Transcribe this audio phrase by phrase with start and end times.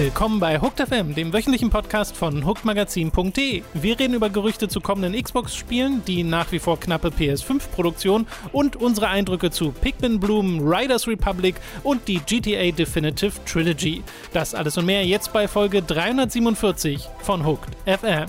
[0.00, 3.62] Willkommen bei Hooked FM, dem wöchentlichen Podcast von hookedmagazin.de.
[3.74, 9.08] Wir reden über Gerüchte zu kommenden Xbox-Spielen, die nach wie vor knappe PS5-Produktion und unsere
[9.08, 14.02] Eindrücke zu Pikmin Bloom, Riders Republic und die GTA Definitive Trilogy.
[14.32, 18.24] Das alles und mehr jetzt bei Folge 347 von Hooked FM.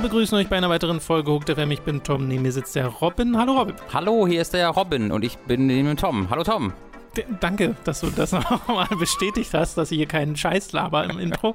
[0.00, 1.72] Wir begrüßen euch bei einer weiteren Folge Hooked FM.
[1.72, 3.36] Ich bin Tom, neben mir sitzt der Robin.
[3.36, 3.74] Hallo Robin.
[3.92, 6.30] Hallo, hier ist der Robin und ich bin neben Tom.
[6.30, 6.72] Hallo Tom.
[7.14, 11.18] D danke, dass du das nochmal bestätigt hast, dass ich hier keinen Scheiß laber im
[11.18, 11.54] Intro.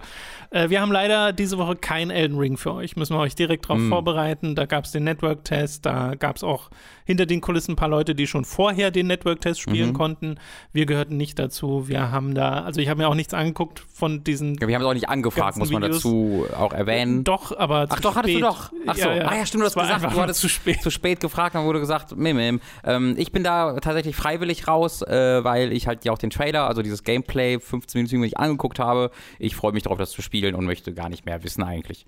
[0.52, 2.96] Äh, wir haben leider diese Woche kein Elden Ring für euch.
[2.96, 3.90] Müssen wir euch direkt darauf mm.
[3.90, 4.54] vorbereiten.
[4.54, 6.70] Da gab es den Network-Test, da gab es auch
[7.06, 9.94] hinter den Kulissen ein paar Leute, die schon vorher den Network-Test spielen mhm.
[9.94, 10.40] konnten.
[10.74, 11.88] Wir gehörten nicht dazu.
[11.88, 14.56] Wir haben da, also ich habe mir auch nichts angeguckt von diesen.
[14.56, 15.98] Ja, wir haben es auch nicht angefragt, muss man Videos.
[15.98, 17.24] dazu auch erwähnen.
[17.24, 18.24] Doch, aber Ach doch, spät.
[18.24, 18.72] hattest du doch.
[18.88, 19.28] Ach so, ja, ja.
[19.28, 20.82] ah ja, stimmt, du hast gesagt, du hattest zu spät.
[20.82, 22.60] zu spät gefragt, dann wurde gesagt, mim, mim.
[22.84, 26.68] Ähm, ich bin da tatsächlich freiwillig raus, äh, weil ich halt ja auch den Trailer,
[26.68, 29.12] also dieses Gameplay 15 Minuten nicht angeguckt habe.
[29.40, 32.06] Ich freue mich darauf, das zu spielen und möchte gar nicht mehr wissen eigentlich.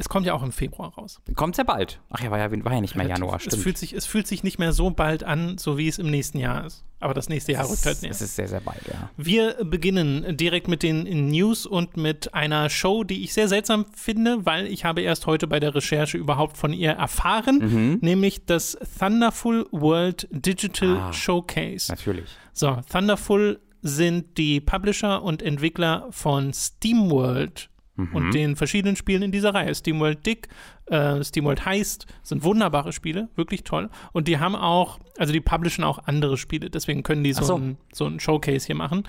[0.00, 1.20] Es kommt ja auch im Februar raus.
[1.34, 2.00] Kommt ja bald.
[2.10, 3.54] Ach ja, war ja, war ja nicht mehr Januar, stimmt.
[3.54, 6.08] Es fühlt, sich, es fühlt sich nicht mehr so bald an, so wie es im
[6.08, 6.84] nächsten Jahr ist.
[7.00, 8.12] Aber das nächste Jahr rückt halt näher.
[8.12, 9.10] Es ist sehr, sehr bald, ja.
[9.16, 14.46] Wir beginnen direkt mit den News und mit einer Show, die ich sehr seltsam finde,
[14.46, 17.98] weil ich habe erst heute bei der Recherche überhaupt von ihr erfahren, mhm.
[18.00, 21.90] nämlich das Thunderful World Digital ah, Showcase.
[21.90, 22.30] Natürlich.
[22.52, 28.14] So, Thunderful sind die Publisher und Entwickler von SteamWorld mhm.
[28.14, 29.74] und den verschiedenen Spielen in dieser Reihe.
[29.74, 30.48] SteamWorld Dick,
[30.86, 33.90] äh, SteamWorld Heist sind wunderbare Spiele, wirklich toll.
[34.12, 37.56] Und die haben auch, also die publishen auch andere Spiele, deswegen können die so, so.
[37.56, 39.04] Ein, so ein Showcase hier machen.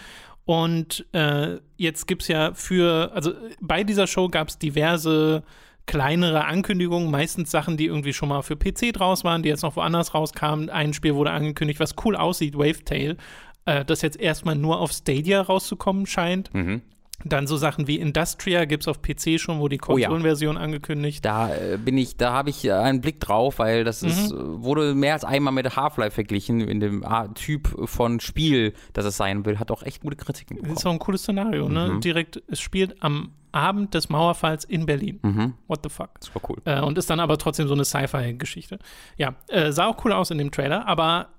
[0.46, 5.44] Und äh, jetzt gibt es ja für, also bei dieser Show gab es diverse
[5.86, 9.76] kleinere Ankündigungen, meistens Sachen, die irgendwie schon mal für PC draus waren, die jetzt noch
[9.76, 10.70] woanders rauskamen.
[10.70, 13.18] Ein Spiel wurde angekündigt, was cool aussieht, Wavetail,
[13.66, 16.54] äh, das jetzt erstmal nur auf Stadia rauszukommen scheint.
[16.54, 16.82] Mhm.
[17.26, 20.66] Dann so Sachen wie Industria gibt es auf PC schon, wo die Konsolenversion oh ja.
[20.66, 21.26] angekündigt.
[21.26, 24.08] Da äh, bin ich, da habe ich einen Blick drauf, weil das mhm.
[24.10, 29.18] ist, wurde mehr als einmal mit Half-Life verglichen in dem Typ von Spiel, das es
[29.18, 30.74] sein will, hat auch echt gute Kritiken bekommen.
[30.74, 31.94] Das ist auch ein cooles Szenario, ne?
[31.94, 32.02] Mhm.
[32.02, 35.20] Direkt, es spielt am Abend des Mauerfalls in Berlin.
[35.22, 35.54] Mhm.
[35.68, 36.12] What the fuck?
[36.34, 36.58] War cool.
[36.66, 38.80] Äh, und ist dann aber trotzdem so eine Sci-Fi-Geschichte.
[39.18, 41.30] Ja, äh, sah auch cool aus in dem Trailer, aber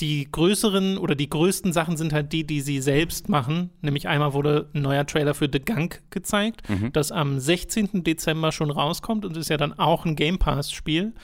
[0.00, 3.70] die größeren oder die größten Sachen sind halt die, die sie selbst machen.
[3.80, 6.92] Nämlich einmal wurde ein neuer Trailer für The Gunk gezeigt, mhm.
[6.92, 8.04] das am 16.
[8.04, 11.14] Dezember schon rauskommt und ist ja dann auch ein Game Pass-Spiel.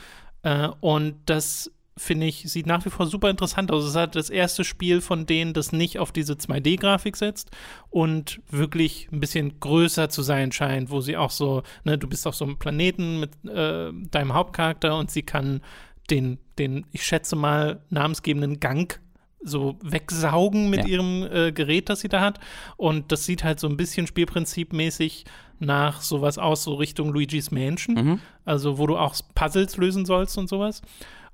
[0.43, 3.85] Äh, und das finde ich, sieht nach wie vor super interessant aus.
[3.85, 7.51] Es ist halt das erste Spiel von denen, das nicht auf diese 2D-Grafik setzt
[7.91, 12.27] und wirklich ein bisschen größer zu sein scheint, wo sie auch so, ne, du bist
[12.27, 15.61] auf so einem Planeten mit äh, deinem Hauptcharakter und sie kann
[16.11, 19.01] den, den, ich schätze mal, namensgebenden Gang
[19.45, 20.87] so wegsaugen mit ja.
[20.87, 22.39] ihrem äh, Gerät, das sie da hat.
[22.77, 25.25] Und das sieht halt so ein bisschen spielprinzipmäßig
[25.59, 27.95] nach sowas aus, so Richtung Luigi's Mansion.
[27.95, 28.21] Mhm.
[28.45, 30.83] Also, wo du auch Puzzles lösen sollst und sowas.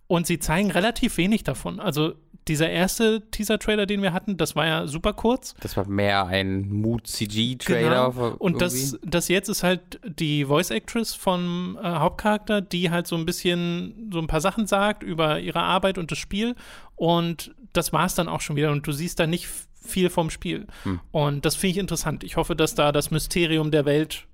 [0.07, 1.81] Und sie zeigen relativ wenig davon.
[1.81, 2.15] Also,
[2.49, 5.55] dieser erste Teaser-Trailer, den wir hatten, das war ja super kurz.
[5.61, 8.13] Das war mehr ein Mood-CG-Trailer.
[8.13, 8.37] Genau.
[8.39, 13.27] Und das, das jetzt ist halt die Voice-Actress vom äh, Hauptcharakter, die halt so ein
[13.27, 16.55] bisschen so ein paar Sachen sagt über ihre Arbeit und das Spiel.
[16.97, 18.73] Und das war es dann auch schon wieder.
[18.73, 19.49] Und du siehst da nicht
[19.81, 20.67] viel vom Spiel.
[20.85, 21.01] Hm.
[21.13, 22.25] Und das finde ich interessant.
[22.25, 24.27] Ich hoffe, dass da das Mysterium der Welt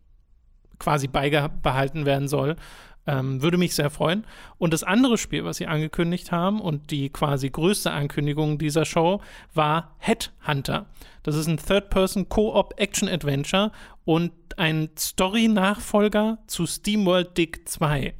[0.78, 2.56] quasi beibehalten werden soll.
[3.06, 4.26] Ähm, würde mich sehr freuen.
[4.58, 9.20] Und das andere Spiel, was sie angekündigt haben und die quasi größte Ankündigung dieser Show
[9.52, 10.86] war Headhunter.
[11.22, 13.72] Das ist ein Third-Person Co-op Action Adventure
[14.04, 18.14] und ein Story-Nachfolger zu SteamWorld Dig 2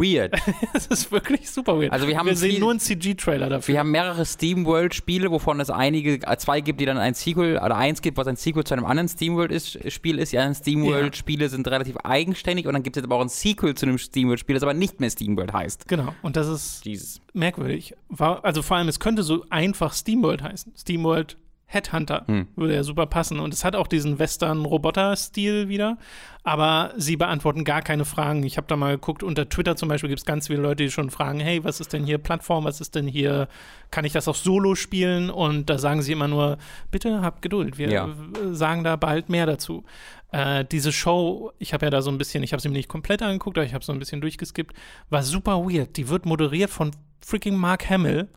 [0.00, 0.34] weird.
[0.72, 1.92] das ist wirklich super weird.
[1.92, 3.74] Also wir haben wir sehen viel, nur einen CG-Trailer dafür.
[3.74, 7.76] Wir haben mehrere SteamWorld-Spiele, wovon es einige, äh, zwei gibt, die dann ein Sequel, oder
[7.76, 10.32] eins gibt, was ein Sequel zu einem anderen SteamWorld-Spiel ist.
[10.32, 13.86] Die anderen SteamWorld-Spiele sind relativ eigenständig und dann gibt es aber auch ein Sequel zu
[13.86, 15.88] einem SteamWorld-Spiel, das aber nicht mehr SteamWorld heißt.
[15.88, 17.20] Genau, und das ist Jesus.
[17.32, 17.94] merkwürdig.
[18.08, 20.72] War, also vor allem, es könnte so einfach SteamWorld heißen.
[20.76, 21.36] SteamWorld
[21.72, 22.48] Headhunter hm.
[22.56, 23.38] würde ja super passen.
[23.38, 25.98] Und es hat auch diesen Western-Roboter-Stil wieder.
[26.42, 28.42] Aber sie beantworten gar keine Fragen.
[28.42, 30.90] Ich habe da mal geguckt, unter Twitter zum Beispiel gibt es ganz viele Leute, die
[30.90, 33.46] schon fragen, hey, was ist denn hier Plattform, was ist denn hier,
[33.92, 35.30] kann ich das auch solo spielen?
[35.30, 36.58] Und da sagen sie immer nur,
[36.90, 38.08] bitte habt Geduld, wir ja.
[38.50, 39.84] sagen da bald mehr dazu.
[40.32, 42.88] Äh, diese Show, ich habe ja da so ein bisschen, ich habe sie mir nicht
[42.88, 44.74] komplett angeguckt, aber ich habe so ein bisschen durchgeskippt,
[45.08, 45.96] war super weird.
[45.96, 46.90] Die wird moderiert von
[47.24, 48.28] freaking Mark Hamill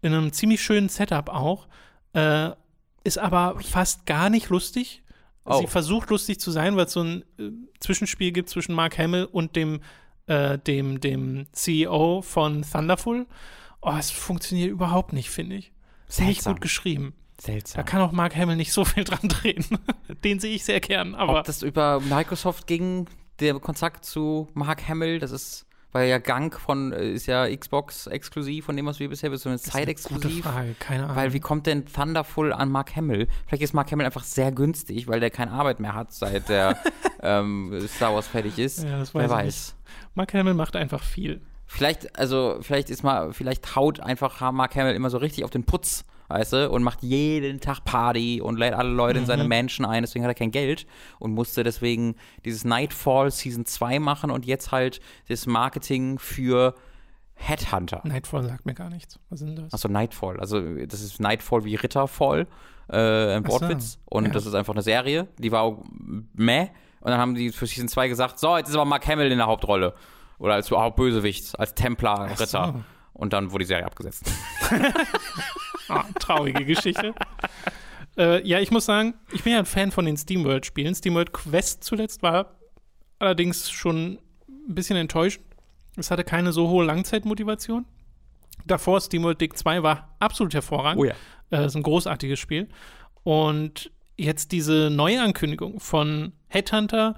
[0.00, 1.66] in einem ziemlich schönen Setup auch.
[2.12, 2.50] Äh,
[3.08, 5.02] ist aber fast gar nicht lustig.
[5.44, 5.60] Oh.
[5.60, 7.50] Sie versucht lustig zu sein, weil es so ein äh,
[7.80, 9.80] Zwischenspiel gibt zwischen Mark Hamill und dem,
[10.26, 13.26] äh, dem, dem CEO von Thunderful.
[13.80, 15.72] Oh, es funktioniert überhaupt nicht, finde ich.
[16.06, 16.26] Seltsam.
[16.28, 17.14] Nicht gut geschrieben.
[17.40, 17.78] Seltsam.
[17.78, 19.64] Da kann auch Mark Hamill nicht so viel dran drehen.
[20.24, 21.14] Den sehe ich sehr gern.
[21.14, 23.06] Aber Ob das über Microsoft ging,
[23.40, 28.06] der Kontakt zu Mark Hamill, das ist weil ja Gang von äh, ist ja Xbox
[28.06, 30.44] exklusiv von dem, was wir bisher so eine Zeit exklusiv.
[30.44, 31.16] Frage, keine Ahnung.
[31.16, 33.28] Weil wie kommt denn Thunderful an Mark Hamill?
[33.46, 36.76] Vielleicht ist Mark Hamill einfach sehr günstig, weil der keine Arbeit mehr hat, seit der
[37.22, 38.82] ähm, Star Wars fertig ist.
[38.82, 39.44] Ja, das weiß Wer weiß.
[39.44, 39.74] Nicht.
[40.14, 41.40] Mark Hamill macht einfach viel.
[41.66, 45.64] Vielleicht, also vielleicht ist mal, vielleicht haut einfach Mark Hamill immer so richtig auf den
[45.64, 49.22] Putz weißt du, und macht jeden Tag Party und lädt alle Leute mhm.
[49.22, 49.48] in seine mhm.
[49.48, 50.86] Mansion ein, deswegen hat er kein Geld
[51.18, 52.14] und musste deswegen
[52.44, 56.74] dieses Nightfall Season 2 machen und jetzt halt das Marketing für
[57.34, 58.02] Headhunter.
[58.04, 59.18] Nightfall sagt mir gar nichts.
[59.30, 59.72] Was sind das?
[59.72, 60.40] Achso, Nightfall.
[60.40, 62.46] Also, das ist Nightfall wie Ritterfall,
[62.88, 63.92] äh, ein Wortwitz.
[63.92, 63.98] So.
[64.06, 64.32] Und ja.
[64.32, 65.84] das ist einfach eine Serie, die war auch
[66.34, 66.68] meh.
[67.00, 69.38] Und dann haben die für Season 2 gesagt: So, jetzt ist aber Mark Hamill in
[69.38, 69.94] der Hauptrolle.
[70.38, 72.46] Oder als Hauptbösewicht, als Templar-Ritter.
[72.46, 72.84] So.
[73.12, 74.30] Und dann wurde die Serie abgesetzt.
[75.88, 77.14] oh, traurige Geschichte.
[78.16, 80.94] äh, ja, ich muss sagen, ich bin ja ein Fan von den SteamWorld-Spielen.
[80.94, 82.58] SteamWorld Quest zuletzt war
[83.18, 84.18] allerdings schon
[84.48, 85.44] ein bisschen enttäuschend.
[85.96, 87.84] Es hatte keine so hohe Langzeitmotivation.
[88.66, 91.00] Davor SteamWorld Dig 2 war absolut hervorragend.
[91.00, 91.14] Oh ja.
[91.50, 92.68] Äh, ist ein großartiges Spiel.
[93.24, 97.14] Und jetzt diese Neuankündigung von Headhunter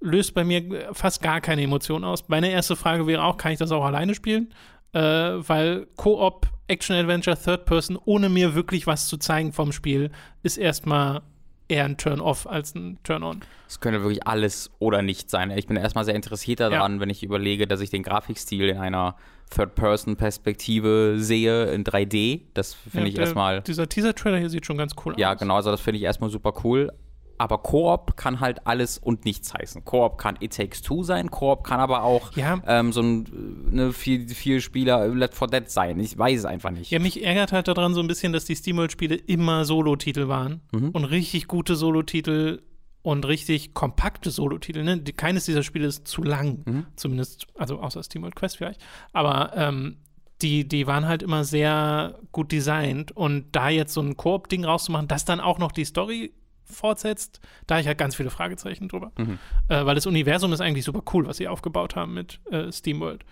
[0.00, 2.28] löst bei mir fast gar keine Emotion aus.
[2.28, 4.52] Meine erste Frage wäre auch, kann ich das auch alleine spielen?
[4.92, 10.10] Äh, weil Koop Action-Adventure, Third Person, ohne mir wirklich was zu zeigen vom Spiel,
[10.42, 11.22] ist erstmal
[11.68, 13.40] eher ein Turn-off als ein Turn-on.
[13.68, 15.50] Es könnte wirklich alles oder nicht sein.
[15.50, 17.00] Ich bin erstmal sehr interessiert daran, ja.
[17.00, 19.16] wenn ich überlege, dass ich den Grafikstil in einer
[19.54, 22.42] Third-Person-Perspektive sehe in 3D.
[22.54, 23.62] Das finde ja, ich erstmal.
[23.62, 25.32] Dieser Teaser-Trailer hier sieht schon ganz cool ja, aus.
[25.32, 25.56] Ja, genau.
[25.56, 26.92] Also, das finde ich erstmal super cool
[27.38, 29.84] aber Koop kann halt alles und nichts heißen.
[29.84, 32.60] Koop kann It Takes Two sein, Koop kann aber auch ja.
[32.66, 33.26] ähm, so ein
[33.70, 35.98] ne, vier, vier Spieler Let for Dead sein.
[36.00, 36.90] Ich weiß es einfach nicht.
[36.90, 40.90] Ja, mich ärgert halt daran so ein bisschen, dass die SteamWorld-Spiele immer Solo-Titel waren mhm.
[40.90, 42.62] und richtig gute Solo-Titel
[43.02, 44.84] und richtig kompakte Solo-Titel.
[44.84, 45.02] Ne?
[45.02, 46.86] Keines dieser Spiele ist zu lang, mhm.
[46.96, 48.80] zumindest, also außer SteamWorld Quest vielleicht.
[49.12, 49.96] Aber ähm,
[50.42, 55.08] die, die waren halt immer sehr gut designt und da jetzt so ein Koop-Ding rauszumachen,
[55.08, 56.32] das dann auch noch die Story
[56.72, 59.12] fortsetzt, da habe ich halt ganz viele Fragezeichen drüber.
[59.16, 59.38] Mhm.
[59.68, 63.24] Äh, weil das Universum ist eigentlich super cool, was sie aufgebaut haben mit äh, SteamWorld.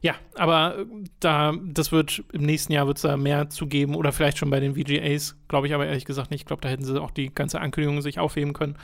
[0.00, 0.86] Ja, aber äh,
[1.20, 4.50] da, das wird im nächsten Jahr wird es da mehr zu geben oder vielleicht schon
[4.50, 6.42] bei den VGAs, glaube ich aber ehrlich gesagt nicht.
[6.42, 8.76] Ich glaube, da hätten sie auch die ganze Ankündigung sich aufheben können.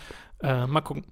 [0.42, 1.04] Äh, mal gucken.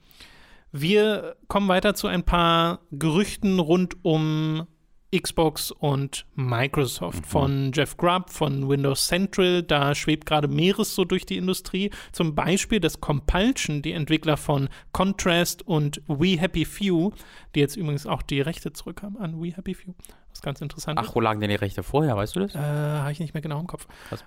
[0.73, 4.67] Wir kommen weiter zu ein paar Gerüchten rund um
[5.17, 7.21] Xbox und Microsoft.
[7.21, 7.25] Mhm.
[7.25, 11.91] Von Jeff Grubb, von Windows Central, da schwebt gerade mehres so durch die Industrie.
[12.13, 17.13] Zum Beispiel das Compulsion, die Entwickler von Contrast und We Happy Few,
[17.55, 19.95] die jetzt übrigens auch die Rechte zurück haben an We Happy Few.
[20.31, 22.55] Was ganz interessant Ach, wo lagen denn die Rechte vorher, weißt du das?
[22.55, 23.87] Äh, Habe ich nicht mehr genau im Kopf.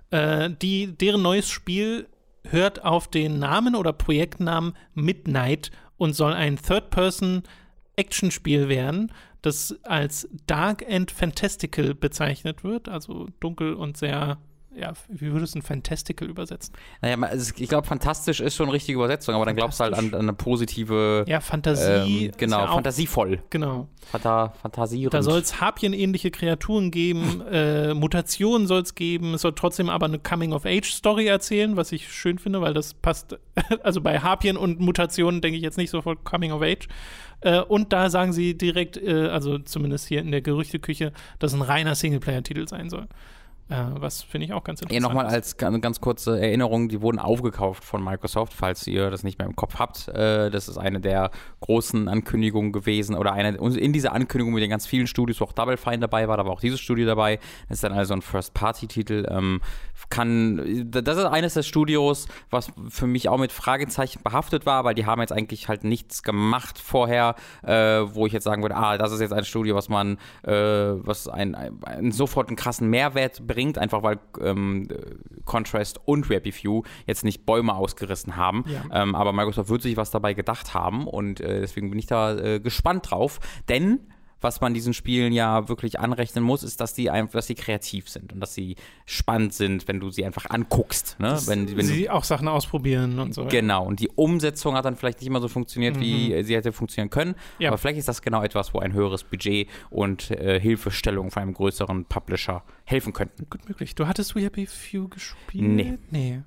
[0.10, 2.08] Äh, die, deren neues Spiel
[2.44, 7.44] hört auf den Namen oder Projektnamen Midnight und soll ein Third-Person-
[7.96, 9.12] Actionspiel werden,
[9.42, 14.38] das als Dark and Fantastical bezeichnet wird, also dunkel und sehr
[14.74, 16.74] ja, wie würdest du ein Fantastical übersetzen?
[17.02, 19.94] Naja, also ich glaube, fantastisch ist schon eine richtige Übersetzung, aber dann glaubst du halt
[19.94, 21.26] an, an eine positive.
[21.28, 22.28] Ja, Fantasie.
[22.28, 23.44] Ähm, genau, ja fantasievoll.
[23.50, 23.90] Genau.
[24.10, 25.14] Fanta fantasierend.
[25.14, 30.06] Da soll es Harpien-ähnliche Kreaturen geben, äh, Mutationen soll es geben, es soll trotzdem aber
[30.06, 33.38] eine Coming-of-Age-Story erzählen, was ich schön finde, weil das passt.
[33.84, 36.88] also bei Harpien und Mutationen denke ich jetzt nicht sofort Coming-of-Age.
[37.42, 41.62] Äh, und da sagen sie direkt, äh, also zumindest hier in der Gerüchteküche, dass ein
[41.62, 43.08] reiner Singleplayer-Titel sein soll.
[43.70, 45.02] Äh, was finde ich auch ganz interessant.
[45.02, 49.40] Ja, nochmal als ganz kurze Erinnerung, die wurden aufgekauft von Microsoft, falls ihr das nicht
[49.40, 50.10] mehr im Kopf habt.
[50.10, 54.70] Äh, das ist eine der großen Ankündigungen gewesen oder eine in dieser Ankündigung mit den
[54.70, 57.40] ganz vielen Studios, wo auch Double Fine dabei war, da war auch dieses Studio dabei.
[57.70, 59.26] Das ist dann also ein First-Party-Titel.
[59.30, 59.62] Ähm,
[60.10, 64.96] kann, das ist eines der Studios, was für mich auch mit Fragezeichen behaftet war, weil
[64.96, 68.98] die haben jetzt eigentlich halt nichts gemacht vorher, äh, wo ich jetzt sagen würde, ah,
[68.98, 73.46] das ist jetzt ein Studio, was man, was ein, ein, ein, sofort einen krassen Mehrwert
[73.46, 74.88] bringt, einfach weil ähm,
[75.46, 78.66] Contrast und RapidView jetzt nicht Bäume ausgerissen haben.
[78.68, 79.04] Ja.
[79.04, 82.38] Ähm, aber Microsoft wird sich was dabei gedacht haben und äh, deswegen bin ich da
[82.38, 83.40] äh, gespannt drauf,
[83.70, 84.00] denn
[84.42, 88.10] was man diesen Spielen ja wirklich anrechnen muss, ist, dass die einfach, dass sie kreativ
[88.10, 91.18] sind und dass sie spannend sind, wenn du sie einfach anguckst.
[91.20, 91.40] Ne?
[91.46, 93.46] Wenn, wenn sie auch Sachen ausprobieren und so.
[93.46, 96.02] Genau, und die Umsetzung hat dann vielleicht nicht immer so funktioniert, mhm.
[96.02, 97.36] wie sie hätte funktionieren können.
[97.60, 97.70] Ja.
[97.70, 101.54] Aber vielleicht ist das genau etwas, wo ein höheres Budget und äh, Hilfestellung von einem
[101.54, 103.48] größeren Publisher helfen könnten.
[103.50, 103.96] Gut möglich.
[103.96, 105.64] Du hattest We Happy Few gespielt?
[105.64, 105.98] Nee.
[106.10, 106.42] Nee.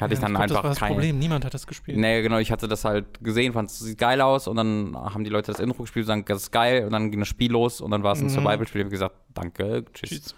[0.00, 1.66] Hatte ja, ich dann ich glaub, einfach das war das kein Problem, niemand hat das
[1.66, 1.98] gespielt.
[1.98, 5.24] Nee, genau, ich hatte das halt gesehen, fand es sieht geil aus und dann haben
[5.24, 7.52] die Leute das Intro gespielt und sagen, das ist geil und dann ging das Spiel
[7.52, 8.30] los und dann war es ein mhm.
[8.30, 8.80] Survival-Spiel.
[8.80, 10.10] Ich habe gesagt, danke, tschüss.
[10.10, 10.34] tschüss.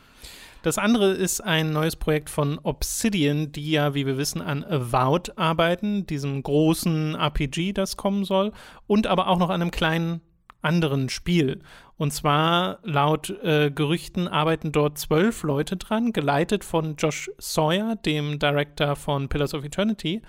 [0.63, 5.39] Das andere ist ein neues Projekt von Obsidian, die ja, wie wir wissen, an Avowed
[5.39, 8.53] arbeiten, diesem großen RPG, das kommen soll,
[8.87, 10.21] und aber auch noch an einem kleinen
[10.63, 11.61] anderen Spiel.
[11.97, 18.39] Und zwar laut äh, Gerüchten arbeiten dort zwölf Leute dran, geleitet von Josh Sawyer, dem
[18.39, 20.23] Director von Pillars of Eternity.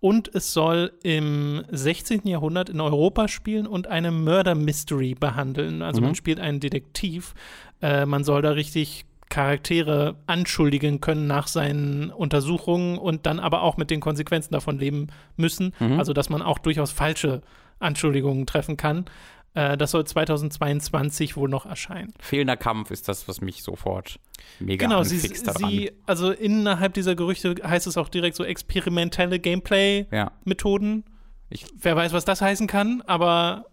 [0.00, 2.26] Und es soll im 16.
[2.26, 5.82] Jahrhundert in Europa spielen und eine Murder Mystery behandeln.
[5.82, 6.06] Also mhm.
[6.06, 7.34] man spielt einen Detektiv.
[7.82, 13.76] Äh, man soll da richtig Charaktere anschuldigen können nach seinen Untersuchungen und dann aber auch
[13.76, 15.74] mit den Konsequenzen davon leben müssen.
[15.78, 15.98] Mhm.
[15.98, 17.42] Also dass man auch durchaus falsche
[17.80, 19.04] Anschuldigungen treffen kann.
[19.54, 22.12] Äh, das soll 2022 wohl noch erscheinen.
[22.20, 24.20] Fehlender Kampf ist das, was mich sofort
[24.60, 29.38] mega genau, anfixt sie, sie, also innerhalb dieser Gerüchte heißt es auch direkt so experimentelle
[29.38, 31.04] Gameplay-Methoden.
[31.50, 31.66] Ja.
[31.80, 33.66] Wer weiß, was das heißen kann, aber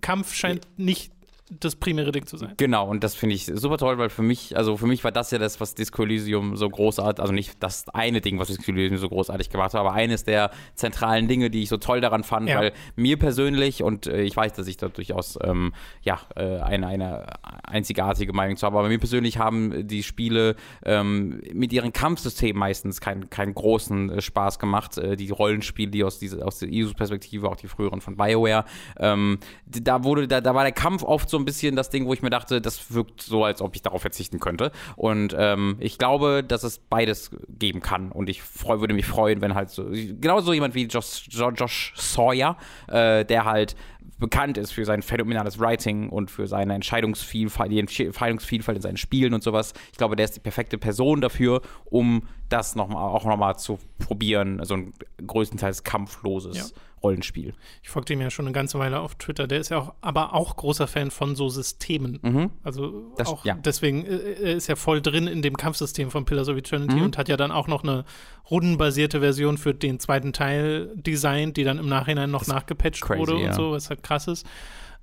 [0.00, 1.12] Kampf scheint nicht
[1.60, 2.54] das primäre Ding zu sein.
[2.56, 5.30] Genau, und das finde ich super toll, weil für mich, also für mich war das
[5.30, 8.98] ja das, was Disco Elysium so großartig, also nicht das eine Ding, was Disco Elysium
[8.98, 12.48] so großartig gemacht hat, aber eines der zentralen Dinge, die ich so toll daran fand,
[12.48, 12.58] ja.
[12.58, 16.86] weil mir persönlich, und äh, ich weiß, dass ich da durchaus, ähm, ja, äh, eine,
[16.86, 17.26] eine
[17.64, 23.00] einzigartige Meinung zu habe, aber mir persönlich haben die Spiele ähm, mit ihren Kampfsystemen meistens
[23.00, 25.00] keinen keinen großen äh, Spaß gemacht.
[25.02, 28.64] Die Rollenspiele, die aus, diese, aus der ISO-Perspektive, auch die früheren von BioWare,
[28.98, 32.14] ähm, da wurde, da, da war der Kampf oft so ein bisschen das Ding, wo
[32.14, 34.72] ich mir dachte, das wirkt so, als ob ich darauf verzichten könnte.
[34.96, 38.12] Und ähm, ich glaube, dass es beides geben kann.
[38.12, 42.56] Und ich freu, würde mich freuen, wenn halt so, genauso jemand wie Josh, Josh Sawyer,
[42.88, 43.76] äh, der halt
[44.18, 49.34] bekannt ist für sein phänomenales Writing und für seine Entscheidungsvielfalt, die Entscheidungsvielfalt in seinen Spielen
[49.34, 49.74] und sowas.
[49.90, 53.78] Ich glaube, der ist die perfekte Person dafür, um das noch mal, auch nochmal zu
[53.98, 54.92] probieren, so ein
[55.26, 56.64] größtenteils kampfloses ja.
[57.02, 57.54] Rollenspiel.
[57.82, 59.46] Ich folge dem ja schon eine ganze Weile auf Twitter.
[59.46, 62.18] Der ist ja auch, aber auch großer Fan von so Systemen.
[62.22, 62.50] Mhm.
[62.62, 63.54] Also das, auch ja.
[63.54, 67.02] deswegen äh, ist er voll drin in dem Kampfsystem von Pillars of Eternity mhm.
[67.02, 68.04] und hat ja dann auch noch eine
[68.50, 73.20] rundenbasierte Version für den zweiten Teil designt, die dann im Nachhinein noch das nachgepatcht crazy,
[73.20, 73.52] wurde und ja.
[73.52, 74.46] so, was halt krass ist.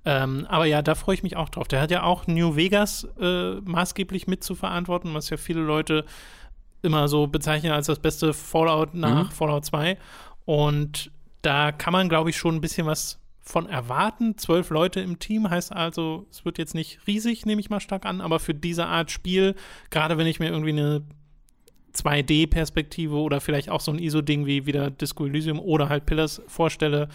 [0.05, 1.67] Ähm, aber ja, da freue ich mich auch drauf.
[1.67, 6.05] Der hat ja auch New Vegas äh, maßgeblich mit zu verantworten, was ja viele Leute
[6.81, 9.31] immer so bezeichnen als das beste Fallout nach mhm.
[9.31, 9.97] Fallout 2.
[10.45, 14.37] Und da kann man, glaube ich, schon ein bisschen was von erwarten.
[14.37, 18.05] Zwölf Leute im Team heißt also, es wird jetzt nicht riesig, nehme ich mal stark
[18.05, 19.55] an, aber für diese Art Spiel,
[19.89, 21.03] gerade wenn ich mir irgendwie eine
[21.95, 27.09] 2D-Perspektive oder vielleicht auch so ein ISO-Ding wie wieder Disco Elysium oder halt Pillars vorstelle,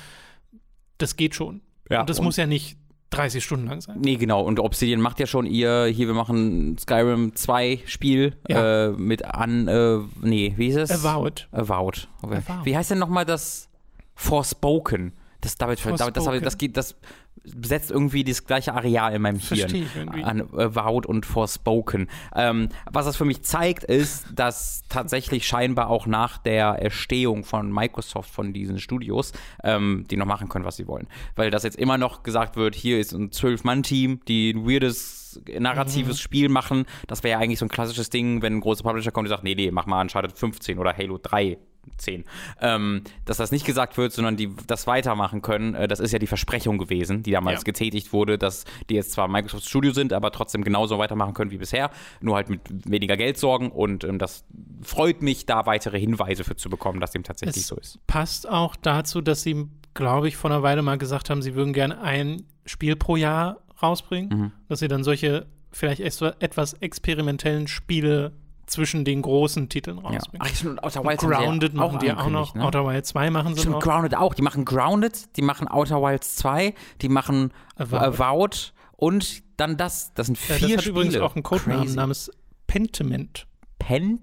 [0.99, 1.61] das geht schon.
[1.89, 2.79] Ja, und das und muss ja nicht
[3.11, 4.01] 30 Stunden lang sein.
[4.01, 4.43] Nee, genau.
[4.43, 8.89] Und Obsidian macht ja schon ihr, hier, wir machen Skyrim 2 Spiel ja.
[8.89, 10.91] äh, mit an, äh, nee, wie ist es?
[10.91, 11.49] Avowed.
[11.53, 12.09] Avowed.
[12.23, 12.39] Okay.
[12.39, 12.67] Avowed.
[12.67, 13.69] Wie heißt denn nochmal das
[14.15, 15.13] Forspoken?
[15.41, 16.15] Das, damit, Forspoken.
[16.15, 16.97] das, das, das, geht, das
[17.45, 19.89] besetzt irgendwie das gleiche Areal in meinem Hirn
[20.23, 22.09] an Avowed und Forspoken.
[22.35, 27.71] Ähm, was das für mich zeigt, ist, dass tatsächlich scheinbar auch nach der Erstehung von
[27.71, 31.07] Microsoft von diesen Studios ähm, die noch machen können, was sie wollen.
[31.37, 36.19] Weil das jetzt immer noch gesagt wird, hier ist ein Zwölf-Mann-Team, die ein weirdes narratives
[36.19, 36.23] mhm.
[36.23, 36.87] Spiel machen.
[37.07, 39.45] Das wäre ja eigentlich so ein klassisches Ding, wenn ein großer Publisher kommt und sagt,
[39.45, 41.59] nee, nee, mach mal Uncharted 15 oder Halo 3
[41.97, 42.25] 10.
[42.61, 46.19] Ähm, dass das nicht gesagt wird, sondern die das weitermachen können, äh, das ist ja
[46.19, 47.65] die Versprechung gewesen, die damals ja.
[47.65, 51.59] getätigt wurde, dass die jetzt zwar Microsoft Studio sind, aber trotzdem genauso weitermachen können wie
[51.59, 54.45] bisher, nur halt mit weniger Geld sorgen und ähm, das
[54.83, 57.99] freut mich, da weitere Hinweise für zu bekommen, dass dem tatsächlich es so ist.
[58.07, 61.73] Passt auch dazu, dass sie, glaube ich, vor einer Weile mal gesagt haben, sie würden
[61.73, 64.53] gerne ein Spiel pro Jahr rausbringen, mhm.
[64.69, 68.33] dass sie dann solche vielleicht etwas experimentellen Spiele
[68.67, 70.45] zwischen den großen Titeln rausbringen.
[70.45, 70.51] Ja.
[70.51, 72.55] Ach, stimmt, Outer Wilds Grounded machen die auch noch.
[72.55, 72.65] Ne?
[72.65, 73.83] Outer Wilds 2 machen sie stimmt, noch.
[73.83, 74.35] Grounded auch.
[74.35, 80.15] Die machen Grounded, die machen Outer Wilds 2, die machen Avowed, Avowed und dann das.
[80.15, 80.91] Das sind vier ja, das hat Spiele.
[80.93, 82.31] übrigens auch einen Codenamen namens
[82.67, 83.47] Pentiment.
[83.79, 84.21] Pentiment?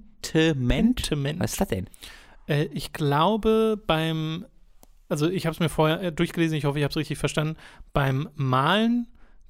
[0.96, 1.40] Pentiment.
[1.40, 1.90] Was ist das denn?
[2.48, 4.46] Äh, ich glaube beim,
[5.10, 7.58] also ich habe es mir vorher äh, durchgelesen, ich hoffe, ich habe es richtig verstanden.
[7.94, 9.08] Beim Malen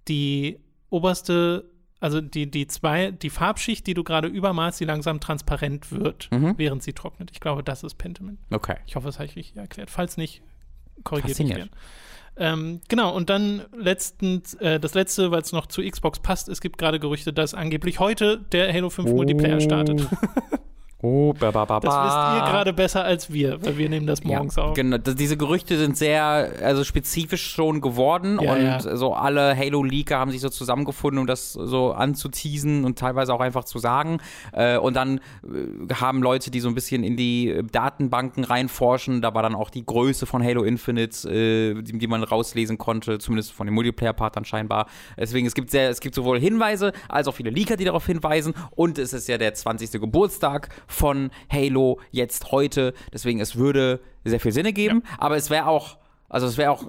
[0.07, 1.71] die oberste
[2.01, 6.55] also die, die zwei, die Farbschicht, die du gerade übermalst, die langsam transparent wird, mhm.
[6.58, 7.29] während sie trocknet.
[7.31, 8.39] Ich glaube, das ist Pentiment.
[8.50, 8.75] Okay.
[8.88, 9.91] Ich hoffe, das habe ich richtig erklärt.
[9.91, 10.41] Falls nicht,
[11.03, 11.70] korrigiert mich gerne.
[12.38, 16.60] Ähm, genau, und dann letztens, äh, das letzte, weil es noch zu Xbox passt, es
[16.60, 19.15] gibt gerade Gerüchte, dass angeblich heute der Halo 5 oh.
[19.15, 20.08] Multiplayer startet.
[21.03, 24.24] Oh, ba, ba, ba, Das wisst ihr gerade besser als wir, weil wir nehmen das
[24.24, 24.75] morgens ja, auf.
[24.75, 28.96] Genau, diese Gerüchte sind sehr also spezifisch schon geworden ja, und ja.
[28.96, 33.63] so alle Halo-Leaker haben sich so zusammengefunden, um das so anzuteasen und teilweise auch einfach
[33.63, 34.20] zu sagen.
[34.51, 39.34] Äh, und dann äh, haben Leute, die so ein bisschen in die Datenbanken reinforschen, da
[39.34, 43.65] war dann auch die Größe von Halo Infinite, äh, die, man rauslesen konnte, zumindest von
[43.65, 44.86] den Multiplayer-Partnern scheinbar.
[45.17, 48.53] Deswegen, es gibt sehr, es gibt sowohl Hinweise als auch viele Leaker, die darauf hinweisen
[48.75, 50.00] und es ist ja der 20.
[50.00, 52.93] Geburtstag von Halo jetzt heute.
[53.13, 55.15] Deswegen, es würde sehr viel Sinn geben, ja.
[55.17, 55.98] aber es wäre auch,
[56.29, 56.86] also es wäre auch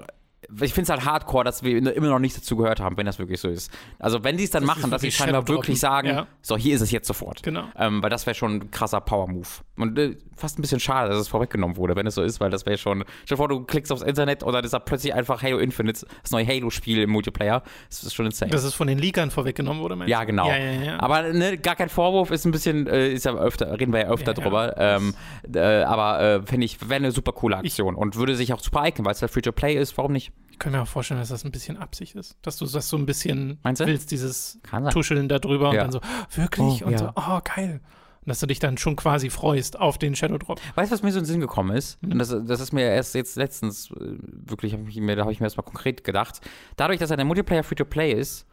[0.61, 3.19] ich finde es halt hardcore, dass wir immer noch nichts dazu gehört haben, wenn das
[3.19, 3.71] wirklich so ist.
[3.99, 6.27] Also wenn die es dann das machen, dass sie scheinbar wirklich sagen, ja.
[6.43, 7.43] so hier ist es jetzt sofort.
[7.43, 7.65] Genau.
[7.77, 9.49] Ähm, weil das wäre schon ein krasser Power-Move.
[9.77, 12.51] Und äh, fast ein bisschen schade, dass es vorweggenommen wurde, wenn es so ist, weil
[12.51, 13.05] das wäre schon.
[13.25, 16.07] Stell dir vor, du klickst aufs Internet und dann ist da plötzlich einfach Halo Infinite,
[16.23, 17.63] das neue Halo-Spiel im Multiplayer.
[17.89, 18.51] Das ist schon insane.
[18.51, 20.49] Dass es von den Leakern vorweggenommen wurde, meinst Ja, genau.
[20.49, 21.01] Ja, ja, ja.
[21.01, 24.09] Aber ne, gar kein Vorwurf, ist ein bisschen, äh, ist ja öfter, reden wir ja
[24.09, 24.77] öfter drüber.
[24.77, 25.15] Ähm,
[25.55, 28.61] äh, aber äh, finde ich, wäre eine super coole Aktion ich und würde sich auch
[28.61, 30.33] super eignen, weil es ja Free-to-Play ist, warum nicht?
[30.51, 32.37] Ich kann mir auch vorstellen, dass das ein bisschen Absicht ist.
[32.43, 34.61] Dass du das so ein bisschen willst, dieses
[34.91, 35.85] Tuscheln da drüber ja.
[35.85, 36.01] und dann so,
[36.37, 36.85] wirklich?
[36.85, 37.81] Oh, und so, oh, geil.
[38.25, 40.61] Und dass du dich dann schon quasi freust auf den Shadow Drop.
[40.77, 42.01] Weißt du, was mir so in den Sinn gekommen ist?
[42.03, 42.13] Mhm.
[42.13, 45.33] Und das, das ist mir erst jetzt letztens äh, wirklich, hab ich mir, da habe
[45.33, 46.41] ich mir erstmal konkret gedacht.
[46.77, 48.47] Dadurch, dass er der Multiplayer Free-to-Play ist,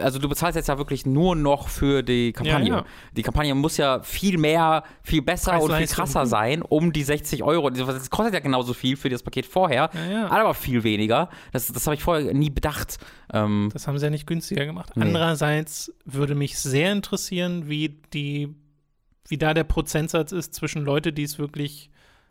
[0.00, 2.68] also du bezahlst jetzt ja wirklich nur noch für die Kampagne.
[2.68, 2.84] Ja, ja.
[3.16, 7.42] Die Kampagne muss ja viel mehr, viel besser und viel krasser sein, um die 60
[7.42, 7.70] Euro.
[7.70, 11.28] Das kostet ja genauso viel für das Paket vorher, ja, aber viel weniger.
[11.52, 12.98] Das, das habe ich vorher nie bedacht.
[13.32, 14.92] Ähm, das haben sie ja nicht günstiger gemacht.
[14.96, 15.04] Nee.
[15.04, 18.54] Andererseits würde mich sehr interessieren, wie die,
[19.28, 21.90] wie da der Prozentsatz ist zwischen Leute, die es wirklich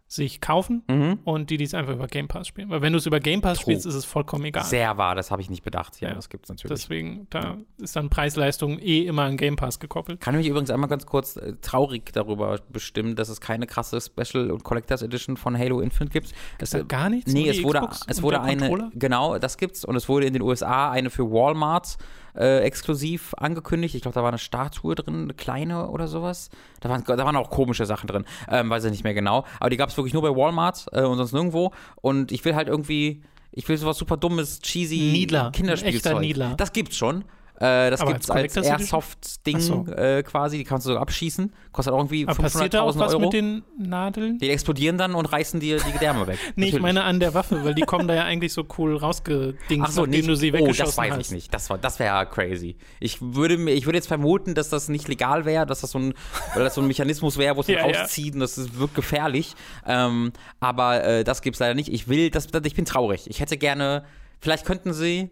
[0.10, 1.20] sich kaufen mhm.
[1.26, 2.70] und die, die es einfach über Game Pass spielen.
[2.70, 3.74] Weil wenn du es über Game Pass True.
[3.74, 4.64] spielst, ist es vollkommen egal.
[4.64, 6.00] Sehr wahr, das habe ich nicht bedacht.
[6.00, 6.16] Ja, ja.
[6.16, 6.80] das gibt es natürlich.
[6.80, 10.22] Deswegen, da ist dann Preis-Leistung eh immer an Game Pass gekoppelt.
[10.22, 14.00] Kann ich mich übrigens einmal ganz kurz äh, traurig darüber bestimmen, dass es keine krasse
[14.00, 16.34] Special- und Collectors Edition von Halo Infinite gibt.
[16.60, 17.34] Es, da gar nichts?
[17.34, 20.90] Nee, es wurde, es wurde eine, genau, das gibt's und es wurde in den USA
[20.90, 21.98] eine für Walmart
[22.38, 23.96] äh, exklusiv angekündigt.
[23.96, 26.50] Ich glaube, da war eine Statue drin, eine kleine oder sowas.
[26.80, 29.46] Da waren, da waren auch komische Sachen drin, ähm, weiß ich nicht mehr genau.
[29.60, 31.72] Aber die gab es wirklich nur bei Walmart äh, und sonst nirgendwo.
[31.96, 36.20] Und ich will halt irgendwie, ich will sowas super dummes, cheesy Niedler, Kinderspielzeug.
[36.20, 36.54] Niedler.
[36.58, 37.24] Das gibt's schon.
[37.60, 39.88] Äh, das gibt es als, als Airsoft-Ding so.
[39.88, 41.52] äh, quasi, die kannst du sogar abschießen.
[41.72, 43.00] Kostet auch irgendwie 500.000 Euro.
[43.00, 44.38] was mit den Nadeln?
[44.38, 46.38] Die explodieren dann und reißen dir die Gedärme weg.
[46.56, 46.74] nee, Natürlich.
[46.76, 50.02] ich meine an der Waffe, weil die kommen da ja eigentlich so cool rausgedingst, so,
[50.02, 50.98] nachdem nee, du sie weggeschossen hast.
[50.98, 51.54] Oh, das weiß ich nicht.
[51.54, 52.78] Das, das wäre ja crazy.
[53.00, 56.14] Ich würde, ich würde jetzt vermuten, dass das nicht legal wäre, dass das so ein,
[56.54, 58.34] weil das so ein Mechanismus wäre, wo es ja, rauszieht ja.
[58.34, 59.56] und das ist, wirkt gefährlich.
[59.88, 61.92] Ähm, aber äh, das gibt es leider nicht.
[61.92, 63.28] Ich will, das, ich bin traurig.
[63.28, 64.04] Ich hätte gerne,
[64.42, 65.32] vielleicht könnten sie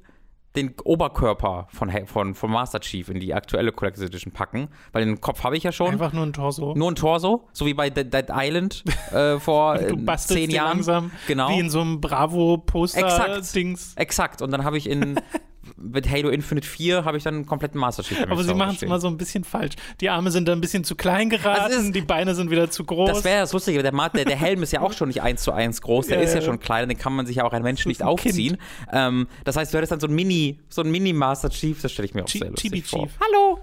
[0.56, 5.22] den Oberkörper von, von, von Master Chief in die aktuelle Collector's Edition packen, weil den
[5.22, 5.92] Kopf habe ich ja schon.
[5.92, 6.74] Einfach nur ein Torso.
[6.76, 10.78] Nur ein Torso, so wie bei Dead, Dead Island äh, vor du äh, zehn Jahren.
[10.78, 11.50] Langsam genau.
[11.50, 13.94] Wie in so einem Bravo-Poster-Dings.
[13.96, 14.00] Exakt.
[14.00, 14.42] Exakt.
[14.42, 15.20] Und dann habe ich in
[15.78, 18.18] mit Halo Infinite 4 habe ich dann einen kompletten Master Chief.
[18.30, 19.76] Aber sie machen es immer so ein bisschen falsch.
[20.00, 22.86] Die Arme sind da ein bisschen zu klein geraten, also die Beine sind wieder zu
[22.86, 23.10] groß.
[23.10, 25.52] Das wäre das Lustige, der, der, der, Helm ist ja auch schon nicht eins zu
[25.52, 27.54] eins groß, der ja, ist ja, ja, schon klein, den kann man sich ja auch
[27.54, 28.58] ein Mensch nicht ein aufziehen.
[28.92, 31.92] Ähm, das heißt, du hättest dann so ein Mini, so ein Mini Master Chief, das
[31.92, 33.08] stelle ich mir auch Ch sehr lustig Chibi vor.
[33.08, 33.20] Chief.
[33.20, 33.60] Hallo!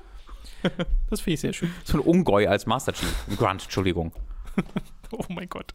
[1.10, 1.70] das finde ich sehr schön.
[1.84, 3.14] So ein Ungoi als Master Chief.
[3.36, 4.12] Grunt, Entschuldigung.
[5.12, 5.72] Oh mein Gott.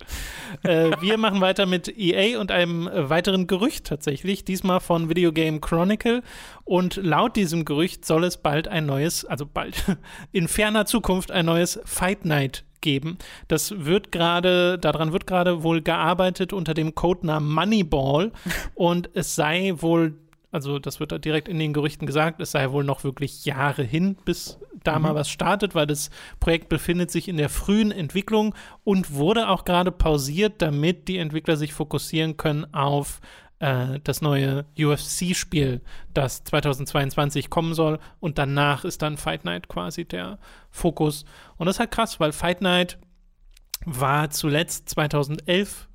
[0.63, 5.61] Äh, wir machen weiter mit EA und einem weiteren Gerücht tatsächlich, diesmal von Video Game
[5.61, 6.23] Chronicle.
[6.63, 9.97] Und laut diesem Gerücht soll es bald ein neues, also bald,
[10.31, 13.17] in ferner Zukunft ein neues Fight Night geben.
[13.47, 18.31] Das wird gerade, daran wird gerade wohl gearbeitet unter dem Codenamen Moneyball
[18.75, 20.15] und es sei wohl
[20.57, 23.83] also das wird da direkt in den Gerüchten gesagt, es sei wohl noch wirklich Jahre
[23.83, 25.03] hin, bis da mhm.
[25.03, 29.65] mal was startet, weil das Projekt befindet sich in der frühen Entwicklung und wurde auch
[29.65, 33.21] gerade pausiert, damit die Entwickler sich fokussieren können auf
[33.59, 35.81] äh, das neue UFC-Spiel,
[36.15, 40.39] das 2022 kommen soll und danach ist dann Fight Night quasi der
[40.71, 41.23] Fokus.
[41.57, 42.97] Und das ist halt krass, weil Fight Night
[43.85, 45.87] war zuletzt 2011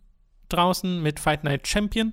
[0.48, 2.12] draußen mit Fight Night Champion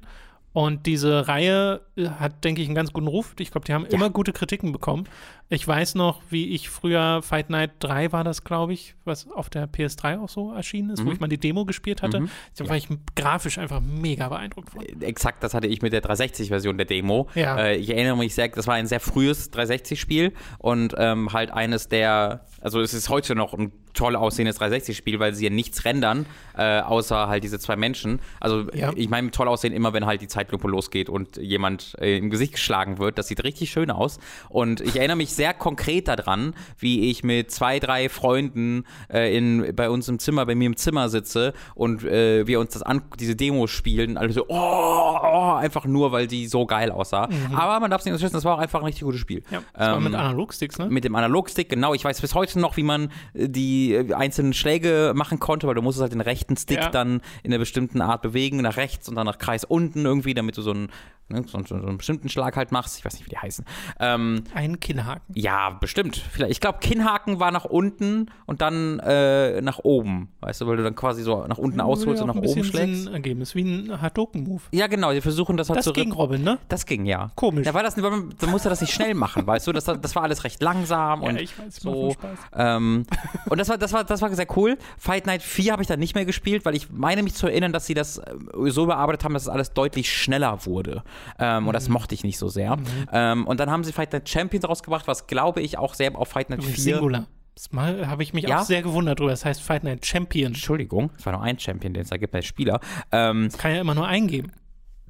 [0.52, 3.36] und diese Reihe äh, hat, denke ich, einen ganz guten Ruf.
[3.38, 3.92] Ich glaube, die haben ja.
[3.92, 5.08] immer gute Kritiken bekommen.
[5.50, 9.50] Ich weiß noch, wie ich früher Fight Night 3 war das, glaube ich, was auf
[9.50, 11.08] der PS3 auch so erschienen ist, mhm.
[11.08, 12.22] wo ich mal die Demo gespielt hatte.
[12.22, 12.30] Mhm.
[12.58, 12.84] Da war ja.
[12.84, 14.82] ich grafisch einfach mega beeindruckt von.
[14.82, 17.28] Äh, exakt, das hatte ich mit der 360-Version der Demo.
[17.36, 17.58] Ja.
[17.58, 21.90] Äh, ich erinnere mich sehr, das war ein sehr frühes 360-Spiel und ähm, halt eines
[21.90, 26.26] der, also es ist heute noch ein toll aussehendes 360-Spiel, weil sie ja nichts rendern,
[26.58, 28.20] äh, außer halt diese zwei Menschen.
[28.40, 28.92] Also ja.
[28.96, 32.54] ich meine toll aussehen immer, wenn halt die Zeitlupe losgeht und jemand äh, im Gesicht
[32.54, 33.18] geschlagen wird.
[33.18, 34.20] Das sieht richtig schön aus.
[34.50, 39.76] Und ich erinnere mich sehr konkret daran, wie ich mit zwei, drei Freunden äh, in,
[39.76, 43.02] bei uns im Zimmer, bei mir im Zimmer sitze und äh, wir uns das an,
[43.20, 44.18] diese Demo spielen.
[44.18, 47.28] Alle so, oh, oh, einfach nur, weil die so geil aussah.
[47.28, 47.56] Mhm.
[47.56, 49.44] Aber man darf es nicht unterschätzen, das war auch einfach ein richtig gutes Spiel.
[49.52, 50.88] Ja, das ähm, war mit Analogsticks, ne?
[50.90, 51.94] Mit dem Analogstick, genau.
[51.94, 55.82] Ich weiß bis heute noch, wie man die äh, einzelnen Schläge machen konnte, weil du
[55.82, 56.90] musstest halt den rechten Stick ja.
[56.90, 60.58] dann in einer bestimmten Art bewegen, nach rechts und dann nach Kreis unten irgendwie, damit
[60.58, 60.90] du so einen,
[61.30, 62.98] ne, so, so einen bestimmten Schlag halt machst.
[62.98, 63.66] Ich weiß nicht, wie die heißen.
[64.00, 65.34] Ähm, Ein Kinnhaken.
[65.36, 66.18] Ja, bestimmt.
[66.18, 66.52] Vielleicht.
[66.52, 70.30] Ich glaube, Kinnhaken war nach unten und dann äh, nach oben.
[70.42, 73.04] Weißt du, weil du dann quasi so nach unten ausholst und nach oben schlägst.
[73.04, 73.42] Sinn ergeben.
[73.42, 74.62] ist wie ein Hadoken-Move.
[74.72, 75.12] Ja, genau.
[75.12, 76.60] Die versuchen das halt Das ging Robin, ne?
[76.68, 77.32] Das ging, ja.
[77.36, 77.66] Komisch.
[77.66, 79.72] Ja, weil das, man musste das nicht schnell machen, weißt du?
[79.72, 82.12] Das, das war alles recht langsam ja, und ich weiß, so.
[82.12, 82.40] Spaß.
[82.56, 83.06] Ähm,
[83.50, 84.78] und das war, das war, das war sehr cool.
[84.98, 87.72] Fight Night 4 habe ich dann nicht mehr gespielt, weil ich meine mich zu erinnern,
[87.72, 88.34] dass sie das äh,
[88.68, 91.04] so überarbeitet haben, dass es alles deutlich schneller wurde.
[91.40, 91.68] Ähm, mhm.
[91.70, 91.94] Und das mhm.
[91.94, 92.78] mochte ich nicht so sehr.
[92.78, 92.86] Mhm.
[93.12, 96.30] Ähm, und dann haben sie Fight Night Champions rausgebracht, was glaube ich auch sehr auf
[96.30, 96.76] Fight Night 4.
[96.76, 97.28] Singular.
[97.56, 98.60] Das Mal habe ich mich ja?
[98.60, 99.32] auch sehr gewundert drüber.
[99.32, 100.54] Das heißt Fight Night Champion.
[100.54, 102.80] Entschuldigung, es war nur ein Champion, den es da gibt als Spieler.
[103.12, 104.52] Ähm, das kann ja immer nur eingeben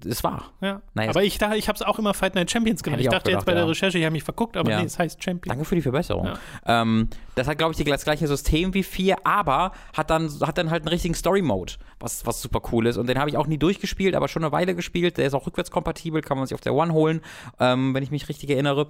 [0.05, 0.51] es war.
[0.61, 0.81] Ja.
[0.93, 3.01] Naja, aber ich ich habe es auch immer Fight Night Champions genannt.
[3.01, 3.59] Ich, ich, dachte gedacht, jetzt bei ja.
[3.59, 4.79] der Recherche, ich habe mich verguckt, aber ja.
[4.79, 5.51] nee, es heißt Champion.
[5.55, 6.25] Danke für die Verbesserung.
[6.25, 6.81] Ja.
[6.81, 10.69] Ähm, das hat, glaube ich, das gleiche System wie 4, aber hat dann, hat dann
[10.69, 12.97] halt einen richtigen Story-Mode, was, was super cool ist.
[12.97, 15.17] Und den habe ich auch nie durchgespielt, aber schon eine Weile gespielt.
[15.17, 17.21] Der ist auch rückwärtskompatibel, kann man sich auf der One holen,
[17.59, 18.87] ähm, wenn ich mich richtig erinnere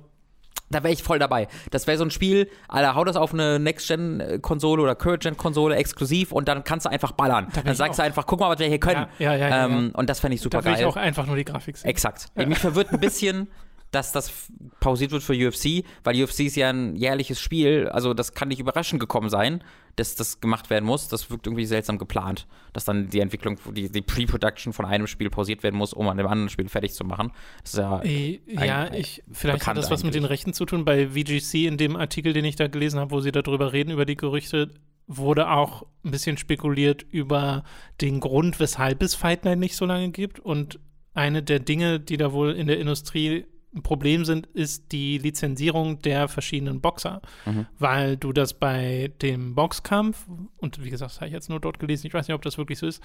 [0.70, 1.48] da wäre ich voll dabei.
[1.72, 6.48] Das wäre so ein Spiel, Alter, hau das auf eine Next-Gen-Konsole oder Current-Gen-Konsole exklusiv und
[6.48, 7.48] dann kannst du einfach ballern.
[7.54, 9.08] Da dann sagst du einfach, guck mal, was wir hier können.
[9.18, 9.66] Ja, ja, ja.
[9.66, 10.74] Ähm, und das fände ich super da geil.
[10.74, 11.90] Da ich auch einfach nur die Grafik sehen.
[11.90, 12.28] Exakt.
[12.36, 13.48] Mich verwirrt ein bisschen,
[13.92, 14.32] dass das
[14.80, 18.60] pausiert wird für UFC, weil UFC ist ja ein jährliches Spiel, also das kann nicht
[18.60, 19.64] überraschend gekommen sein,
[19.96, 21.08] dass das gemacht werden muss.
[21.08, 25.30] Das wirkt irgendwie seltsam geplant, dass dann die Entwicklung, die, die Pre-Production von einem Spiel
[25.30, 27.32] pausiert werden muss, um an dem anderen Spiel fertig zu machen.
[27.64, 30.86] Das ist ja, äh, ja ich, vielleicht hat das was mit den Rechten zu tun.
[30.86, 34.06] Bei VGC, in dem Artikel, den ich da gelesen habe, wo sie darüber reden, über
[34.06, 34.70] die Gerüchte,
[35.08, 37.64] wurde auch ein bisschen spekuliert über
[38.00, 40.40] den Grund, weshalb es Fight Night nicht so lange gibt.
[40.40, 40.80] Und
[41.14, 46.02] eine der Dinge, die da wohl in der Industrie ein Problem sind, ist die Lizenzierung
[46.02, 47.22] der verschiedenen Boxer.
[47.46, 47.68] Mhm.
[47.78, 50.26] Weil du das bei dem Boxkampf,
[50.58, 52.58] und wie gesagt, das habe ich jetzt nur dort gelesen, ich weiß nicht, ob das
[52.58, 53.04] wirklich so ist,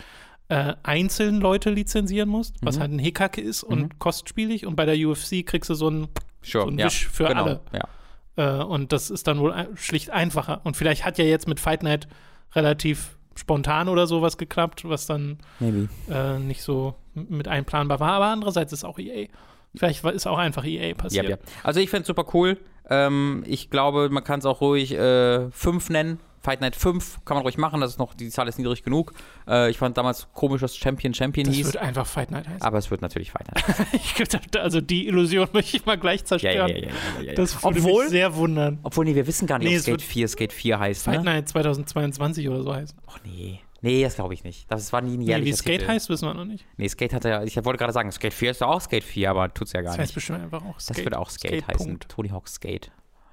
[0.49, 2.67] äh, einzeln Leute lizenzieren musst, mhm.
[2.67, 3.99] was halt ein Hickacke ist und mhm.
[3.99, 4.67] kostspielig.
[4.67, 6.09] Und bei der UFC kriegst du so ein,
[6.43, 6.65] sure.
[6.65, 7.43] so ein Wisch ja, für genau.
[7.43, 7.61] alle.
[7.73, 8.61] Ja.
[8.61, 10.63] Äh, und das ist dann wohl schlicht einfacher.
[10.65, 12.09] Und vielleicht hat ja jetzt mit Fight Night
[12.55, 18.13] relativ spontan oder sowas geklappt, was dann äh, nicht so mit einplanbar war.
[18.13, 19.29] Aber andererseits ist auch EA.
[19.77, 21.25] Vielleicht ist auch einfach EA passiert.
[21.25, 21.37] Ja, ja.
[21.63, 22.59] Also ich finde es super cool.
[22.89, 26.21] Ähm, ich glaube, man kann es auch ruhig 5 äh, nennen.
[26.45, 29.15] Fight Night 5 kann man ruhig machen, das ist noch, die Zahl ist niedrig genug.
[29.49, 31.67] Äh, ich fand damals komisch, dass Champion Champion das hieß.
[31.69, 32.61] Das wird einfach Fight Night heißen.
[32.61, 36.27] Aber es wird natürlich Fight Night ich dachte, also die Illusion möchte ich mal gleich
[36.27, 36.69] zerstören.
[36.69, 36.89] Ja, ja,
[37.23, 38.79] ja, das würde obwohl, mich sehr wundern.
[38.83, 41.05] Obwohl, nee, wir wissen gar nicht, nee, ob Skate 4 Skate 4 heißt.
[41.05, 41.25] Fight ne?
[41.25, 42.95] Night 2022 oder so heißt.
[43.07, 43.61] Ach nee.
[43.85, 44.71] Nee, das glaube ich nicht.
[44.71, 45.93] Das war nie ein jährlicher nee, wie Skate Titel.
[45.93, 46.65] heißt, wissen wir noch nicht.
[46.79, 49.29] Nee, Skate hat ja, ich wollte gerade sagen, Skate 4 ist doch auch Skate 4,
[49.29, 50.15] aber tut's ja gar das heißt nicht.
[50.15, 50.97] bestimmt einfach auch Skate.
[50.97, 51.87] Das wird auch Skate, Skate heißen.
[51.87, 52.09] Punkt.
[52.09, 52.91] Tony Hawk Skate.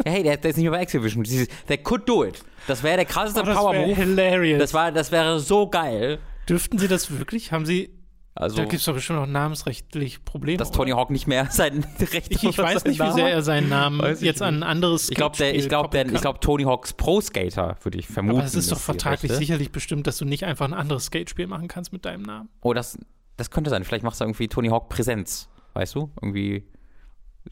[0.05, 1.25] hey, der, der, ist nicht mehr bei Activision.
[1.69, 2.43] Der could do it.
[2.67, 3.95] Das wäre der krasseste oh, Power-Move.
[3.95, 4.59] hilarious.
[4.59, 6.19] Das, war, das wäre so geil.
[6.49, 7.53] Dürften sie das wirklich?
[7.53, 7.91] Haben sie
[8.40, 10.59] also, da gibt es doch bestimmt auch namensrechtlich Probleme.
[10.59, 13.68] Dass Tony Hawk nicht mehr sein Recht Ich, ich weiß nicht, wie sehr er seinen
[13.68, 14.42] Namen jetzt nicht.
[14.42, 18.38] an ein anderes Ich glaube, ich glaube, glaub, Tony Hawks Pro Skater würde ich vermuten.
[18.38, 21.66] Aber es ist doch vertraglich sicherlich bestimmt, dass du nicht einfach ein anderes Skatespiel machen
[21.66, 22.48] kannst mit deinem Namen.
[22.61, 22.96] Oh, das,
[23.37, 23.83] das könnte sein.
[23.83, 25.48] Vielleicht machst du irgendwie Tony Hawk Präsenz.
[25.74, 26.12] Weißt du?
[26.22, 26.64] Irgendwie.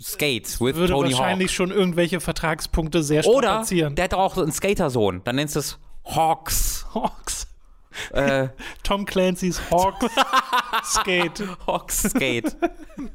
[0.00, 1.56] Skates with würde Tony wahrscheinlich Hawk.
[1.56, 5.22] schon irgendwelche Vertragspunkte sehr Oder der hat doch auch einen Skatersohn.
[5.24, 6.86] Dann nennst du es Hawks.
[6.94, 7.48] Hawks.
[8.12, 8.48] Äh,
[8.82, 10.06] Tom Clancy's Hawks
[10.84, 11.42] Skate.
[11.66, 12.56] Hawks Skate.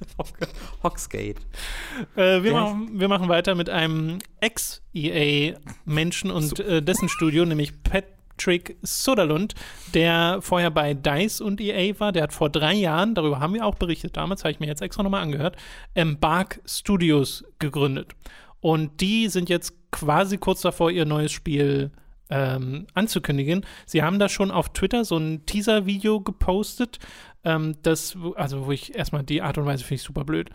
[0.84, 1.40] Hawks Skate.
[2.16, 6.64] Äh, wir, machen, wir machen weiter mit einem Ex-EA-Menschen und so.
[6.64, 9.56] äh, dessen Studio, nämlich Patrick Soderlund,
[9.94, 12.12] der vorher bei DICE und EA war.
[12.12, 14.82] Der hat vor drei Jahren, darüber haben wir auch berichtet, damals habe ich mir jetzt
[14.82, 15.58] extra nochmal angehört,
[15.94, 18.14] Embark Studios gegründet.
[18.60, 21.92] Und die sind jetzt quasi kurz davor, ihr neues Spiel
[22.32, 23.66] ähm, anzukündigen.
[23.86, 27.00] Sie haben da schon auf Twitter so ein Teaser-Video gepostet,
[27.44, 30.50] ähm, das, also wo ich erstmal die Art und Weise finde ich super blöd.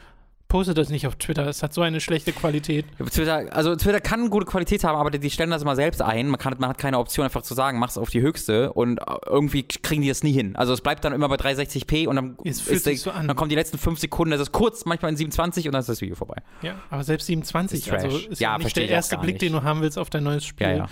[0.49, 1.47] postet das nicht auf Twitter.
[1.49, 2.87] Es hat so eine schlechte Qualität.
[3.11, 6.29] Twitter, also Twitter kann gute Qualität haben, aber die stellen das immer selbst ein.
[6.29, 9.65] Man, kann, man hat keine Option, einfach zu sagen, mach's auf die höchste und irgendwie
[9.65, 10.55] kriegen die das nie hin.
[10.55, 13.57] Also es bleibt dann immer bei 360p und dann, ist der, so dann kommen die
[13.57, 16.37] letzten fünf Sekunden, das ist kurz, manchmal in 27 und dann ist das Video vorbei.
[16.63, 19.43] Ja, aber selbst 27, ist also ist ja nicht der erste Blick, nicht.
[19.43, 20.69] den du haben willst auf dein neues Spiel.
[20.69, 20.89] Ja, ja.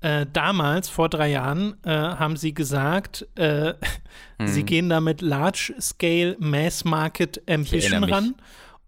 [0.00, 3.72] Äh, damals, vor drei Jahren, äh, haben sie gesagt, äh,
[4.38, 4.46] mhm.
[4.46, 8.34] sie gehen damit Large Scale Mass Market Ambition ran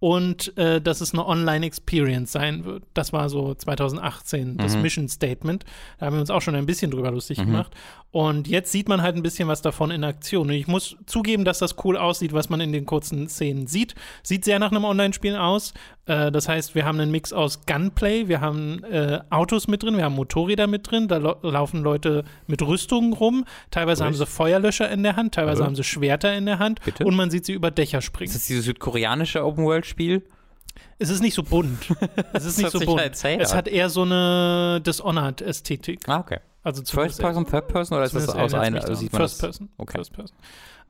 [0.01, 2.85] und äh, dass es eine Online-Experience sein wird.
[2.94, 4.83] Das war so 2018 das mhm.
[4.83, 5.64] Mission Statement.
[5.99, 7.47] Da haben wir uns auch schon ein bisschen drüber lustig mhm.
[7.47, 7.75] gemacht.
[8.11, 10.49] Und jetzt sieht man halt ein bisschen was davon in Aktion.
[10.49, 13.94] Und ich muss zugeben, dass das cool aussieht, was man in den kurzen Szenen sieht.
[14.23, 15.75] Sieht sehr nach einem Online-Spiel aus.
[16.07, 19.99] Äh, das heißt, wir haben einen Mix aus Gunplay, wir haben äh, Autos mit drin,
[19.99, 23.44] wir haben Motorräder mit drin, da laufen Leute mit Rüstungen rum.
[23.71, 24.07] Teilweise Durch.
[24.07, 25.66] haben sie Feuerlöscher in der Hand, teilweise Hallo?
[25.66, 27.05] haben sie Schwerter in der Hand Bitte?
[27.05, 28.31] und man sieht sie über Dächer springen.
[28.31, 30.23] Ist das dieses südkoreanische Open-World-Spiel?
[30.99, 31.79] Es ist nicht so bunt.
[32.33, 33.01] Es ist nicht so bunt.
[33.01, 36.09] Es hat eher so eine Dishonored-Ästhetik.
[36.09, 36.38] Ah, okay.
[36.62, 38.81] Also First Person, Third Person oder ist das aus einer?
[38.81, 39.40] Also sieht man First das?
[39.40, 39.68] Person.
[39.79, 39.99] Okay.
[39.99, 40.37] First Person.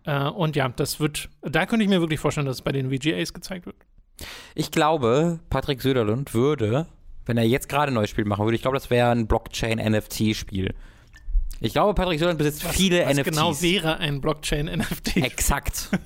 [0.04, 2.90] Äh, und ja, das wird, da könnte ich mir wirklich vorstellen, dass es bei den
[2.90, 3.76] VGAs gezeigt wird.
[4.54, 6.86] Ich glaube, Patrick Söderlund würde,
[7.26, 10.74] wenn er jetzt gerade ein neues Spiel machen würde, ich glaube, das wäre ein Blockchain-NFT-Spiel.
[11.60, 13.24] Ich glaube, Patrick Söderlund besitzt was, viele was NFTs.
[13.30, 15.16] genau wäre ein Blockchain-NFT.
[15.18, 15.90] Exakt.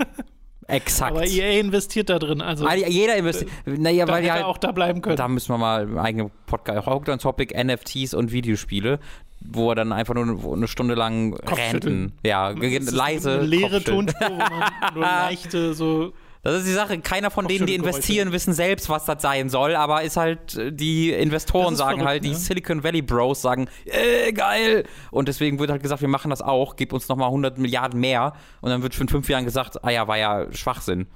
[0.69, 1.13] Exakt.
[1.13, 2.41] Aber EA investiert da drin.
[2.41, 3.51] Also ah, jeder investiert.
[3.67, 5.17] Naja, weil ja halt, auch da bleiben können.
[5.17, 6.87] Da müssen wir mal einen eigenen Podcast.
[6.87, 8.99] Haupt Topic NFTs und Videospiele
[9.45, 12.13] wo er dann einfach nur eine Stunde lang renten.
[12.25, 13.33] Ja, leise.
[13.33, 16.99] Eine leere Tonspur, wo man nur leichte so das ist die Sache.
[17.01, 18.33] Keiner von denen, die investieren, Geräusche.
[18.33, 19.77] wissen selbst, was das sein soll.
[19.77, 22.29] Aber ist halt, äh, die Investoren sagen verrückt, halt, ne?
[22.31, 24.85] die Silicon Valley Bros sagen, äh, geil.
[25.11, 28.33] Und deswegen wird halt gesagt, wir machen das auch, gib uns nochmal 100 Milliarden mehr.
[28.61, 31.07] Und dann wird schon in fünf Jahren gesagt, ah ja, war ja Schwachsinn.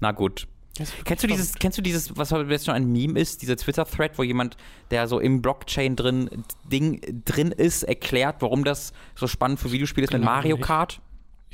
[0.00, 0.48] Na gut,
[1.04, 4.22] Kennst du dieses, kennst du dieses, was jetzt schon ein Meme ist, dieser Twitter-Thread, wo
[4.22, 4.56] jemand,
[4.90, 10.06] der so im Blockchain drin Ding drin ist, erklärt, warum das so spannend für Videospiele
[10.06, 11.00] ist mit Mario Kart?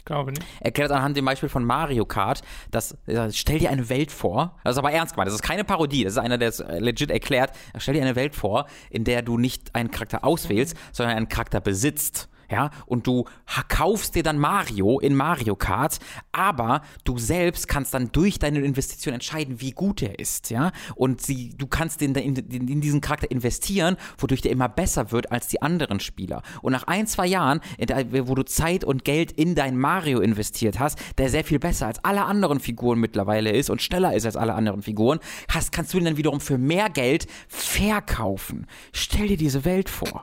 [0.08, 0.42] Glaube nicht.
[0.60, 2.40] Erklärt anhand dem Beispiel von Mario Kart,
[2.70, 2.96] dass
[3.32, 6.14] stell dir eine Welt vor, das ist aber ernst gemeint, das ist keine Parodie, das
[6.14, 9.74] ist einer, der es legit erklärt, stell dir eine Welt vor, in der du nicht
[9.74, 13.24] einen Charakter auswählst, sondern einen Charakter besitzt ja, und du
[13.68, 15.98] kaufst dir dann Mario in Mario Kart,
[16.32, 21.20] aber du selbst kannst dann durch deine Investition entscheiden, wie gut er ist, ja, und
[21.20, 25.48] sie, du kannst in, in, in diesen Charakter investieren, wodurch der immer besser wird als
[25.48, 26.42] die anderen Spieler.
[26.62, 27.61] Und nach ein, zwei Jahren,
[28.11, 32.02] wo du Zeit und Geld in dein Mario investiert hast, der sehr viel besser als
[32.04, 35.98] alle anderen Figuren mittlerweile ist und schneller ist als alle anderen Figuren, hast, kannst du
[35.98, 38.66] ihn dann wiederum für mehr Geld verkaufen.
[38.92, 40.22] Stell dir diese Welt vor.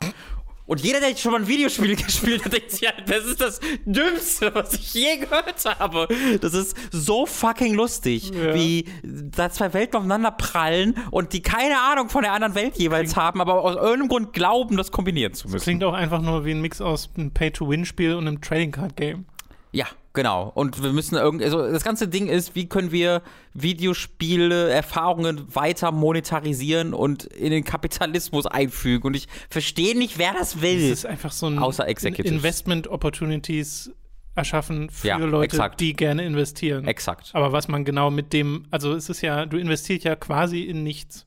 [0.66, 3.60] Und jeder, der schon mal ein Videospiel gespielt hat, denkt sich, ja, das ist das
[3.86, 6.08] Dümmste, was ich je gehört habe.
[6.42, 8.54] Das ist so fucking lustig, ja.
[8.56, 13.14] wie da zwei Welten aufeinander prallen und die keine Ahnung von der anderen Welt jeweils
[13.14, 15.56] klingt, haben, aber aus irgendeinem Grund glauben, das kombinieren zu müssen.
[15.56, 18.96] Das klingt auch einfach nur wie ein Mix aus einem Pay-to-Win-Spiel und einem Trading Card
[18.96, 19.26] Game.
[19.72, 20.52] Ja, genau.
[20.56, 23.22] Und wir müssen irgendwie, also das ganze Ding ist, wie können wir
[23.54, 29.06] Videospiele, Erfahrungen weiter monetarisieren und in den Kapitalismus einfügen?
[29.06, 30.90] Und ich verstehe nicht, wer das will.
[30.90, 33.92] Das ist einfach so ein außer Investment Opportunities
[34.36, 35.80] erschaffen für ja, Leute, exakt.
[35.80, 36.86] die gerne investieren.
[36.86, 37.30] Exakt.
[37.34, 40.84] Aber was man genau mit dem, also es ist ja, du investierst ja quasi in
[40.84, 41.26] nichts.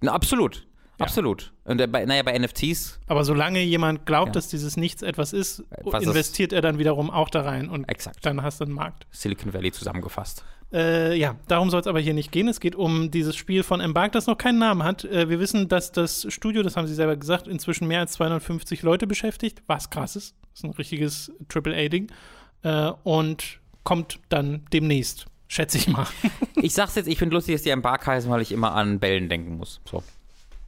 [0.00, 0.66] Na, absolut.
[1.00, 1.06] Ja.
[1.06, 1.52] Absolut.
[1.64, 3.00] Und äh, bei, naja, bei NFTs.
[3.06, 4.32] Aber solange jemand glaubt, ja.
[4.32, 8.24] dass dieses Nichts etwas ist, Was investiert er dann wiederum auch da rein und Exakt.
[8.26, 9.06] dann hast du einen Markt.
[9.10, 10.44] Silicon Valley zusammengefasst.
[10.72, 12.48] Äh, ja, darum soll es aber hier nicht gehen.
[12.48, 15.04] Es geht um dieses Spiel von Embark, das noch keinen Namen hat.
[15.04, 18.82] Äh, wir wissen, dass das Studio, das haben sie selber gesagt, inzwischen mehr als 250
[18.82, 20.36] Leute beschäftigt, was krass ist.
[20.50, 22.12] Das ist ein richtiges AAA-Ding.
[22.62, 26.06] Äh, und kommt dann demnächst, schätze ich mal.
[26.56, 29.30] ich sag's jetzt, ich finde lustig, dass die Embark heißen, weil ich immer an Bällen
[29.30, 29.80] denken muss.
[29.90, 30.02] So.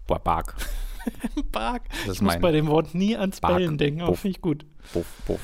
[0.06, 0.54] Bark.
[1.52, 1.82] Bark.
[2.10, 3.56] ich muss bei dem Wort nie ans Bark.
[3.56, 4.66] Bellen denken, aber finde ich gut.
[4.92, 5.40] Buff, buff.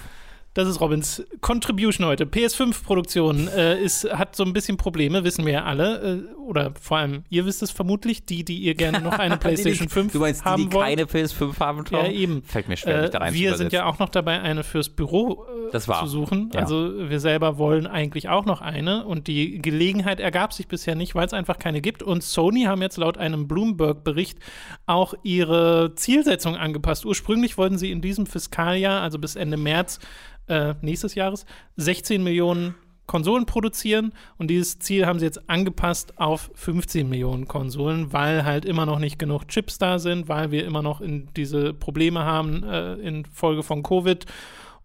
[0.58, 2.24] Das ist Robins Contribution heute.
[2.24, 6.24] PS5-Produktion äh, hat so ein bisschen Probleme, wissen wir ja alle.
[6.26, 9.86] Äh, oder vor allem, ihr wisst es vermutlich, die, die ihr gerne noch eine PlayStation
[9.86, 12.42] die, 5 du meinst, haben die, die keine PS5 haben Ja, eben.
[12.42, 14.88] Fällt mir schwer, mich da rein äh, Wir sind ja auch noch dabei, eine fürs
[14.88, 16.50] Büro äh, zu suchen.
[16.52, 16.62] Ja.
[16.62, 19.04] Also wir selber wollen eigentlich auch noch eine.
[19.06, 22.02] Und die Gelegenheit ergab sich bisher nicht, weil es einfach keine gibt.
[22.02, 24.40] Und Sony haben jetzt laut einem Bloomberg-Bericht
[24.86, 27.06] auch ihre Zielsetzung angepasst.
[27.06, 30.00] Ursprünglich wollten sie in diesem Fiskaljahr, also bis Ende März,
[30.48, 32.74] äh, nächstes Jahres 16 Millionen
[33.08, 34.12] Konsolen produzieren.
[34.36, 39.00] Und dieses Ziel haben sie jetzt angepasst auf 15 Millionen Konsolen, weil halt immer noch
[39.00, 43.24] nicht genug Chips da sind, weil wir immer noch in diese Probleme haben äh, in
[43.24, 44.26] von Covid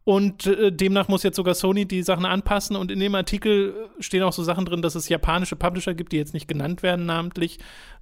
[0.06, 2.76] Und äh, demnach muss jetzt sogar Sony die Sachen anpassen.
[2.76, 6.18] Und in dem Artikel stehen auch so Sachen drin, dass es japanische Publisher gibt, die
[6.18, 7.60] jetzt nicht genannt werden namentlich,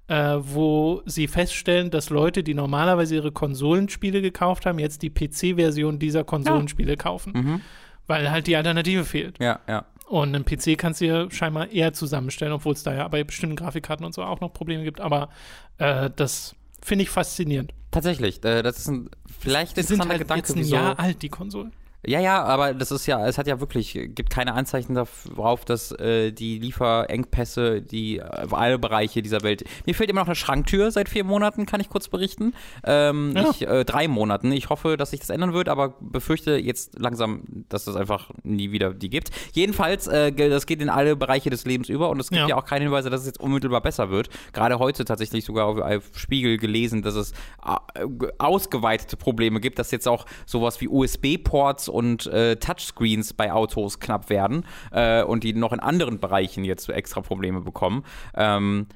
[0.07, 5.99] äh, wo sie feststellen, dass Leute, die normalerweise ihre Konsolenspiele gekauft haben, jetzt die PC-Version
[5.99, 6.95] dieser Konsolenspiele ja.
[6.95, 7.33] kaufen.
[7.33, 7.61] Mhm.
[8.07, 9.37] Weil halt die Alternative fehlt.
[9.39, 9.85] Ja, ja.
[10.07, 13.55] Und einen PC kannst du dir scheinbar eher zusammenstellen, obwohl es da ja bei bestimmten
[13.55, 14.99] Grafikkarten und so auch noch Probleme gibt.
[14.99, 15.29] Aber
[15.77, 17.73] äh, das finde ich faszinierend.
[17.91, 19.09] Tatsächlich, äh, das ist ein
[19.39, 20.47] vielleicht interessanter sind halt Gedanke.
[20.47, 21.71] Jetzt ein Jahr alt, die Konsolen.
[22.05, 25.91] Ja, ja, aber das ist ja, es hat ja wirklich, gibt keine Anzeichen darauf, dass
[25.91, 29.63] äh, die Lieferengpässe, die äh, alle Bereiche dieser Welt.
[29.85, 32.53] Mir fehlt immer noch eine Schranktür seit vier Monaten, kann ich kurz berichten.
[32.83, 33.49] Ähm, ja.
[33.51, 34.51] ich, äh, drei Monaten.
[34.51, 38.71] Ich hoffe, dass sich das ändern wird, aber befürchte jetzt langsam, dass es einfach nie
[38.71, 39.29] wieder die gibt.
[39.53, 42.47] Jedenfalls, äh, das geht in alle Bereiche des Lebens über und es gibt ja.
[42.47, 44.29] ja auch keine Hinweise, dass es jetzt unmittelbar besser wird.
[44.53, 47.31] Gerade heute tatsächlich sogar auf, auf Spiegel gelesen, dass es
[47.63, 48.05] äh,
[48.39, 54.29] ausgeweitete Probleme gibt, dass jetzt auch sowas wie USB-Ports und äh, Touchscreens bei Autos knapp
[54.29, 58.03] werden äh, und die noch in anderen Bereichen jetzt extra Probleme bekommen.
[58.35, 58.87] Ähm,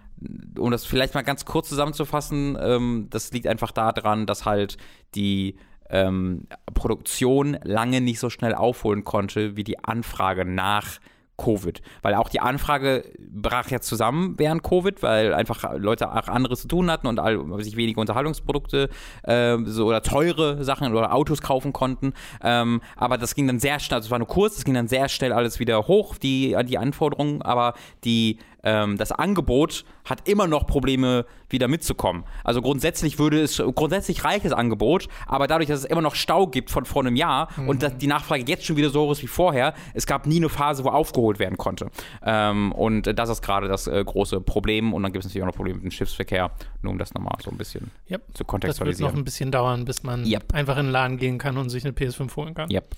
[0.58, 4.78] um das vielleicht mal ganz kurz zusammenzufassen, ähm, das liegt einfach daran, dass halt
[5.14, 5.58] die
[5.90, 11.00] ähm, Produktion lange nicht so schnell aufholen konnte, wie die Anfrage nach
[11.38, 11.82] Covid.
[12.02, 16.68] Weil auch die Anfrage brach ja zusammen während Covid, weil einfach Leute auch anderes zu
[16.68, 18.90] tun hatten und all, sich wenige Unterhaltungsprodukte
[19.24, 22.14] äh, so, oder teure Sachen oder Autos kaufen konnten.
[22.42, 24.88] Ähm, aber das ging dann sehr schnell, also es war nur kurz, es ging dann
[24.88, 30.48] sehr schnell alles wieder hoch, die, die Anforderungen, aber die ähm, das Angebot hat immer
[30.48, 32.26] noch Probleme, wieder mitzukommen.
[32.44, 36.72] Also grundsätzlich würde es, grundsätzlich reiches Angebot, aber dadurch, dass es immer noch Stau gibt
[36.72, 37.70] von vor einem Jahr mhm.
[37.70, 40.38] und dass die Nachfrage jetzt schon wieder so hoch ist wie vorher, es gab nie
[40.38, 41.90] eine Phase, wo aufgeholt werden konnte.
[42.24, 44.94] Ähm, und das ist gerade das äh, große Problem.
[44.94, 46.52] Und dann gibt es natürlich auch noch Probleme mit dem Schiffsverkehr,
[46.82, 48.24] nur um das nochmal so ein bisschen yep.
[48.34, 48.92] zu kontextualisieren.
[48.92, 50.54] Das wird noch ein bisschen dauern, bis man yep.
[50.54, 52.70] einfach in den Laden gehen kann und sich eine PS5 holen kann.
[52.72, 52.96] Yep.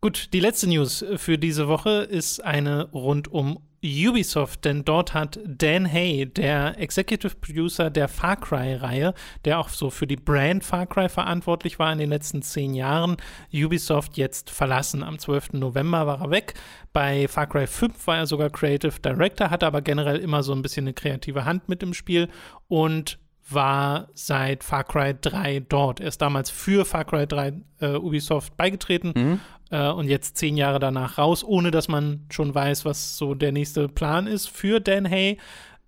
[0.00, 5.38] Gut, die letzte News für diese Woche ist eine rund um Ubisoft, denn dort hat
[5.46, 10.86] Dan Hay, der Executive Producer der Far Cry-Reihe, der auch so für die Brand Far
[10.86, 13.16] Cry verantwortlich war in den letzten zehn Jahren,
[13.52, 15.02] Ubisoft jetzt verlassen.
[15.02, 15.54] Am 12.
[15.54, 16.54] November war er weg.
[16.92, 20.62] Bei Far Cry 5 war er sogar Creative Director, hatte aber generell immer so ein
[20.62, 22.28] bisschen eine kreative Hand mit im Spiel
[22.68, 26.00] und war seit Far Cry 3 dort.
[26.00, 29.40] Er ist damals für Far Cry 3 äh, Ubisoft beigetreten mhm.
[29.70, 33.52] Äh, und jetzt zehn Jahre danach raus, ohne dass man schon weiß, was so der
[33.52, 35.38] nächste Plan ist für Dan Hay.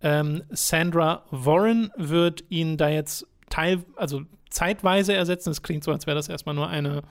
[0.00, 5.50] Ähm, Sandra Warren wird ihn da jetzt teil, also zeitweise ersetzen.
[5.50, 7.02] Es klingt so, als wäre das erstmal nur eine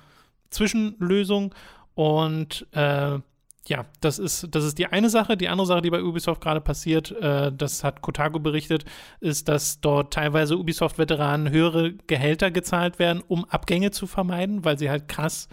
[0.50, 1.54] Zwischenlösung.
[1.96, 3.20] Und äh,
[3.68, 5.36] ja, das ist, das ist die eine Sache.
[5.36, 8.86] Die andere Sache, die bei Ubisoft gerade passiert, äh, das hat Kotaku berichtet,
[9.20, 14.90] ist, dass dort teilweise Ubisoft-Veteranen höhere Gehälter gezahlt werden, um Abgänge zu vermeiden, weil sie
[14.90, 15.50] halt krass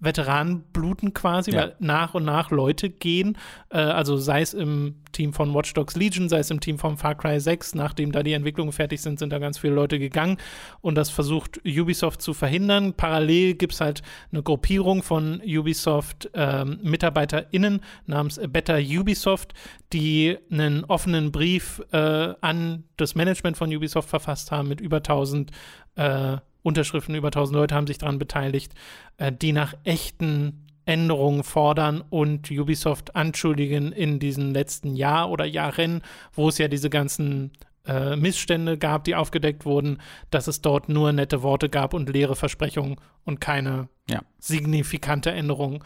[0.00, 1.60] Veteranen bluten quasi, ja.
[1.60, 3.38] weil nach und nach Leute gehen.
[3.70, 6.96] Äh, also sei es im Team von Watch Dogs Legion, sei es im Team von
[6.96, 10.38] Far Cry 6, nachdem da die Entwicklungen fertig sind, sind da ganz viele Leute gegangen
[10.80, 12.94] und das versucht Ubisoft zu verhindern.
[12.94, 14.02] Parallel gibt es halt
[14.32, 19.54] eine Gruppierung von Ubisoft ähm, MitarbeiterInnen namens Better Ubisoft,
[19.92, 25.50] die einen offenen Brief äh, an das Management von Ubisoft verfasst haben mit über 1000
[25.96, 28.72] äh, Unterschriften, über 1000 Leute haben sich daran beteiligt,
[29.18, 36.02] äh, die nach echten Änderungen fordern und Ubisoft anschuldigen in diesem letzten Jahr oder Jahren,
[36.32, 37.52] wo es ja diese ganzen
[37.86, 39.98] äh, Missstände gab, die aufgedeckt wurden,
[40.30, 44.22] dass es dort nur nette Worte gab und leere Versprechungen und keine ja.
[44.38, 45.84] signifikante Änderung.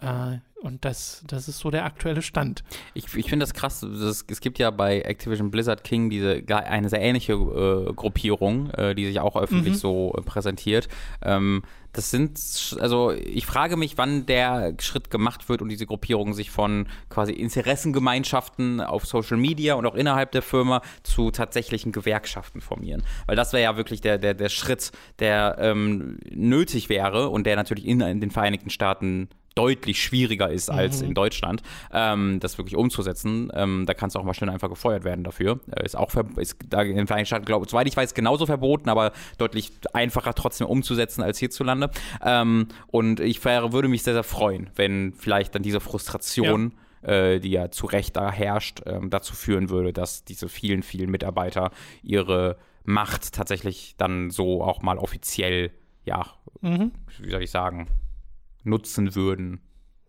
[0.00, 2.64] Äh, und das, das ist so der aktuelle Stand.
[2.94, 3.80] Ich, ich finde das krass.
[3.80, 8.94] Das, es gibt ja bei Activision Blizzard King diese eine sehr ähnliche äh, Gruppierung, äh,
[8.94, 9.78] die sich auch öffentlich mhm.
[9.78, 10.88] so äh, präsentiert.
[11.20, 12.40] Ähm, das sind,
[12.80, 17.32] also ich frage mich, wann der Schritt gemacht wird und diese Gruppierung sich von quasi
[17.32, 23.02] Interessengemeinschaften auf Social Media und auch innerhalb der Firma zu tatsächlichen Gewerkschaften formieren.
[23.26, 27.54] Weil das wäre ja wirklich der, der, der Schritt, der ähm, nötig wäre und der
[27.56, 31.08] natürlich in, in den Vereinigten Staaten deutlich schwieriger ist als mhm.
[31.08, 31.62] in Deutschland,
[31.92, 33.50] ähm, das wirklich umzusetzen.
[33.54, 35.60] Ähm, da kannst du auch mal schnell einfach gefeuert werden dafür.
[35.70, 38.46] Äh, ist auch ist da in den Vereinigten Staaten, glaube ich, soweit ich weiß, genauso
[38.46, 41.90] verboten, aber deutlich einfacher trotzdem umzusetzen als hierzulande.
[42.24, 46.84] Ähm, und ich wäre, würde mich sehr, sehr freuen, wenn vielleicht dann diese Frustration ja
[47.04, 51.10] äh, die ja zu Recht da herrscht, ähm, dazu führen würde, dass diese vielen, vielen
[51.10, 51.70] Mitarbeiter
[52.02, 55.70] ihre Macht tatsächlich dann so auch mal offiziell,
[56.04, 56.26] ja,
[56.60, 56.92] mhm.
[57.20, 57.88] wie soll ich sagen,
[58.64, 59.60] nutzen würden.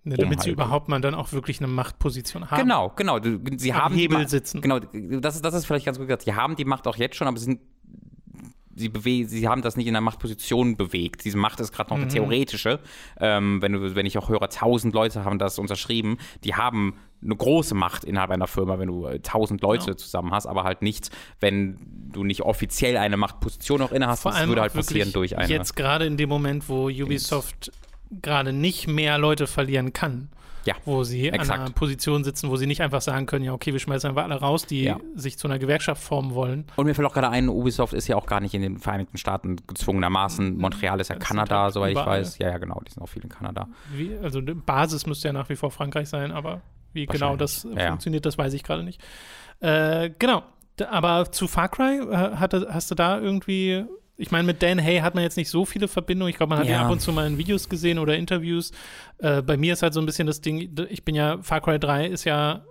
[0.03, 2.61] Ne, damit sie halt überhaupt mal dann auch wirklich eine Machtposition haben.
[2.61, 3.19] Genau, genau.
[3.57, 4.61] Sie Am haben Hebel sitzen.
[4.61, 6.23] Genau, das ist, das ist vielleicht ganz gut gesagt.
[6.23, 7.61] Sie haben die Macht auch jetzt schon, aber sie sind
[8.75, 11.25] sie, bewegen, sie haben das nicht in der Machtposition bewegt.
[11.25, 12.09] Diese Macht ist gerade noch eine mhm.
[12.09, 12.79] theoretische.
[13.19, 17.35] Ähm, wenn, du, wenn ich auch höre, tausend Leute haben das unterschrieben, die haben eine
[17.35, 19.97] große Macht innerhalb einer Firma, wenn du äh, tausend Leute ja.
[19.97, 21.79] zusammen hast, aber halt nicht, wenn
[22.11, 24.21] du nicht offiziell eine Machtposition auch inne hast.
[24.21, 25.51] Vor das würde halt passieren durch eine.
[25.51, 27.71] Jetzt gerade in dem Moment, wo Ubisoft
[28.09, 30.29] gerade nicht mehr Leute verlieren kann.
[30.65, 31.51] Ja, wo sie exakt.
[31.51, 34.23] an einer Position sitzen, wo sie nicht einfach sagen können, ja, okay, wir schmeißen einfach
[34.23, 34.97] alle raus, die ja.
[35.13, 36.65] sich zu einer Gewerkschaft formen wollen.
[36.75, 39.17] Und mir fällt auch gerade ein, Ubisoft ist ja auch gar nicht in den Vereinigten
[39.17, 40.57] Staaten gezwungenermaßen.
[40.57, 42.39] Montreal ist ja das Kanada, halt soweit ich weiß.
[42.39, 43.67] Ja, ja, genau, die sind auch viel in Kanada.
[43.93, 46.61] Wie, also die Basis müsste ja nach wie vor Frankreich sein, aber
[46.93, 47.89] wie genau das ja.
[47.89, 48.99] funktioniert, das weiß ich gerade nicht.
[49.59, 50.43] Äh, genau.
[50.89, 53.85] Aber zu Far Cry, äh, hatte, hast du da irgendwie
[54.17, 56.29] ich meine, mit Dan Hay hat man jetzt nicht so viele Verbindungen.
[56.29, 56.79] Ich glaube, man hat ja.
[56.79, 58.71] ihn ab und zu mal in Videos gesehen oder Interviews.
[59.17, 61.79] Äh, bei mir ist halt so ein bisschen das Ding, ich bin ja, Far Cry
[61.79, 62.63] 3 ist ja,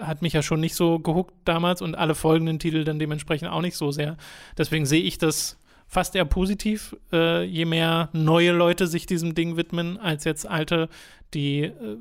[0.00, 3.62] hat mich ja schon nicht so gehuckt damals und alle folgenden Titel dann dementsprechend auch
[3.62, 4.16] nicht so sehr.
[4.56, 9.56] Deswegen sehe ich das fast eher positiv, äh, je mehr neue Leute sich diesem Ding
[9.56, 10.88] widmen, als jetzt alte,
[11.34, 11.96] die äh,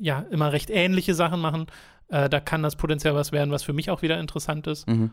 [0.00, 1.66] ja immer recht ähnliche Sachen machen.
[2.12, 4.86] Äh, da kann das potenziell was werden, was für mich auch wieder interessant ist.
[4.86, 5.10] Mhm.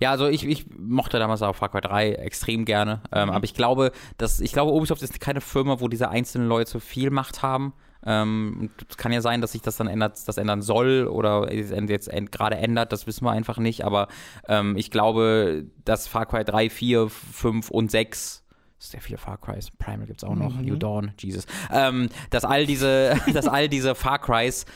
[0.00, 3.02] Ja, also ich, ich mochte damals auch Far Cry 3 extrem gerne.
[3.12, 3.34] Ähm, mhm.
[3.34, 7.10] Aber ich glaube, dass, ich glaube, Ubisoft ist keine Firma, wo diese einzelnen Leute viel
[7.10, 7.74] Macht haben.
[8.06, 12.10] Ähm, es kann ja sein, dass sich das dann ändert, das ändern soll oder jetzt
[12.30, 13.84] gerade ändert, das wissen wir einfach nicht.
[13.84, 14.08] Aber
[14.48, 18.42] ähm, ich glaube, dass Far Cry 3, 4, 5 und 6
[18.78, 19.70] sehr viele Far Crys.
[19.72, 20.54] Primal gibt es auch noch.
[20.54, 20.64] Mhm.
[20.64, 21.46] New Dawn, Jesus.
[21.72, 24.66] Ähm, dass all diese, dass all diese Far Crys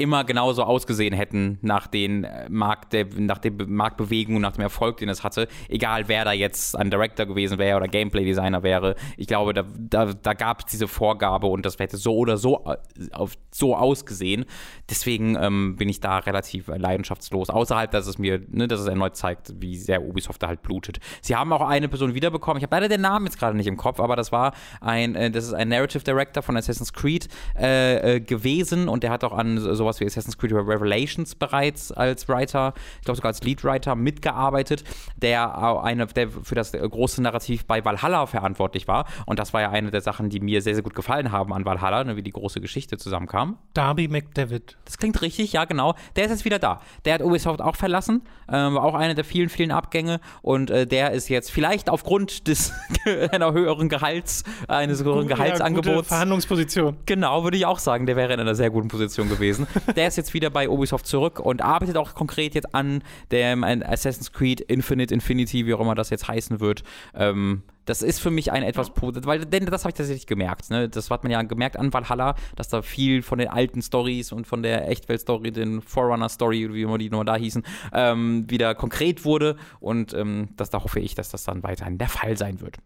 [0.00, 4.96] immer genauso ausgesehen hätten nach den äh, Markt der, nach der Marktbewegung, nach dem Erfolg,
[4.96, 8.96] den es hatte, egal wer da jetzt ein Director gewesen wäre oder Gameplay-Designer wäre.
[9.16, 12.64] Ich glaube, da, da, da gab es diese Vorgabe und das hätte so oder so,
[12.64, 12.76] äh,
[13.12, 14.46] auf, so ausgesehen.
[14.88, 17.50] Deswegen ähm, bin ich da relativ leidenschaftslos.
[17.50, 20.98] Außerhalb, dass es mir, ne, dass es erneut zeigt, wie sehr Ubisoft da halt blutet.
[21.20, 22.58] Sie haben auch eine Person wiederbekommen.
[22.58, 25.30] Ich habe leider den Namen jetzt gerade nicht im Kopf, aber das war ein, äh,
[25.30, 29.58] das ist ein Narrative Director von Assassin's Creed äh, gewesen und der hat auch an
[29.58, 34.84] sowas sowas wie Assassin's Creed Revelations bereits als Writer, ich glaube sogar als Leadwriter mitgearbeitet,
[35.16, 39.06] der, eine, der für das große Narrativ bei Valhalla verantwortlich war.
[39.26, 41.64] Und das war ja eine der Sachen, die mir sehr, sehr gut gefallen haben an
[41.64, 43.58] Valhalla, ne, wie die große Geschichte zusammenkam.
[43.74, 44.76] Darby McDavid.
[44.84, 45.94] Das klingt richtig, ja, genau.
[46.16, 46.80] Der ist jetzt wieder da.
[47.04, 50.20] Der hat Ubisoft auch verlassen, äh, war auch eine der vielen, vielen Abgänge.
[50.42, 52.72] Und äh, der ist jetzt vielleicht aufgrund des
[53.32, 55.86] einer höheren Gehalts, eines höheren Gehaltsangebots.
[55.86, 56.96] Ja, Verhandlungsposition.
[57.06, 58.06] Genau, würde ich auch sagen.
[58.06, 59.66] Der wäre in einer sehr guten Position gewesen.
[59.96, 64.32] der ist jetzt wieder bei Ubisoft zurück und arbeitet auch konkret jetzt an dem Assassin's
[64.32, 66.82] Creed Infinite Infinity, wie auch immer das jetzt heißen wird.
[67.14, 70.70] Ähm, das ist für mich ein etwas, weil denn das habe ich tatsächlich gemerkt.
[70.70, 70.88] Ne?
[70.88, 74.46] Das hat man ja gemerkt an Valhalla, dass da viel von den alten Stories und
[74.46, 79.56] von der Echtwelt-Story, den Forerunner-Story, wie immer die nur da hießen, ähm, wieder konkret wurde.
[79.80, 82.76] Und ähm, das, da hoffe ich, dass das dann weiterhin der Fall sein wird.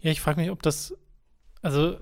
[0.00, 0.96] Ja, ich frage mich, ob das,
[1.60, 1.96] also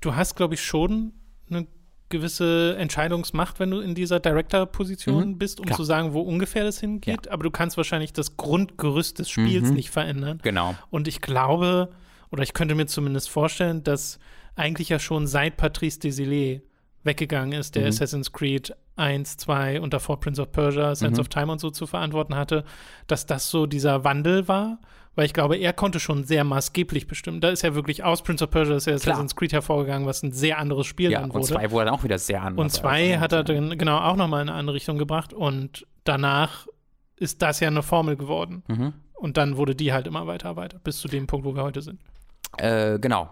[0.00, 1.12] du hast, glaube ich, schon
[1.48, 1.66] eine
[2.10, 5.76] gewisse Entscheidungsmacht, wenn du in dieser Director-Position mhm, bist, um klar.
[5.76, 7.26] zu sagen, wo ungefähr das hingeht.
[7.26, 7.32] Ja.
[7.32, 9.74] Aber du kannst wahrscheinlich das Grundgerüst des Spiels mhm.
[9.74, 10.38] nicht verändern.
[10.42, 10.74] Genau.
[10.90, 11.90] Und ich glaube,
[12.30, 14.18] oder ich könnte mir zumindest vorstellen, dass
[14.56, 16.62] eigentlich ja schon seit Patrice Desilets
[17.02, 17.88] weggegangen ist, der mhm.
[17.88, 21.20] Assassin's Creed 1, 2 und davor Prince of Persia, Sense mhm.
[21.20, 22.64] of Time und so zu verantworten hatte,
[23.06, 24.78] dass das so dieser Wandel war
[25.14, 27.40] weil ich glaube, er konnte schon sehr maßgeblich bestimmen.
[27.40, 30.32] Da ist ja wirklich aus Prince of Persia ist ja Assassin's Creed hervorgegangen, was ein
[30.32, 31.40] sehr anderes Spiel ja, dann wurde.
[31.40, 32.62] Und zwei wurde dann auch wieder sehr anders.
[32.62, 36.66] Und zwei hat er dann genau auch nochmal in eine andere Richtung gebracht und danach
[37.16, 38.62] ist das ja eine Formel geworden.
[38.68, 38.92] Mhm.
[39.14, 41.82] Und dann wurde die halt immer weiter, weiter, bis zu dem Punkt, wo wir heute
[41.82, 42.00] sind.
[42.56, 43.28] Äh, genau.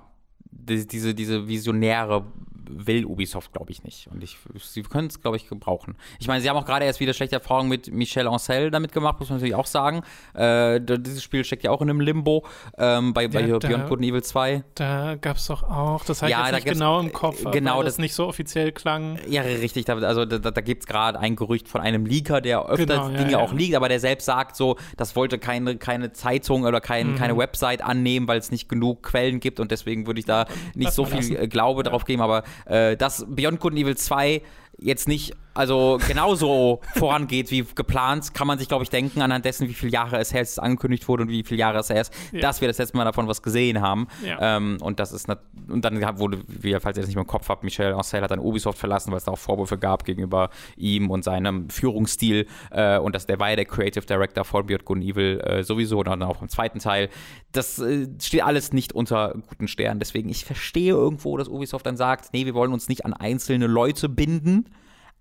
[0.51, 2.25] diese, diese visionäre
[2.69, 4.09] will Ubisoft, glaube ich, nicht.
[4.13, 5.97] Und ich, sie können es, glaube ich, gebrauchen.
[6.19, 9.19] Ich meine, sie haben auch gerade erst wieder schlechte Erfahrungen mit Michel Ancel damit gemacht,
[9.21, 10.03] muss man natürlich auch sagen.
[10.35, 12.45] Äh, dieses Spiel steckt ja auch in einem Limbo
[12.77, 14.65] ähm, bei, bei ja, Beyond Good and Evil 2.
[14.75, 17.85] Da gab es doch auch, das habe ich ja, jetzt genau im Kopf, genau, weil
[17.85, 19.19] das, das nicht so offiziell klang.
[19.29, 19.85] Ja, richtig.
[19.85, 23.09] Da, also da, da gibt es gerade ein Gerücht von einem Leaker, der öfter genau,
[23.09, 26.81] Dinge ja, auch liegt, aber der selbst sagt so, das wollte keine, keine Zeitung oder
[26.81, 27.17] kein, mhm.
[27.17, 30.87] keine Website annehmen, weil es nicht genug Quellen gibt und deswegen würde ich da nicht
[30.87, 31.49] Lass so viel lassen.
[31.49, 34.43] Glaube darauf geben, aber äh, dass Beyond Good and Evil 2
[34.79, 39.69] jetzt nicht also genauso vorangeht wie geplant, kann man sich, glaube ich, denken, anhand dessen,
[39.69, 42.15] wie viele Jahre es her ist, angekündigt wurde und wie viele Jahre es her ist,
[42.31, 42.41] ja.
[42.41, 44.07] dass wir das letzte Mal davon was gesehen haben.
[44.25, 44.57] Ja.
[44.57, 45.29] Ähm, und das ist
[45.69, 48.31] und dann wurde, wie falls ihr das nicht mehr im Kopf habt, Michel Ancel hat
[48.31, 52.47] dann Ubisoft verlassen, weil es da auch Vorwürfe gab gegenüber ihm und seinem Führungsstil.
[52.71, 55.99] Äh, und das, der war ja der Creative Director von Beyond Good Evil äh, sowieso
[55.99, 57.09] und dann auch im zweiten Teil.
[57.51, 59.99] Das äh, steht alles nicht unter guten Sternen.
[59.99, 63.67] Deswegen, ich verstehe irgendwo, dass Ubisoft dann sagt, nee, wir wollen uns nicht an einzelne
[63.67, 64.67] Leute binden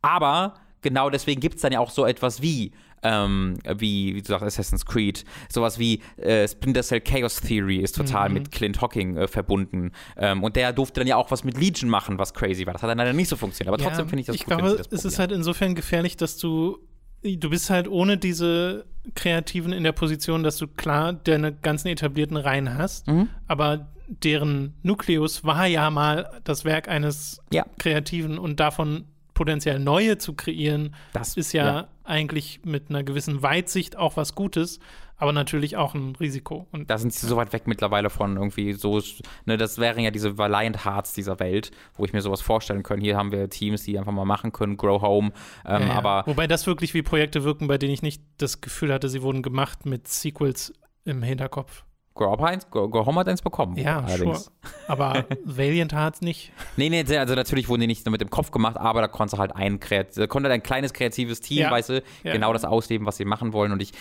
[0.02, 2.72] aber genau deswegen gibt es dann ja auch so etwas wie
[3.04, 5.24] ähm, wie, wie du sagst, Assassin's Creed.
[5.50, 8.34] Sowas wie äh, Splinter Cell Chaos Theory ist total mhm.
[8.34, 9.92] mit Clint Hocking äh, verbunden.
[10.18, 12.74] Ähm, und der durfte dann ja auch was mit Legion machen, was crazy war.
[12.74, 13.74] Das hat dann leider nicht so funktioniert.
[13.74, 14.54] Aber trotzdem ja, finde ich das ich gut.
[14.54, 16.80] Ich glaube, es ist halt insofern gefährlich, dass du
[17.24, 18.86] du bist halt ohne diese
[19.16, 23.30] Kreativen in der Position, dass du klar deine ganzen etablierten Reihen hast, mhm.
[23.48, 27.66] aber deren Nukleus war ja mal das Werk eines ja.
[27.80, 29.06] Kreativen und davon
[29.38, 34.34] potenziell neue zu kreieren, das ist ja, ja, eigentlich mit einer gewissen Weitsicht auch was
[34.34, 34.80] Gutes,
[35.16, 36.66] aber natürlich auch ein Risiko.
[36.72, 39.00] Und da sind sie so weit weg mittlerweile von irgendwie so,
[39.46, 43.06] ne, das wären ja diese Valiant Hearts dieser Welt, wo ich mir sowas vorstellen könnte.
[43.06, 45.32] Hier haben wir Teams, die einfach mal machen können, Grow Home,
[45.68, 45.94] ähm, ja, ja.
[45.94, 49.22] aber Wobei das wirklich wie Projekte wirken, bei denen ich nicht das Gefühl hatte, sie
[49.22, 50.74] wurden gemacht mit Sequels
[51.06, 51.86] im Hinterkopf.
[52.18, 53.78] Go Home hat eins bekommen.
[53.78, 54.46] Ja, allerdings.
[54.46, 54.56] Sure.
[54.88, 56.52] Aber Valiant hat nicht.
[56.76, 59.38] Nee, nee, also natürlich wurden die nicht nur mit dem Kopf gemacht, aber da konnte
[59.38, 59.80] halt ein,
[60.28, 61.72] konnte ein kleines kreatives Team, ja.
[61.72, 62.34] weißt du, ja.
[62.34, 63.72] genau das ausleben, was sie machen wollen.
[63.72, 63.92] Und ich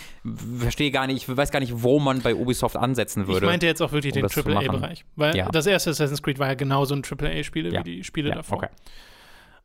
[0.59, 3.47] verstehe gar nicht, ich weiß gar nicht, wo man bei Ubisoft ansetzen würde.
[3.47, 5.05] Ich meinte jetzt auch wirklich um den AAA-Bereich.
[5.17, 5.49] Weil ja.
[5.51, 8.59] das erste Assassin's Creed war ja genauso ein AAA-Spiel wie die Spiele davor.
[8.59, 8.69] Okay.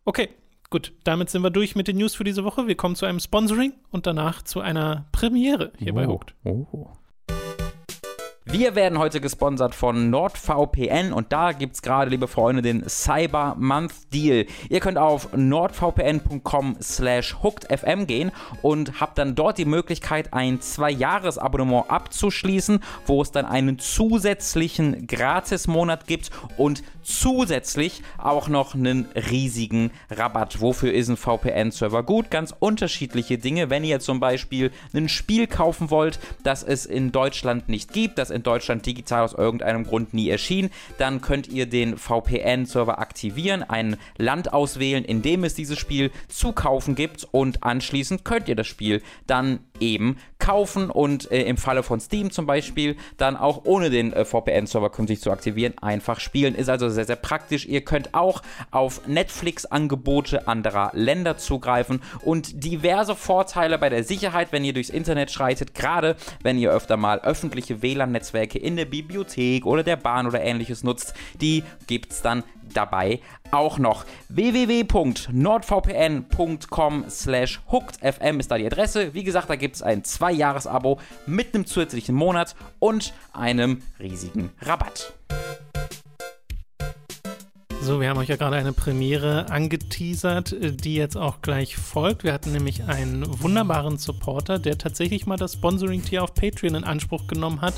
[0.04, 0.30] Okay,
[0.72, 2.66] Gut, damit sind wir durch mit den News für diese Woche.
[2.66, 5.96] Wir kommen zu einem Sponsoring und danach zu einer Premiere hier oh.
[5.96, 6.34] bei Hooked.
[6.46, 6.88] Oh.
[8.46, 13.56] Wir werden heute gesponsert von NordVPN und da gibt es gerade, liebe Freunde, den Cyber
[13.60, 14.48] Month Deal.
[14.68, 18.32] Ihr könnt auf nordvpn.com slash hookedfm gehen
[18.64, 26.08] und habt dann dort die Möglichkeit, ein Zwei-Jahres-Abonnement abzuschließen, wo es dann einen zusätzlichen Gratis-Monat
[26.08, 30.62] gibt und zusätzlich auch noch einen riesigen Rabatt.
[30.62, 32.32] Wofür ist ein VPN-Server gut?
[32.32, 33.70] Ganz unterschiedliche Dinge.
[33.70, 38.30] Wenn ihr zum Beispiel ein Spiel kaufen wollt, das es in Deutschland nicht gibt, das
[38.30, 43.98] in Deutschland digital aus irgendeinem Grund nie erschien, dann könnt ihr den VPN-Server aktivieren, ein
[44.18, 48.68] Land auswählen, in dem es dieses Spiel zu kaufen gibt und anschließend könnt ihr das
[48.68, 53.90] Spiel dann eben kaufen und äh, im Falle von Steam zum Beispiel dann auch ohne
[53.90, 56.56] den äh, VPN-Server künftig zu aktivieren einfach spielen.
[56.56, 57.66] Ist also sehr, sehr praktisch.
[57.66, 64.64] Ihr könnt auch auf Netflix-Angebote anderer Länder zugreifen und diverse Vorteile bei der Sicherheit, wenn
[64.64, 69.84] ihr durchs Internet schreitet, gerade wenn ihr öfter mal öffentliche WLAN-Netzwerke in der Bibliothek oder
[69.84, 72.44] der Bahn oder ähnliches nutzt, die gibt es dann
[72.74, 73.20] dabei
[73.52, 74.06] auch noch.
[74.30, 79.14] www.nordvpn.com slash hookedfm ist da die Adresse.
[79.14, 85.14] Wie gesagt, da gibt es ein 2-Jahres-Abo mit einem zusätzlichen Monat und einem riesigen Rabatt.
[87.84, 92.24] So, wir haben euch ja gerade eine Premiere angeteasert, äh, die jetzt auch gleich folgt.
[92.24, 97.26] Wir hatten nämlich einen wunderbaren Supporter, der tatsächlich mal das Sponsoring-Tier auf Patreon in Anspruch
[97.26, 97.74] genommen hat,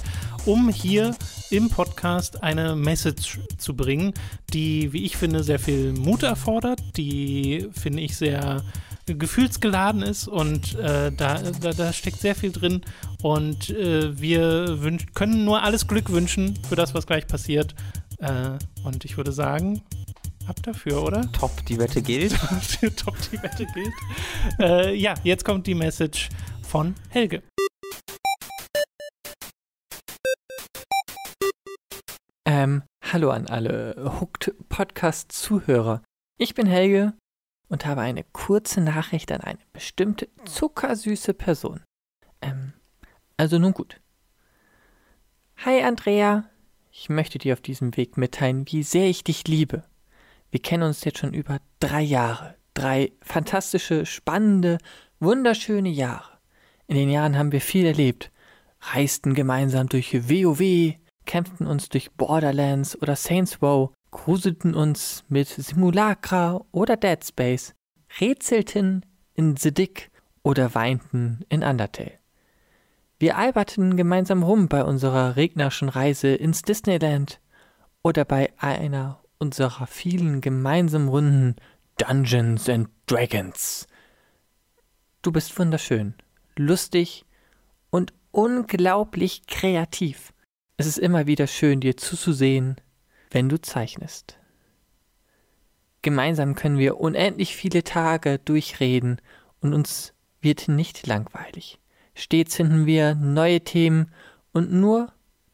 [0.46, 1.16] um hier
[1.52, 4.14] im Podcast eine Message zu bringen,
[4.52, 8.62] die, wie ich finde, sehr viel Mut erfordert, die, finde ich, sehr
[9.06, 12.82] gefühlsgeladen ist und äh, da, da, da, steckt sehr viel drin
[13.22, 14.78] und äh, wir
[15.14, 17.76] können nur alles Glück wünschen für das, was gleich passiert.
[18.24, 19.82] Äh, und ich würde sagen,
[20.48, 21.30] ab dafür, oder?
[21.34, 22.32] Top, die Wette gilt.
[22.96, 23.94] Top, die Wette gilt.
[24.60, 26.30] äh, ja, jetzt kommt die Message
[26.62, 27.44] von Helge.
[32.46, 36.02] Ähm, hallo an alle Hooked Podcast-Zuhörer.
[36.38, 37.14] Ich bin Helge
[37.68, 41.84] und habe eine kurze Nachricht an eine bestimmte zuckersüße Person.
[42.42, 42.72] Ähm,
[43.36, 44.00] also nun gut.
[45.66, 46.50] Hi Andrea,
[46.96, 49.84] ich möchte dir auf diesem Weg mitteilen, wie sehr ich dich liebe.
[50.52, 52.56] Wir kennen uns jetzt schon über drei Jahre.
[52.76, 54.78] Drei fantastische, spannende,
[55.20, 56.38] wunderschöne Jahre.
[56.88, 58.32] In den Jahren haben wir viel erlebt,
[58.82, 66.64] reisten gemeinsam durch WoW, kämpften uns durch Borderlands oder Saints Row, gruselten uns mit Simulacra
[66.72, 67.74] oder Dead Space,
[68.20, 70.12] rätselten in The Dick
[70.44, 72.23] oder weinten in Undertale.
[73.20, 77.40] Wir alberten gemeinsam rum bei unserer regnerischen Reise ins Disneyland
[78.02, 81.56] oder bei einer unserer vielen gemeinsamen Runden
[81.98, 83.88] Dungeons and Dragons.
[85.22, 86.16] Du bist wunderschön,
[86.58, 87.26] lustig
[87.90, 90.34] und unglaublich kreativ.
[90.78, 92.76] Es ist immer wieder schön, dir zuzusehen,
[93.32, 94.38] wenn du zeichnest.
[96.02, 99.22] Gemeinsam können wir unendlich viele Tage durchreden
[99.62, 101.80] und uns wird nicht langweilig.
[102.16, 104.12] Stets finden wir neue Themen
[104.52, 105.12] und nur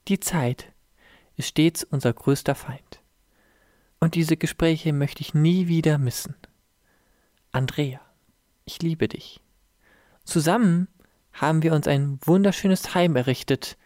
[0.07, 0.71] die Zeit
[1.35, 3.01] ist stets unser größter Feind.
[3.99, 6.35] Und diese Gespräche möchte ich nie wieder missen.
[7.51, 8.01] Andrea,
[8.65, 9.41] ich liebe dich.
[10.25, 10.87] Zusammen
[11.33, 13.77] haben wir uns ein wunderschönes Heim errichtet,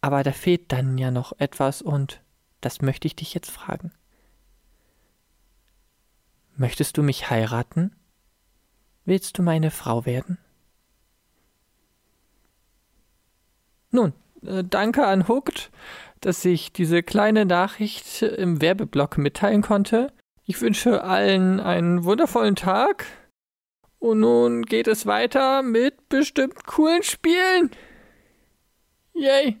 [0.00, 2.20] aber da fehlt dann ja noch etwas und
[2.60, 3.92] das möchte ich dich jetzt fragen.
[6.56, 7.94] Möchtest du mich heiraten?
[9.04, 10.38] Willst du meine Frau werden?
[13.90, 14.12] Nun,
[14.44, 15.70] äh, danke an Hooked,
[16.20, 20.12] dass ich diese kleine Nachricht im Werbeblock mitteilen konnte.
[20.44, 23.06] Ich wünsche allen einen wundervollen Tag.
[23.98, 27.70] Und nun geht es weiter mit bestimmt coolen Spielen.
[29.14, 29.58] Yay!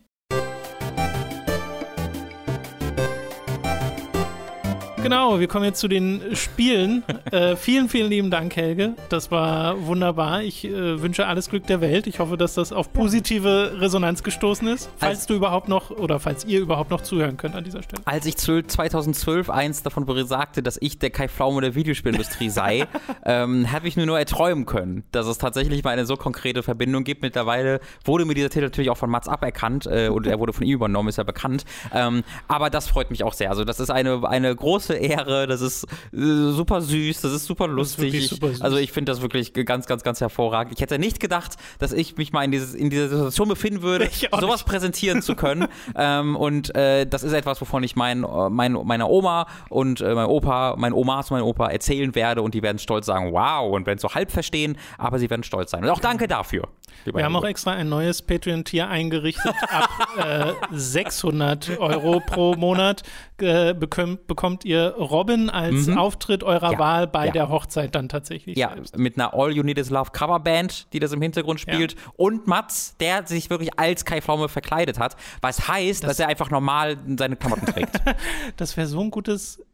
[5.02, 7.02] Genau, wir kommen jetzt zu den Spielen.
[7.32, 8.94] äh, vielen, vielen lieben Dank, Helge.
[9.08, 10.42] Das war wunderbar.
[10.42, 12.06] Ich äh, wünsche alles Glück der Welt.
[12.06, 14.90] Ich hoffe, dass das auf positive Resonanz gestoßen ist.
[14.98, 18.02] Falls als, du überhaupt noch oder falls ihr überhaupt noch zuhören könnt an dieser Stelle.
[18.04, 22.86] Als ich 2012 eins davon sagte, dass ich der Kai Pflaume der Videospielindustrie sei,
[23.24, 27.04] ähm, habe ich nur nur erträumen können, dass es tatsächlich mal eine so konkrete Verbindung
[27.04, 27.22] gibt.
[27.22, 30.66] Mittlerweile wurde mir dieser Titel natürlich auch von Mats aberkannt äh, und er wurde von
[30.66, 31.64] ihm übernommen, ist ja bekannt.
[31.94, 33.48] Ähm, aber das freut mich auch sehr.
[33.48, 35.46] Also das ist eine, eine große große Ehre.
[35.46, 38.14] Das ist äh, super süß, das ist super lustig.
[38.14, 38.50] Ist super.
[38.60, 40.74] Also ich finde das wirklich ganz, ganz, ganz hervorragend.
[40.74, 44.08] Ich hätte nicht gedacht, dass ich mich mal in, dieses, in dieser Situation befinden würde,
[44.40, 44.66] sowas nicht.
[44.66, 45.68] präsentieren zu können.
[45.96, 50.26] ähm, und äh, das ist etwas, wovon ich mein, mein, meiner Oma und äh, mein
[50.26, 53.86] Opa, mein Omas und mein Opa erzählen werde und die werden stolz sagen, wow, und
[53.86, 55.84] werden es so halb verstehen, aber sie werden stolz sein.
[55.84, 56.68] Und auch danke dafür.
[57.04, 59.54] Wir haben auch extra ein neues Patreon-Tier eingerichtet.
[59.68, 59.88] Ab
[60.18, 63.02] äh, 600 Euro pro Monat
[63.38, 65.98] äh, bekommt, bekommt ihr Robin als mhm.
[65.98, 66.78] Auftritt eurer ja.
[66.78, 67.32] Wahl bei ja.
[67.32, 68.56] der Hochzeit dann tatsächlich.
[68.56, 68.98] Ja, selbst.
[68.98, 71.92] mit einer All You Need Is Love Coverband, die das im Hintergrund spielt.
[71.94, 71.98] Ja.
[72.16, 75.16] Und Mats, der sich wirklich als Kai Pflaume verkleidet hat.
[75.40, 78.00] Was heißt, das dass er einfach normal seine Klamotten trägt.
[78.56, 79.64] das wäre so ein gutes,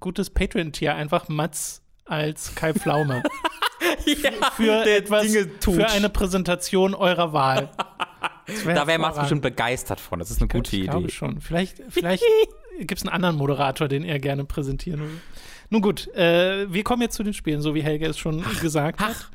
[0.00, 0.94] gutes Patreon-Tier.
[0.94, 3.22] Einfach Mats als Kai Pflaume.
[4.22, 5.26] ja, für etwas,
[5.60, 7.70] für eine Präsentation eurer Wahl.
[8.64, 10.18] Wär da wäre Mats bestimmt begeistert von.
[10.18, 10.84] Das ist eine gute ich Idee.
[10.84, 11.40] Ich glaube schon.
[11.40, 12.24] Vielleicht, vielleicht
[12.78, 15.14] gibt es einen anderen Moderator, den er gerne präsentieren würde.
[15.70, 18.60] Nun gut, äh, wir kommen jetzt zu den Spielen, so wie Helge es schon ach,
[18.60, 19.08] gesagt ach.
[19.08, 19.30] hat.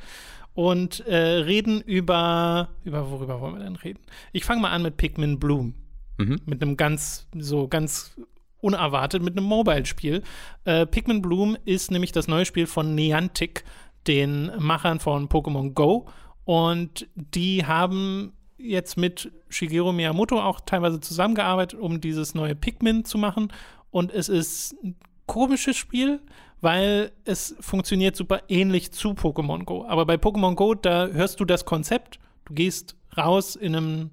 [0.54, 4.00] Und äh, reden über, über, worüber wollen wir denn reden?
[4.34, 5.76] Ich fange mal an mit Pikmin Bloom.
[6.18, 6.42] Mhm.
[6.46, 8.16] Mit einem ganz, so ganz
[8.60, 10.24] unerwartet, mit einem Mobile-Spiel.
[10.66, 13.64] Äh, Pikmin Bloom ist nämlich das neue Spiel von Niantic,
[14.08, 16.08] den Machern von Pokémon Go.
[16.46, 23.18] Und die haben jetzt mit Shigeru Miyamoto auch teilweise zusammengearbeitet, um dieses neue Pikmin zu
[23.18, 23.52] machen.
[23.92, 24.96] Und es ist ein
[25.26, 26.22] komisches Spiel,
[26.62, 29.86] weil es funktioniert super ähnlich zu Pokémon Go.
[29.86, 34.10] Aber bei Pokémon Go, da hörst du das Konzept, du gehst raus in einem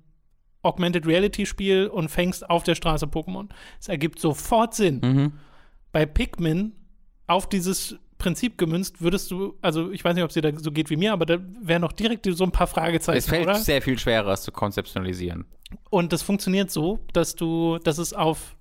[0.63, 3.49] Augmented Reality Spiel und fängst auf der Straße Pokémon.
[3.81, 5.01] Es ergibt sofort Sinn.
[5.03, 5.33] Mhm.
[5.93, 6.73] Bei Pikmin
[7.27, 10.73] auf dieses Prinzip gemünzt, würdest du, also ich weiß nicht, ob es dir da so
[10.73, 13.19] geht wie mir, aber da wären noch direkt so ein paar Fragezeichen.
[13.19, 13.57] Es fällt oder?
[13.57, 15.45] sehr viel schwerer, es zu konzeptionalisieren.
[15.91, 18.57] Und das funktioniert so, dass du, dass es auf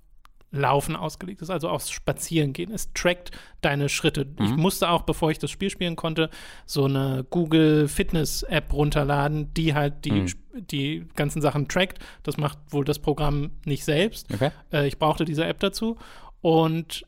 [0.50, 2.70] Laufen ausgelegt ist, also aufs Spazierengehen.
[2.70, 3.30] Es trackt
[3.62, 4.26] deine Schritte.
[4.26, 4.44] Mhm.
[4.44, 6.28] Ich musste auch, bevor ich das Spiel spielen konnte,
[6.66, 10.26] so eine Google Fitness App runterladen, die halt die, mhm.
[10.52, 12.00] die ganzen Sachen trackt.
[12.22, 14.30] Das macht wohl das Programm nicht selbst.
[14.30, 14.50] Okay.
[14.70, 15.96] Äh, ich brauchte diese App dazu.
[16.42, 17.06] Und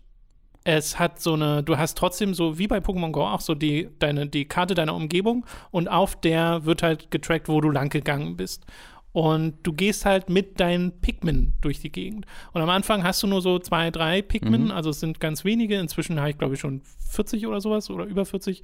[0.66, 3.88] es hat so eine, du hast trotzdem so wie bei Pokémon Go auch so die,
[4.00, 8.36] deine, die Karte deiner Umgebung und auf der wird halt getrackt, wo du lang gegangen
[8.36, 8.66] bist.
[9.12, 12.26] Und du gehst halt mit deinen Pikmin durch die Gegend.
[12.52, 14.70] Und am Anfang hast du nur so zwei, drei Pikmin, mhm.
[14.72, 15.78] also es sind ganz wenige.
[15.78, 18.62] Inzwischen habe ich, glaube ich, schon 40 oder sowas oder über 40.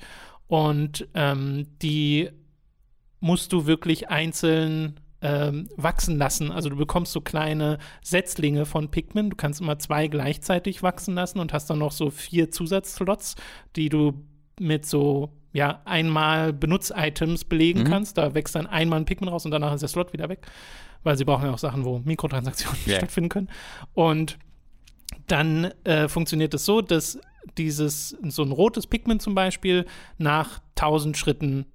[0.48, 2.30] Und ähm, die
[3.20, 6.50] musst du wirklich einzeln ähm, wachsen lassen.
[6.50, 9.30] Also du bekommst so kleine Setzlinge von Pikmin.
[9.30, 13.36] Du kannst immer zwei gleichzeitig wachsen lassen und hast dann noch so vier Zusatzslots,
[13.76, 14.14] die du
[14.58, 17.84] mit so ja, einmal Benutz-Items belegen mhm.
[17.84, 18.18] kannst.
[18.18, 20.46] Da wächst dann einmal ein Pikmin raus und danach ist der Slot wieder weg.
[21.04, 22.98] Weil sie brauchen ja auch Sachen, wo Mikrotransaktionen yeah.
[22.98, 23.48] stattfinden können.
[23.94, 24.38] Und
[25.26, 27.18] dann äh, funktioniert es so, dass
[27.58, 29.84] dieses, so ein rotes Pikmin zum Beispiel,
[30.18, 31.66] nach 1000 Schritten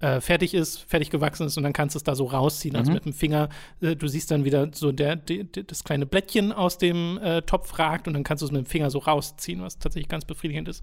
[0.00, 2.76] äh, fertig ist, fertig gewachsen ist und dann kannst du es da so rausziehen.
[2.76, 2.94] Also mhm.
[2.94, 3.48] mit dem Finger,
[3.80, 7.78] äh, du siehst dann wieder so der, der, das kleine Blättchen aus dem äh, Topf
[7.78, 10.68] ragt und dann kannst du es mit dem Finger so rausziehen, was tatsächlich ganz befriedigend
[10.68, 10.82] ist.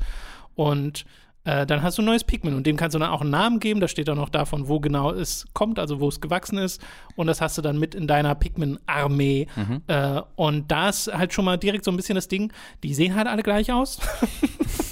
[0.55, 1.05] Und
[1.47, 3.59] äh, dann hast du ein neues Pikmin und dem kannst du dann auch einen Namen
[3.59, 3.80] geben.
[3.80, 6.82] Da steht dann noch davon, wo genau es kommt, also wo es gewachsen ist.
[7.15, 9.47] Und das hast du dann mit in deiner Pikmin-Armee.
[9.55, 9.82] Mhm.
[9.88, 12.51] Äh, und da ist halt schon mal direkt so ein bisschen das Ding,
[12.84, 13.99] die sehen halt alle gleich aus.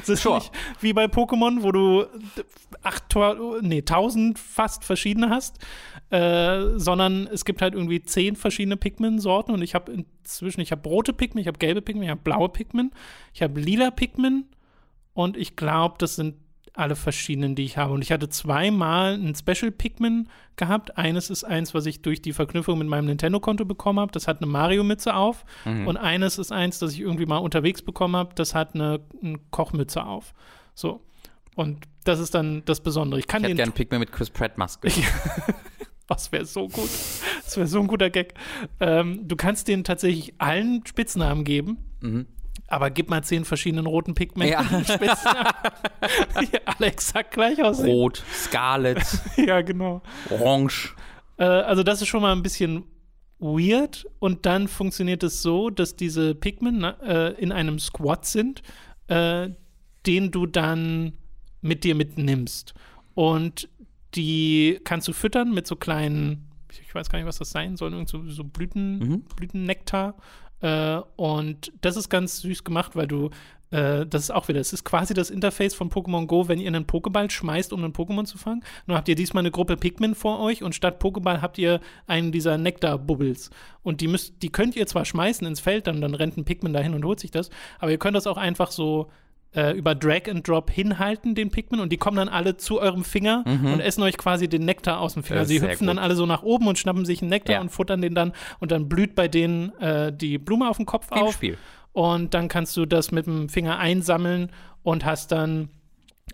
[0.00, 0.36] Es ist sure.
[0.36, 2.06] nicht wie bei Pokémon, wo du
[2.82, 3.04] acht,
[3.62, 5.58] nee, tausend fast verschiedene hast,
[6.10, 10.88] äh, sondern es gibt halt irgendwie zehn verschiedene Pikmin-Sorten und ich habe inzwischen, ich habe
[10.88, 12.90] rote Pikmin, ich habe gelbe Pikmin, ich habe blaue Pikmin,
[13.34, 14.44] ich habe lila Pikmin
[15.14, 16.36] und ich glaube, das sind
[16.78, 17.92] alle verschiedenen, die ich habe.
[17.92, 20.96] Und ich hatte zweimal ein Special Pikmin gehabt.
[20.98, 24.12] Eines ist eins, was ich durch die Verknüpfung mit meinem Nintendo-Konto bekommen habe.
[24.12, 25.44] Das hat eine Mario-Mütze auf.
[25.64, 25.86] Mhm.
[25.86, 28.34] Und eines ist eins, das ich irgendwie mal unterwegs bekommen habe.
[28.34, 30.34] Das hat eine, eine Kochmütze auf.
[30.74, 31.02] So.
[31.54, 33.18] Und das ist dann das Besondere.
[33.18, 34.90] Ich kann ich hätte gerne Pikmin mit Chris Pratt Maske.
[36.06, 36.90] das wäre so gut.
[37.44, 38.34] Das wäre so ein guter Gag.
[38.80, 41.78] Ähm, du kannst denen tatsächlich allen Spitznamen geben.
[42.00, 42.26] Mhm.
[42.68, 44.52] Aber gib mal zehn verschiedenen roten Pigmente.
[44.52, 44.62] Ja.
[46.40, 47.86] die alle exakt gleich aussehen.
[47.86, 49.02] Rot, Scarlet.
[49.36, 50.02] ja, genau.
[50.30, 50.94] Orange.
[51.38, 52.84] Äh, also, das ist schon mal ein bisschen
[53.38, 54.06] weird.
[54.18, 58.62] Und dann funktioniert es so, dass diese Pigmen äh, in einem Squad sind,
[59.08, 59.50] äh,
[60.06, 61.12] den du dann
[61.60, 62.74] mit dir mitnimmst.
[63.14, 63.68] Und
[64.14, 68.06] die kannst du füttern mit so kleinen, ich weiß gar nicht, was das sein soll,
[68.06, 69.20] so, so Blüten, mhm.
[69.36, 70.16] Blütennektar.
[70.66, 73.30] Äh, und das ist ganz süß gemacht, weil du,
[73.70, 76.66] äh, das ist auch wieder, es ist quasi das Interface von Pokémon Go, wenn ihr
[76.66, 78.64] einen Pokéball schmeißt, um einen Pokémon zu fangen.
[78.86, 82.32] Nur habt ihr diesmal eine Gruppe Pikmin vor euch und statt Pokéball habt ihr einen
[82.32, 83.50] dieser Nektar-Bubbles.
[83.84, 86.72] Und die müsst, die könnt ihr zwar schmeißen ins Feld, dann, dann rennt ein Pikmin
[86.72, 89.08] dahin und holt sich das, aber ihr könnt das auch einfach so
[89.56, 93.04] äh, über Drag and Drop hinhalten, den Pikmin, und die kommen dann alle zu eurem
[93.04, 93.72] Finger mhm.
[93.72, 95.46] und essen euch quasi den Nektar aus dem Finger.
[95.46, 97.60] Sie hüpfen dann alle so nach oben und schnappen sich einen Nektar ja.
[97.62, 101.10] und futtern den dann und dann blüht bei denen äh, die Blume auf dem Kopf
[101.10, 101.34] Wie auf.
[101.34, 101.56] Spiel.
[101.92, 104.50] Und dann kannst du das mit dem Finger einsammeln
[104.82, 105.70] und hast dann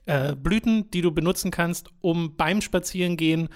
[0.07, 3.49] äh, Blüten, die du benutzen kannst, um beim Spazierengehen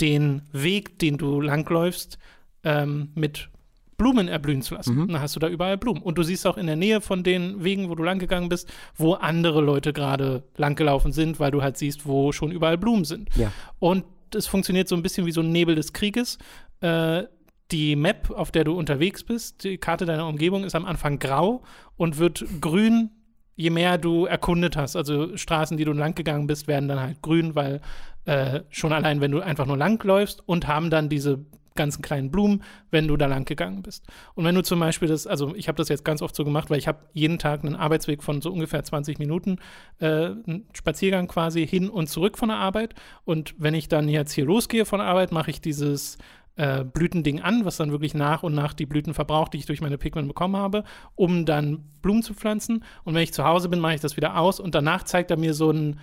[0.00, 2.18] den Weg, den du langläufst,
[2.62, 3.50] ähm, mit
[3.98, 4.94] Blumen erblühen zu lassen.
[4.94, 5.08] Mhm.
[5.08, 6.00] Dann hast du da überall Blumen.
[6.00, 9.14] Und du siehst auch in der Nähe von den Wegen, wo du langgegangen bist, wo
[9.14, 13.28] andere Leute gerade langgelaufen sind, weil du halt siehst, wo schon überall Blumen sind.
[13.34, 13.52] Ja.
[13.80, 16.38] Und es funktioniert so ein bisschen wie so ein Nebel des Krieges.
[16.80, 17.24] Äh,
[17.70, 21.62] die Map, auf der du unterwegs bist, die Karte deiner Umgebung ist am Anfang grau
[21.96, 23.10] und wird grün,
[23.56, 24.96] je mehr du erkundet hast.
[24.96, 27.80] Also Straßen, die du langgegangen bist, werden dann halt grün, weil
[28.24, 31.44] äh, schon allein, wenn du einfach nur langläufst und haben dann diese
[31.78, 34.04] ganzen kleinen Blumen, wenn du da lang gegangen bist.
[34.34, 36.68] Und wenn du zum Beispiel das, also ich habe das jetzt ganz oft so gemacht,
[36.68, 39.56] weil ich habe jeden Tag einen Arbeitsweg von so ungefähr 20 Minuten,
[40.00, 42.94] äh, einen Spaziergang quasi hin und zurück von der Arbeit.
[43.24, 46.18] Und wenn ich dann jetzt hier losgehe von der Arbeit, mache ich dieses
[46.56, 49.80] äh, Blütending an, was dann wirklich nach und nach die Blüten verbraucht, die ich durch
[49.80, 52.84] meine Pigment bekommen habe, um dann Blumen zu pflanzen.
[53.04, 55.38] Und wenn ich zu Hause bin, mache ich das wieder aus und danach zeigt er
[55.38, 56.00] mir so ein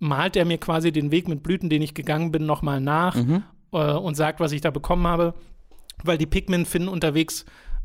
[0.00, 3.44] malt er mir quasi den Weg mit Blüten, den ich gegangen bin, nochmal nach mhm
[3.74, 5.34] äh, und sagt, was ich da bekommen habe,
[6.02, 7.44] weil die Pikmin finden unterwegs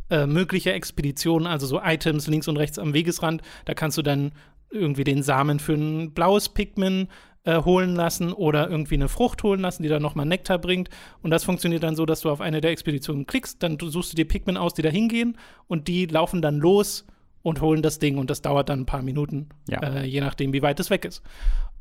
[0.09, 3.41] äh, mögliche Expeditionen, also so Items links und rechts am Wegesrand.
[3.65, 4.31] Da kannst du dann
[4.71, 7.07] irgendwie den Samen für ein blaues Pikmin
[7.43, 10.89] äh, holen lassen oder irgendwie eine Frucht holen lassen, die dann nochmal Nektar bringt.
[11.21, 14.15] Und das funktioniert dann so, dass du auf eine der Expeditionen klickst, dann suchst du
[14.15, 15.37] dir Pikmin aus, die da hingehen
[15.67, 17.05] und die laufen dann los
[17.41, 19.79] und holen das Ding und das dauert dann ein paar Minuten, ja.
[19.79, 21.21] äh, je nachdem, wie weit es weg ist.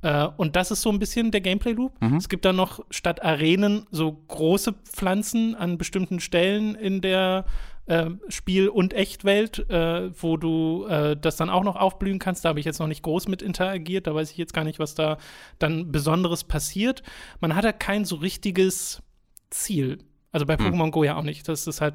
[0.02, 2.00] Äh, und das ist so ein bisschen der Gameplay-Loop.
[2.00, 2.16] Mhm.
[2.16, 7.44] Es gibt dann noch statt Arenen so große Pflanzen an bestimmten Stellen in der
[7.86, 12.44] äh, Spiel- und Echtwelt, äh, wo du äh, das dann auch noch aufblühen kannst.
[12.44, 14.78] Da habe ich jetzt noch nicht groß mit interagiert, da weiß ich jetzt gar nicht,
[14.78, 15.18] was da
[15.58, 17.02] dann Besonderes passiert.
[17.40, 19.02] Man hat ja kein so richtiges
[19.50, 19.98] Ziel.
[20.30, 20.66] Also bei mhm.
[20.66, 21.48] Pokémon Go ja auch nicht.
[21.48, 21.94] Das ist halt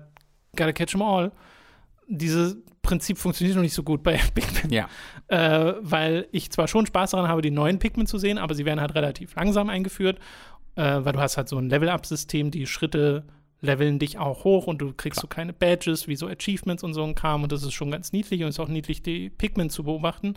[0.57, 1.31] gotta catch them all
[2.07, 4.71] dieses Prinzip funktioniert noch nicht so gut bei Pikmin.
[4.71, 4.87] Ja.
[5.27, 8.65] Äh, weil ich zwar schon Spaß daran habe, die neuen Pikmin zu sehen, aber sie
[8.65, 10.19] werden halt relativ langsam eingeführt,
[10.75, 13.25] äh, weil du hast halt so ein Level-Up-System, die Schritte
[13.61, 15.29] leveln dich auch hoch und du kriegst Klar.
[15.31, 18.11] so keine Badges wie so Achievements und so ein Kram und das ist schon ganz
[18.11, 20.35] niedlich und es ist auch niedlich, die Pikmin zu beobachten.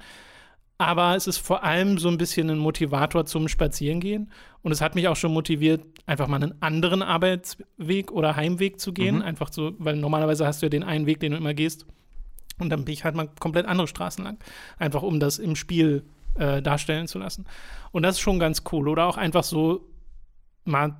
[0.78, 4.30] Aber es ist vor allem so ein bisschen ein Motivator zum Spazierengehen.
[4.62, 8.92] Und es hat mich auch schon motiviert, einfach mal einen anderen Arbeitsweg oder Heimweg zu
[8.92, 9.16] gehen.
[9.16, 9.22] Mhm.
[9.22, 11.86] Einfach so, weil normalerweise hast du ja den einen Weg, den du immer gehst.
[12.58, 14.38] Und dann bin ich halt mal komplett andere Straßen lang.
[14.78, 16.04] Einfach um das im Spiel
[16.34, 17.44] äh, darstellen zu lassen.
[17.92, 18.88] Und das ist schon ganz cool.
[18.88, 19.88] Oder auch einfach so
[20.64, 20.96] mal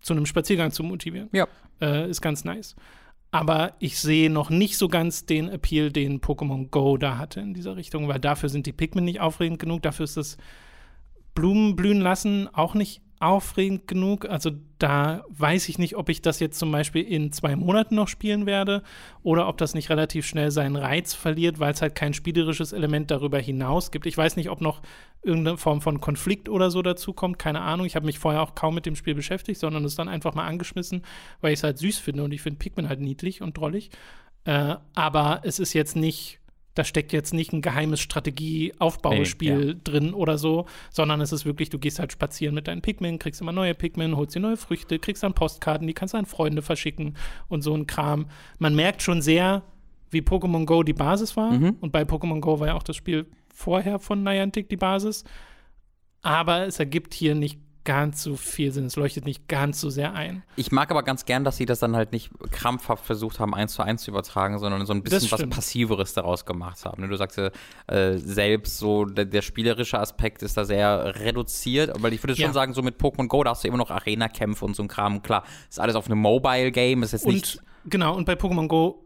[0.00, 1.28] zu einem Spaziergang zu motivieren.
[1.32, 1.46] Ja.
[1.80, 2.76] Äh, ist ganz nice.
[3.32, 7.54] Aber ich sehe noch nicht so ganz den Appeal, den Pokémon Go da hatte in
[7.54, 10.36] dieser Richtung, weil dafür sind die Pikmin nicht aufregend genug, dafür ist das
[11.34, 14.24] Blumen blühen lassen auch nicht aufregend genug.
[14.28, 18.08] Also da weiß ich nicht, ob ich das jetzt zum Beispiel in zwei Monaten noch
[18.08, 18.82] spielen werde
[19.22, 23.10] oder ob das nicht relativ schnell seinen Reiz verliert, weil es halt kein spielerisches Element
[23.10, 24.06] darüber hinaus gibt.
[24.06, 24.80] Ich weiß nicht, ob noch
[25.22, 27.38] irgendeine Form von Konflikt oder so dazu kommt.
[27.38, 27.84] Keine Ahnung.
[27.84, 30.46] Ich habe mich vorher auch kaum mit dem Spiel beschäftigt, sondern es dann einfach mal
[30.46, 31.02] angeschmissen,
[31.42, 33.90] weil ich es halt süß finde und ich finde Pikmin halt niedlich und drollig.
[34.44, 36.39] Äh, aber es ist jetzt nicht
[36.74, 39.74] da steckt jetzt nicht ein geheimes Strategieaufbauspiel nee, ja.
[39.82, 43.40] drin oder so, sondern es ist wirklich, du gehst halt spazieren mit deinen Pikmin, kriegst
[43.40, 46.62] immer neue Pikmin, holst dir neue Früchte, kriegst dann Postkarten, die kannst du an Freunde
[46.62, 47.16] verschicken
[47.48, 48.26] und so ein Kram.
[48.58, 49.62] Man merkt schon sehr,
[50.10, 51.52] wie Pokémon Go die Basis war.
[51.52, 51.76] Mhm.
[51.80, 55.24] Und bei Pokémon Go war ja auch das Spiel vorher von Niantic die Basis.
[56.22, 58.86] Aber es ergibt hier nicht ganz so viel Sinn.
[58.86, 60.42] Es leuchtet nicht ganz so sehr ein.
[60.56, 63.74] Ich mag aber ganz gern, dass sie das dann halt nicht krampfhaft versucht haben, eins
[63.74, 67.08] zu eins zu übertragen, sondern so ein bisschen was Passiveres daraus gemacht haben.
[67.08, 67.50] Du sagst ja
[67.86, 72.46] äh, selbst so, der, der, spielerische Aspekt ist da sehr reduziert, aber ich würde ja.
[72.46, 74.88] schon sagen, so mit Pokémon Go, da hast du immer noch Arena-Kämpfe und so ein
[74.88, 75.22] Kram.
[75.22, 77.56] Klar, ist alles auf einem Mobile-Game, ist jetzt nicht.
[77.56, 79.04] Und, genau, und bei Pokémon Go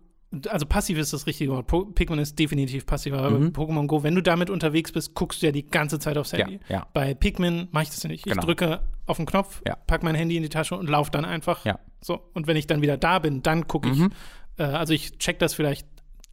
[0.48, 1.94] also passiv ist das richtige Wort.
[1.94, 3.18] Pikmin ist definitiv passiver.
[3.18, 3.48] Aber mhm.
[3.48, 6.60] Pokémon Go, wenn du damit unterwegs bist, guckst du ja die ganze Zeit aufs Handy.
[6.68, 6.86] Ja, ja.
[6.92, 8.26] Bei Pikmin mache ich das nicht.
[8.26, 8.44] Ich genau.
[8.44, 9.76] drücke auf den Knopf, ja.
[9.86, 11.64] pack mein Handy in die Tasche und laufe dann einfach.
[11.64, 11.78] Ja.
[12.00, 12.20] So.
[12.34, 13.98] Und wenn ich dann wieder da bin, dann gucke ich.
[13.98, 14.10] Mhm.
[14.58, 15.86] Äh, also ich check das vielleicht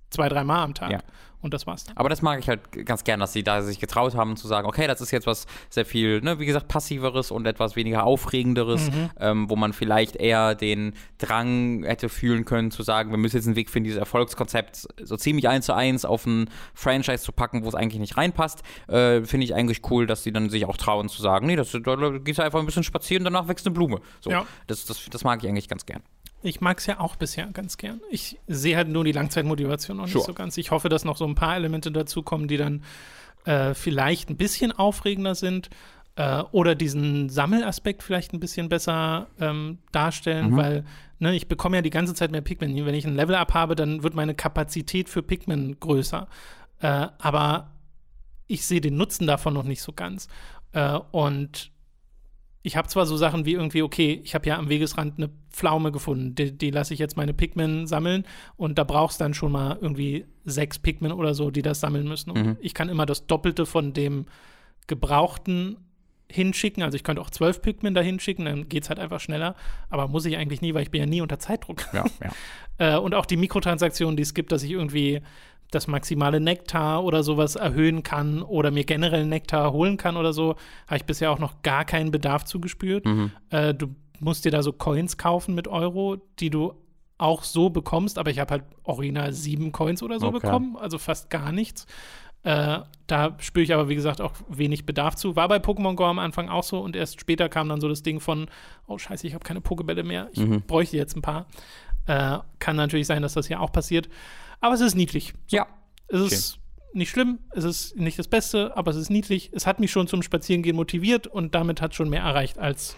[0.10, 0.91] zwei, dreimal am Tag.
[0.91, 0.99] Ja.
[1.41, 1.97] Und das war's dann.
[1.97, 4.67] Aber das mag ich halt ganz gern, dass sie da sich getraut haben zu sagen,
[4.67, 8.91] okay, das ist jetzt was sehr viel, ne, wie gesagt, passiveres und etwas weniger aufregenderes,
[8.91, 9.09] mhm.
[9.19, 13.47] ähm, wo man vielleicht eher den Drang hätte fühlen können zu sagen, wir müssen jetzt
[13.47, 17.63] einen Weg finden, dieses Erfolgskonzept so ziemlich eins zu eins auf ein Franchise zu packen,
[17.63, 18.61] wo es eigentlich nicht reinpasst.
[18.87, 21.71] Äh, Finde ich eigentlich cool, dass sie dann sich auch trauen zu sagen, nee, das,
[21.71, 24.01] da, da gehst du einfach ein bisschen spazieren, danach wächst eine Blume.
[24.19, 24.45] So, ja.
[24.67, 26.03] das, das, das mag ich eigentlich ganz gern.
[26.43, 28.01] Ich mag es ja auch bisher ganz gern.
[28.09, 30.17] Ich sehe halt nur die Langzeitmotivation noch sure.
[30.19, 30.57] nicht so ganz.
[30.57, 32.83] Ich hoffe, dass noch so ein paar Elemente dazukommen, die dann
[33.45, 35.69] äh, vielleicht ein bisschen aufregender sind
[36.15, 40.57] äh, oder diesen Sammelaspekt vielleicht ein bisschen besser ähm, darstellen, mhm.
[40.57, 40.85] weil
[41.19, 42.85] ne, ich bekomme ja die ganze Zeit mehr Pikmin.
[42.85, 46.27] Wenn ich ein Level-Up habe, dann wird meine Kapazität für Pikmin größer.
[46.79, 47.71] Äh, aber
[48.47, 50.27] ich sehe den Nutzen davon noch nicht so ganz.
[50.73, 51.70] Äh, und
[52.64, 55.91] ich habe zwar so Sachen wie irgendwie, okay, ich habe ja am Wegesrand eine Pflaume
[55.91, 59.78] gefunden, die, die lasse ich jetzt meine Pikmin sammeln und da brauchst dann schon mal
[59.82, 62.32] irgendwie sechs Pikmin oder so, die das sammeln müssen.
[62.32, 62.57] Und mhm.
[62.62, 64.26] ich kann immer das Doppelte von dem
[64.88, 65.78] Gebrauchten
[66.32, 66.84] hinschicken.
[66.84, 69.55] Also ich könnte auch zwölf Pikmin da hinschicken, dann geht es halt einfach schneller.
[69.89, 71.84] Aber muss ich eigentlich nie, weil ich bin ja nie unter Zeitdruck.
[71.93, 72.05] Ja,
[72.80, 72.95] ja.
[72.95, 75.22] äh, und auch die Mikrotransaktionen, die es gibt, dass ich irgendwie
[75.72, 80.55] das maximale Nektar oder sowas erhöhen kann oder mir generell Nektar holen kann oder so,
[80.86, 83.05] habe ich bisher auch noch gar keinen Bedarf zugespürt.
[83.05, 83.32] Mhm.
[83.49, 83.88] Äh, du
[84.19, 86.74] musst dir da so Coins kaufen mit Euro, die du
[87.17, 90.39] auch so bekommst, aber ich habe halt original sieben Coins oder so okay.
[90.39, 91.86] bekommen, also fast gar nichts.
[92.43, 95.36] Äh, da spüre ich aber, wie gesagt, auch wenig Bedarf zu.
[95.36, 98.01] War bei Pokémon Go am Anfang auch so und erst später kam dann so das
[98.01, 98.47] Ding von,
[98.88, 100.63] oh scheiße, ich habe keine Pokebälle mehr, ich mhm.
[100.63, 101.45] bräuchte jetzt ein paar.
[102.07, 104.09] Äh, kann natürlich sein, dass das hier auch passiert.
[104.62, 105.34] Aber es ist niedlich.
[105.47, 105.57] So.
[105.57, 105.68] Ja.
[106.07, 106.59] Es ist
[106.93, 109.49] nicht schlimm, es ist nicht das Beste, aber es ist niedlich.
[109.53, 112.95] Es hat mich schon zum Spazierengehen motiviert und damit hat schon mehr erreicht als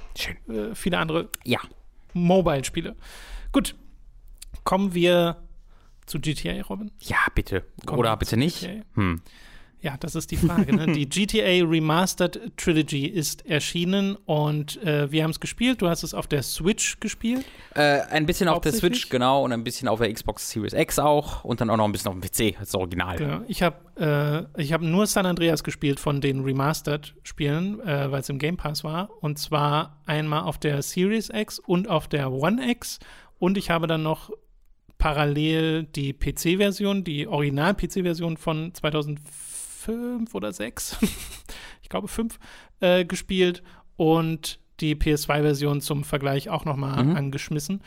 [0.47, 1.59] äh, viele andere ja.
[2.13, 2.95] Mobile-Spiele.
[3.51, 3.75] Gut,
[4.63, 5.37] kommen wir
[6.05, 6.91] zu GTA, Robin.
[7.01, 7.65] Ja, bitte.
[7.85, 8.67] Kommen Oder bitte nicht.
[8.95, 9.21] Hm.
[9.83, 10.73] Ja, das ist die Frage.
[10.73, 10.93] Ne?
[10.93, 15.81] Die GTA Remastered Trilogy ist erschienen und äh, wir haben es gespielt.
[15.81, 17.45] Du hast es auf der Switch gespielt?
[17.75, 20.99] Äh, ein bisschen auf der Switch, genau, und ein bisschen auf der Xbox Series X
[20.99, 23.17] auch und dann auch noch ein bisschen auf dem PC, das Original.
[23.17, 23.41] Genau.
[23.49, 28.39] Ich habe äh, hab nur San Andreas gespielt von den Remastered-Spielen, äh, weil es im
[28.39, 29.09] Game Pass war.
[29.19, 32.99] Und zwar einmal auf der Series X und auf der One X.
[33.37, 34.31] Und ich habe dann noch
[34.97, 39.52] parallel die PC-Version, die Original-PC-Version von 2004
[39.83, 40.97] fünf oder sechs,
[41.81, 42.39] ich glaube fünf,
[42.79, 43.63] äh, gespielt
[43.95, 47.15] und die PS2-Version zum Vergleich auch nochmal mhm.
[47.15, 47.81] angeschmissen.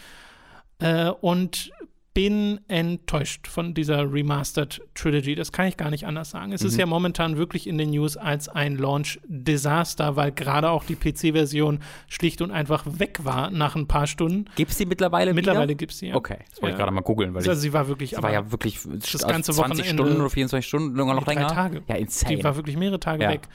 [0.79, 1.73] Äh, und
[2.17, 5.35] bin enttäuscht von dieser Remastered Trilogy.
[5.35, 6.51] Das kann ich gar nicht anders sagen.
[6.53, 6.69] Es mhm.
[6.69, 11.81] ist ja momentan wirklich in den News als ein Launch-Desaster, weil gerade auch die PC-Version
[12.09, 14.47] schlicht und einfach weg war nach ein paar Stunden.
[14.57, 16.15] Gibt es die mittlerweile Mittlerweile gibt es sie, ja.
[16.15, 16.71] Okay, das wollte ja.
[16.71, 17.35] ich gerade mal googeln.
[17.35, 20.31] Weil also sie war wirklich, sie war ja wirklich das ganze 20 Wochenende, Stunden oder
[20.31, 21.49] 24 Stunden, irgendwann noch länger.
[21.49, 21.83] Tage.
[21.87, 22.35] Ja, insane.
[22.35, 23.29] Die war wirklich mehrere Tage ja.
[23.29, 23.47] weg.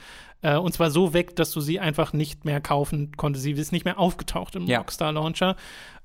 [0.42, 3.42] Äh, und zwar so weg, dass du sie einfach nicht mehr kaufen konntest.
[3.42, 4.78] Sie ist nicht mehr aufgetaucht im ja.
[4.78, 5.56] Rockstar Launcher.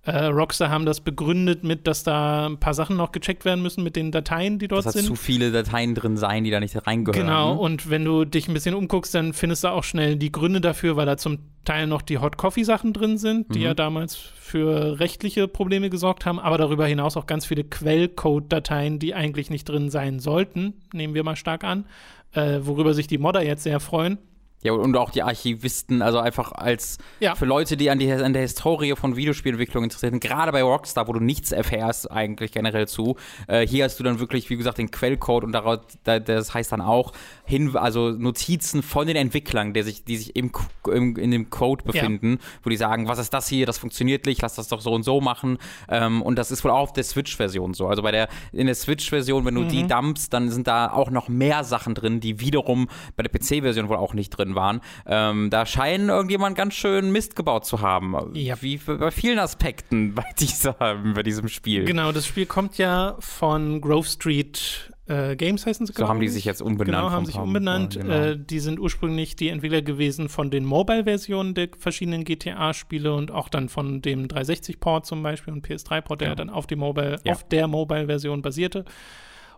[0.08, 3.84] Äh, Rockstar haben das begründet mit, dass da ein paar Sachen noch gecheckt werden müssen
[3.84, 5.06] mit den Dateien, die dort das sind.
[5.06, 7.28] zu viele Dateien drin sein, die da nicht reingehören.
[7.28, 10.62] Genau, und wenn du dich ein bisschen umguckst, dann findest du auch schnell die Gründe
[10.62, 13.66] dafür, weil da zum Teil noch die Hot Coffee Sachen drin sind, die mhm.
[13.66, 19.14] ja damals für rechtliche Probleme gesorgt haben, aber darüber hinaus auch ganz viele Quellcode-Dateien, die
[19.14, 21.86] eigentlich nicht drin sein sollten, nehmen wir mal stark an,
[22.32, 24.20] äh, worüber sich die Modder jetzt sehr freuen.
[24.64, 27.36] Ja, und auch die Archivisten, also einfach als ja.
[27.36, 31.08] für Leute, die an, die an der Historie von Videospielentwicklung interessiert sind, gerade bei Rockstar,
[31.08, 33.18] wo du nichts erfährst eigentlich generell zu.
[33.48, 36.82] Äh, hier hast du dann wirklich, wie gesagt, den Quellcode und daraus, das heißt dann
[36.82, 37.14] auch
[37.46, 40.52] hin, also Notizen von den Entwicklern, der sich, die sich im,
[40.92, 42.48] im in dem Code befinden, ja.
[42.64, 45.04] wo die sagen, was ist das hier, das funktioniert nicht, lass das doch so und
[45.04, 45.60] so machen.
[45.88, 47.88] Ähm, und das ist wohl auch auf der Switch-Version so.
[47.88, 49.70] Also bei der, in der Switch-Version, wenn du mhm.
[49.70, 53.88] die dumpst, dann sind da auch noch mehr Sachen drin, die wiederum bei der PC-Version
[53.88, 54.82] wohl auch nicht drin drin waren.
[55.06, 58.16] Ähm, da scheinen irgendjemand ganz schön Mist gebaut zu haben.
[58.34, 58.62] Ja.
[58.62, 61.86] Wie bei vielen Aspekten bei, dieser, bei diesem Spiel.
[61.86, 66.28] Genau, das Spiel kommt ja von Grove Street äh, Games heißen sie, So haben die
[66.28, 66.98] sich jetzt umbenannt.
[66.98, 67.96] Genau, haben sich umbenannt.
[67.96, 68.14] Genau.
[68.14, 73.48] Äh, die sind ursprünglich die Entwickler gewesen von den Mobile-Versionen der verschiedenen GTA-Spiele und auch
[73.48, 76.36] dann von dem 360-Port zum Beispiel und PS3-Port, der ja.
[76.36, 77.32] dann auf, die Mobile, ja.
[77.32, 78.84] auf der Mobile-Version basierte.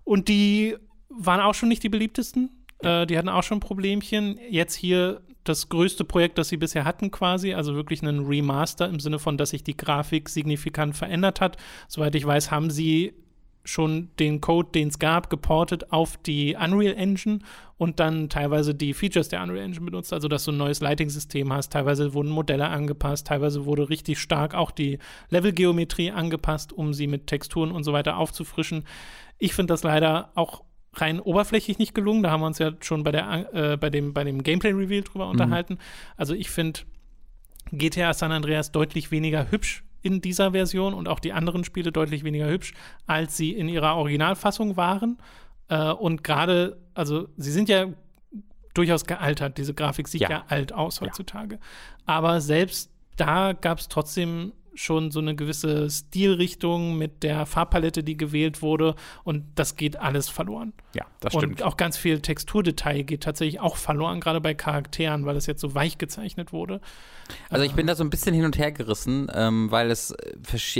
[0.04, 0.78] Und die
[1.10, 2.59] waren auch schon nicht die beliebtesten.
[2.84, 4.40] Äh, die hatten auch schon Problemchen.
[4.50, 7.54] Jetzt hier das größte Projekt, das sie bisher hatten, quasi.
[7.54, 11.58] Also wirklich einen Remaster im Sinne von, dass sich die Grafik signifikant verändert hat.
[11.88, 13.14] Soweit ich weiß, haben sie
[13.64, 17.40] schon den Code, den es gab, geportet auf die Unreal Engine
[17.78, 21.52] und dann teilweise die Features der Unreal Engine benutzt, also dass du ein neues Lighting-System
[21.54, 21.74] hast.
[21.74, 24.98] Teilweise wurden Modelle angepasst, teilweise wurde richtig stark auch die
[25.30, 28.86] Levelgeometrie angepasst, um sie mit Texturen und so weiter aufzufrischen.
[29.38, 30.64] Ich finde das leider auch
[30.94, 32.24] rein oberflächlich nicht gelungen.
[32.24, 35.26] Da haben wir uns ja schon bei, der, äh, bei dem, bei dem Gameplay-Reveal drüber
[35.26, 35.32] mhm.
[35.32, 35.78] unterhalten.
[36.18, 36.82] Also ich finde
[37.72, 42.24] GTA San Andreas deutlich weniger hübsch in dieser Version und auch die anderen Spiele deutlich
[42.24, 42.74] weniger hübsch,
[43.06, 45.18] als sie in ihrer Originalfassung waren.
[45.68, 47.88] Äh, und gerade, also sie sind ja
[48.74, 49.58] durchaus gealtert.
[49.58, 51.56] Diese Grafik sieht ja, ja alt aus heutzutage.
[51.56, 51.62] Ja.
[52.06, 58.18] Aber selbst da gab es trotzdem schon so eine gewisse Stilrichtung mit der Farbpalette, die
[58.18, 58.96] gewählt wurde.
[59.24, 60.74] Und das geht alles verloren.
[60.94, 61.62] Ja, das stimmt.
[61.62, 65.62] Und auch ganz viel Texturdetail geht tatsächlich auch verloren, gerade bei Charakteren, weil es jetzt
[65.62, 66.82] so weich gezeichnet wurde.
[67.50, 70.16] Also ich bin da so ein bisschen hin und her gerissen, ähm, weil es,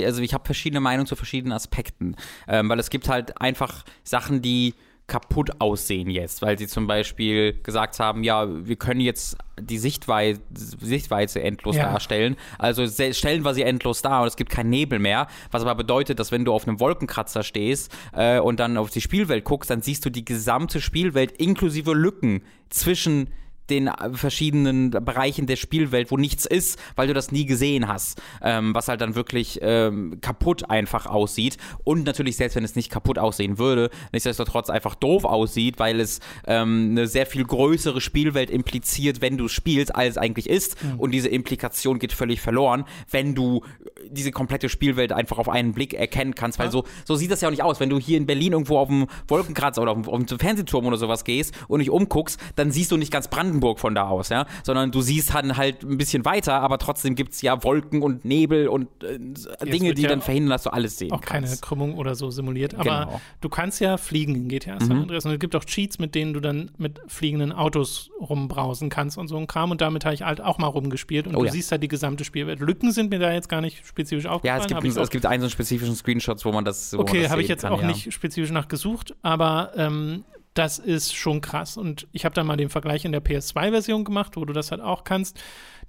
[0.04, 2.16] also ich habe verschiedene Meinungen zu verschiedenen Aspekten.
[2.48, 4.74] Ähm, weil es gibt halt einfach Sachen, die
[5.10, 10.40] kaputt aussehen jetzt, weil sie zum Beispiel gesagt haben, ja, wir können jetzt die Sichtweise,
[10.54, 11.90] Sichtweise endlos ja.
[11.90, 12.36] darstellen.
[12.58, 15.26] Also stellen wir sie endlos dar und es gibt keinen Nebel mehr.
[15.50, 19.00] Was aber bedeutet, dass wenn du auf einem Wolkenkratzer stehst äh, und dann auf die
[19.00, 23.30] Spielwelt guckst, dann siehst du die gesamte Spielwelt inklusive Lücken zwischen
[23.70, 28.20] den äh, verschiedenen Bereichen der Spielwelt, wo nichts ist, weil du das nie gesehen hast.
[28.42, 31.56] Ähm, was halt dann wirklich ähm, kaputt einfach aussieht.
[31.84, 36.20] Und natürlich, selbst wenn es nicht kaputt aussehen würde, nichtsdestotrotz einfach doof aussieht, weil es
[36.46, 40.82] ähm, eine sehr viel größere Spielwelt impliziert, wenn du spielst, als es eigentlich ist.
[40.82, 41.00] Mhm.
[41.00, 43.62] Und diese Implikation geht völlig verloren, wenn du
[44.10, 46.72] diese komplette Spielwelt einfach auf einen Blick erkennen kannst, weil ja.
[46.72, 47.80] so, so sieht das ja auch nicht aus.
[47.80, 50.86] Wenn du hier in Berlin irgendwo auf dem Wolkenkratzer oder auf dem, auf dem Fernsehturm
[50.86, 54.08] oder sowas gehst und dich umguckst, dann siehst du nicht ganz Brandenburg Brandenburg von da
[54.08, 57.62] aus, ja, sondern du siehst dann halt ein bisschen weiter, aber trotzdem gibt es ja
[57.62, 59.18] Wolken und Nebel und äh,
[59.66, 61.50] Dinge, die ja dann verhindern, dass du alles sehen auch kannst.
[61.50, 63.20] keine Krümmung oder so simuliert, aber genau.
[63.40, 65.02] du kannst ja fliegen in GTA San mhm.
[65.02, 69.18] Andreas und es gibt auch Cheats, mit denen du dann mit fliegenden Autos rumbrausen kannst
[69.18, 71.46] und so ein Kram und damit habe ich halt auch mal rumgespielt und oh, du
[71.46, 71.52] ja.
[71.52, 72.60] siehst halt die gesamte Spielwelt.
[72.60, 74.60] Lücken sind mir da jetzt gar nicht spezifisch aufgefallen.
[74.60, 77.48] Ja, es gibt, es gibt einen so spezifischen Screenshot, wo man das Okay, habe ich
[77.48, 77.86] jetzt kann, auch ja.
[77.86, 80.24] nicht spezifisch nachgesucht, aber ähm,
[80.54, 81.76] das ist schon krass.
[81.76, 84.80] Und ich habe da mal den Vergleich in der PS2-Version gemacht, wo du das halt
[84.80, 85.40] auch kannst.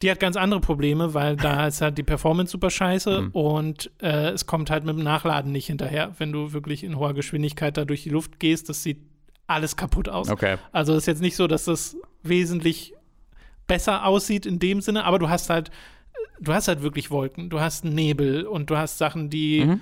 [0.01, 3.31] Die hat ganz andere Probleme, weil da ist halt die Performance super scheiße mhm.
[3.31, 7.13] und äh, es kommt halt mit dem Nachladen nicht hinterher, wenn du wirklich in hoher
[7.13, 8.69] Geschwindigkeit da durch die Luft gehst.
[8.69, 8.99] Das sieht
[9.47, 10.29] alles kaputt aus.
[10.29, 10.57] Okay.
[10.71, 12.93] Also ist jetzt nicht so, dass das wesentlich
[13.67, 15.71] besser aussieht in dem Sinne, aber du hast halt,
[16.39, 19.81] du hast halt wirklich Wolken, du hast Nebel und du hast Sachen, die mhm.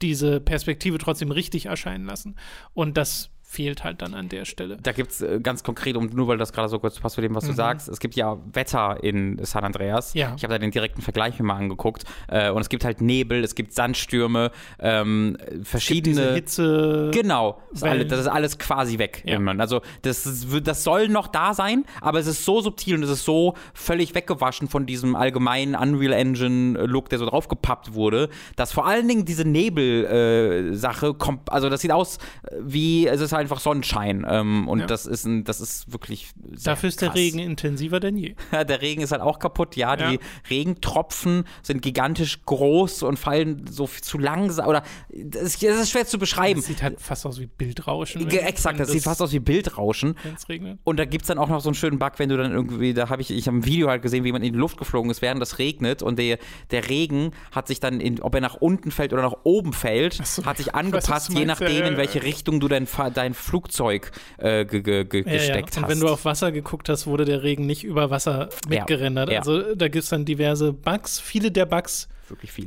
[0.00, 2.36] diese Perspektive trotzdem richtig erscheinen lassen.
[2.74, 4.76] Und das fehlt halt dann an der Stelle.
[4.76, 7.22] Da gibt es äh, ganz konkret, um, nur weil das gerade so kurz passt zu
[7.22, 7.48] dem, was mhm.
[7.48, 10.12] du sagst, es gibt ja Wetter in San Andreas.
[10.12, 10.34] Ja.
[10.36, 12.04] Ich habe da den direkten Vergleich mir mal angeguckt.
[12.28, 16.34] Äh, und es gibt halt Nebel, es gibt Sandstürme, ähm, verschiedene.
[16.34, 17.10] Hitze.
[17.14, 17.58] Genau.
[17.70, 19.22] Das ist, alles, das ist alles quasi weg.
[19.24, 19.38] Ja.
[19.56, 23.24] Also das, das soll noch da sein, aber es ist so subtil und es ist
[23.24, 29.08] so völlig weggewaschen von diesem allgemeinen Unreal Engine-Look, der so draufgepappt wurde, dass vor allen
[29.08, 32.18] Dingen diese Nebel-Sache äh, kommt, also das sieht aus
[32.60, 34.26] wie, es ist halt einfach Sonnenschein.
[34.28, 34.86] Ähm, und ja.
[34.86, 36.30] das ist ein, das ist wirklich.
[36.36, 37.12] Dafür ist krass.
[37.12, 38.34] der Regen intensiver denn je.
[38.52, 39.76] der Regen ist halt auch kaputt.
[39.76, 40.20] Ja, ja, die
[40.50, 44.68] Regentropfen sind gigantisch groß und fallen so zu langsam.
[44.68, 46.60] Oder das ist, das ist schwer zu beschreiben.
[46.60, 48.28] Das sieht halt fast aus wie Bildrauschen.
[48.28, 50.16] Exakt, das, das, sieht fast aus wie Bildrauschen.
[50.48, 50.78] regnet.
[50.84, 52.94] Und da gibt es dann auch noch so einen schönen Bug, wenn du dann irgendwie,
[52.94, 55.10] da habe ich, ich habe ein Video halt gesehen, wie man in die Luft geflogen
[55.10, 56.02] ist, während das regnet.
[56.02, 56.38] Und der,
[56.70, 60.14] der Regen hat sich dann, in, ob er nach unten fällt oder nach oben fällt,
[60.24, 64.64] so, hat sich angepasst, je nachdem, in welche Richtung du dein, dein dein Flugzeug äh,
[64.64, 65.78] ge ge ge ja, gesteckt ja.
[65.78, 65.90] Und hast.
[65.90, 69.30] wenn du auf Wasser geguckt hast, wurde der Regen nicht über Wasser mitgerendert.
[69.30, 71.20] Ja, also da gibt es dann diverse Bugs.
[71.20, 72.08] Viele der Bugs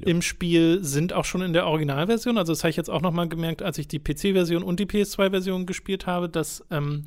[0.06, 2.38] im Spiel sind auch schon in der Originalversion.
[2.38, 4.86] Also das habe ich jetzt auch noch mal gemerkt, als ich die PC-Version und die
[4.86, 7.06] PS2-Version gespielt habe, dass ähm,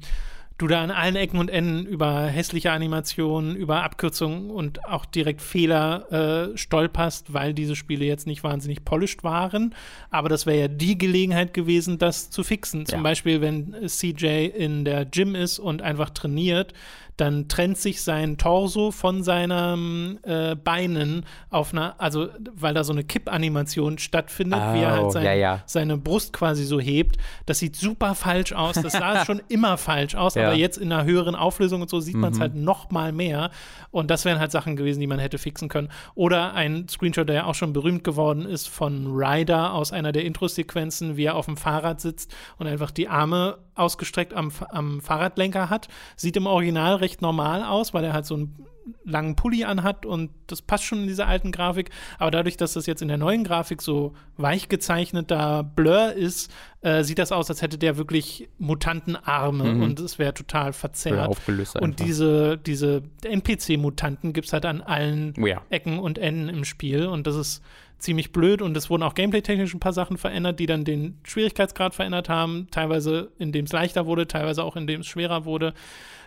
[0.59, 5.43] du da an allen Ecken und Enden über hässliche Animationen, über Abkürzungen und auch direkt
[5.43, 9.75] Fehler äh, stolperst, weil diese Spiele jetzt nicht wahnsinnig polished waren.
[10.11, 12.87] Aber das wäre ja die Gelegenheit gewesen, das zu fixen.
[12.87, 13.03] Zum ja.
[13.03, 16.73] Beispiel, wenn CJ in der Gym ist und einfach trainiert,
[17.17, 22.93] dann trennt sich sein Torso von seinen äh, Beinen auf einer, also weil da so
[22.93, 25.62] eine Kipp-Animation stattfindet, oh, wie er halt sein, ja, ja.
[25.67, 27.17] seine Brust quasi so hebt.
[27.47, 28.75] Das sieht super falsch aus.
[28.75, 30.47] Das sah schon immer falsch aus, ja.
[30.47, 32.43] aber jetzt in einer höheren Auflösung und so sieht man es mhm.
[32.43, 33.51] halt noch mal mehr.
[33.91, 35.91] Und das wären halt Sachen gewesen, die man hätte fixen können.
[36.15, 40.25] Oder ein Screenshot, der ja auch schon berühmt geworden ist, von Ryder aus einer der
[40.25, 45.71] Intro-Sequenzen, wie er auf dem Fahrrad sitzt und einfach die Arme ausgestreckt am, am Fahrradlenker
[45.71, 45.89] hat.
[46.17, 48.67] Sieht im Original recht normal aus, weil er halt so einen
[49.05, 51.91] langen Pulli anhat und das passt schon in dieser alten Grafik.
[52.19, 56.53] Aber dadurch, dass das jetzt in der neuen Grafik so weich gezeichneter Blur ist,
[56.83, 59.83] äh, sieht das aus, als hätte der wirklich Mutantenarme mhm.
[59.83, 61.29] und es wäre total verzerrt.
[61.29, 65.63] Aufgelöst und diese, diese NPC-Mutanten gibt es halt an allen oh ja.
[65.71, 67.63] Ecken und Enden im Spiel und das ist
[67.99, 71.95] ziemlich blöd und es wurden auch gameplay-technisch ein paar Sachen verändert, die dann den Schwierigkeitsgrad
[71.95, 72.69] verändert haben.
[72.71, 75.73] Teilweise indem es leichter wurde, teilweise auch indem es schwerer wurde.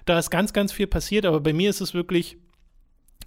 [0.08, 2.38] Da ist ganz, ganz viel passiert, aber bei mir ist es wirklich,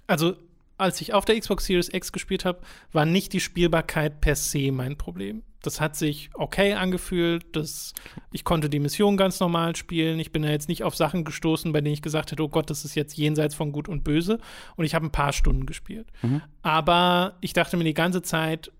[0.07, 0.35] also
[0.77, 2.61] als ich auf der Xbox Series X gespielt habe,
[2.91, 7.55] war nicht die Spielbarkeit per se mein Problem das hat sich okay angefühlt.
[7.55, 7.93] Das,
[8.31, 10.19] ich konnte die Mission ganz normal spielen.
[10.19, 12.69] Ich bin ja jetzt nicht auf Sachen gestoßen, bei denen ich gesagt hätte, oh Gott,
[12.69, 14.39] das ist jetzt jenseits von Gut und Böse.
[14.75, 16.07] Und ich habe ein paar Stunden gespielt.
[16.23, 16.41] Mhm.
[16.63, 18.71] Aber ich dachte mir die ganze Zeit,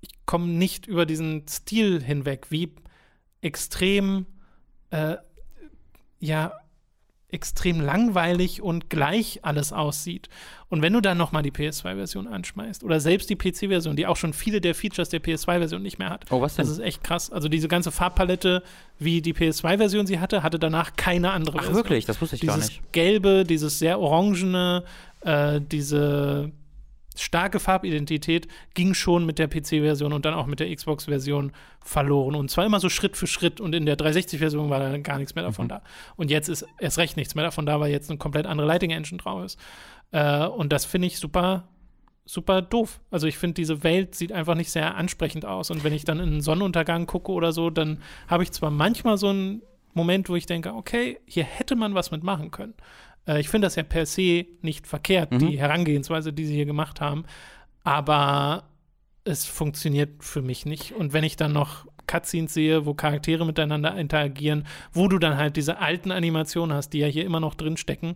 [0.00, 2.74] ich komme nicht über diesen Stil hinweg, wie
[3.42, 4.26] extrem,
[4.90, 5.16] äh,
[6.20, 6.52] ja,
[7.32, 10.28] extrem langweilig und gleich alles aussieht.
[10.68, 14.16] Und wenn du dann noch mal die PS2-Version anschmeißt oder selbst die PC-Version, die auch
[14.16, 16.26] schon viele der Features der PS2-Version nicht mehr hat.
[16.30, 16.64] Oh, was denn?
[16.64, 17.30] Das ist echt krass.
[17.30, 18.62] Also diese ganze Farbpalette,
[18.98, 21.76] wie die PS2-Version sie hatte, hatte danach keine andere Ach, Version.
[21.76, 22.04] wirklich?
[22.06, 22.70] Das wusste ich dieses gar nicht.
[22.70, 24.84] Dieses gelbe, dieses sehr orangene,
[25.22, 26.52] äh, diese
[27.16, 32.34] starke Farbidentität ging schon mit der PC-Version und dann auch mit der Xbox-Version verloren.
[32.34, 33.60] Und zwar immer so Schritt für Schritt.
[33.60, 35.70] Und in der 360-Version war dann gar nichts mehr davon mhm.
[35.70, 35.82] da.
[36.16, 39.18] Und jetzt ist erst recht nichts mehr davon da, weil jetzt eine komplett andere Lighting-Engine
[39.18, 39.58] drauf ist.
[40.12, 41.68] Äh, und das finde ich super,
[42.24, 43.00] super doof.
[43.10, 45.70] Also ich finde, diese Welt sieht einfach nicht sehr ansprechend aus.
[45.70, 47.98] Und wenn ich dann in einen Sonnenuntergang gucke oder so, dann
[48.28, 52.10] habe ich zwar manchmal so einen Moment, wo ich denke, okay, hier hätte man was
[52.12, 52.74] mitmachen können.
[53.30, 55.38] Äh, ich finde das ja per se nicht verkehrt, mhm.
[55.38, 57.24] die Herangehensweise, die sie hier gemacht haben.
[57.84, 58.64] Aber
[59.24, 60.92] es funktioniert für mich nicht.
[60.92, 65.56] Und wenn ich dann noch Cutscenes sehe, wo Charaktere miteinander interagieren, wo du dann halt
[65.56, 68.14] diese alten Animationen hast, die ja hier immer noch drin stecken,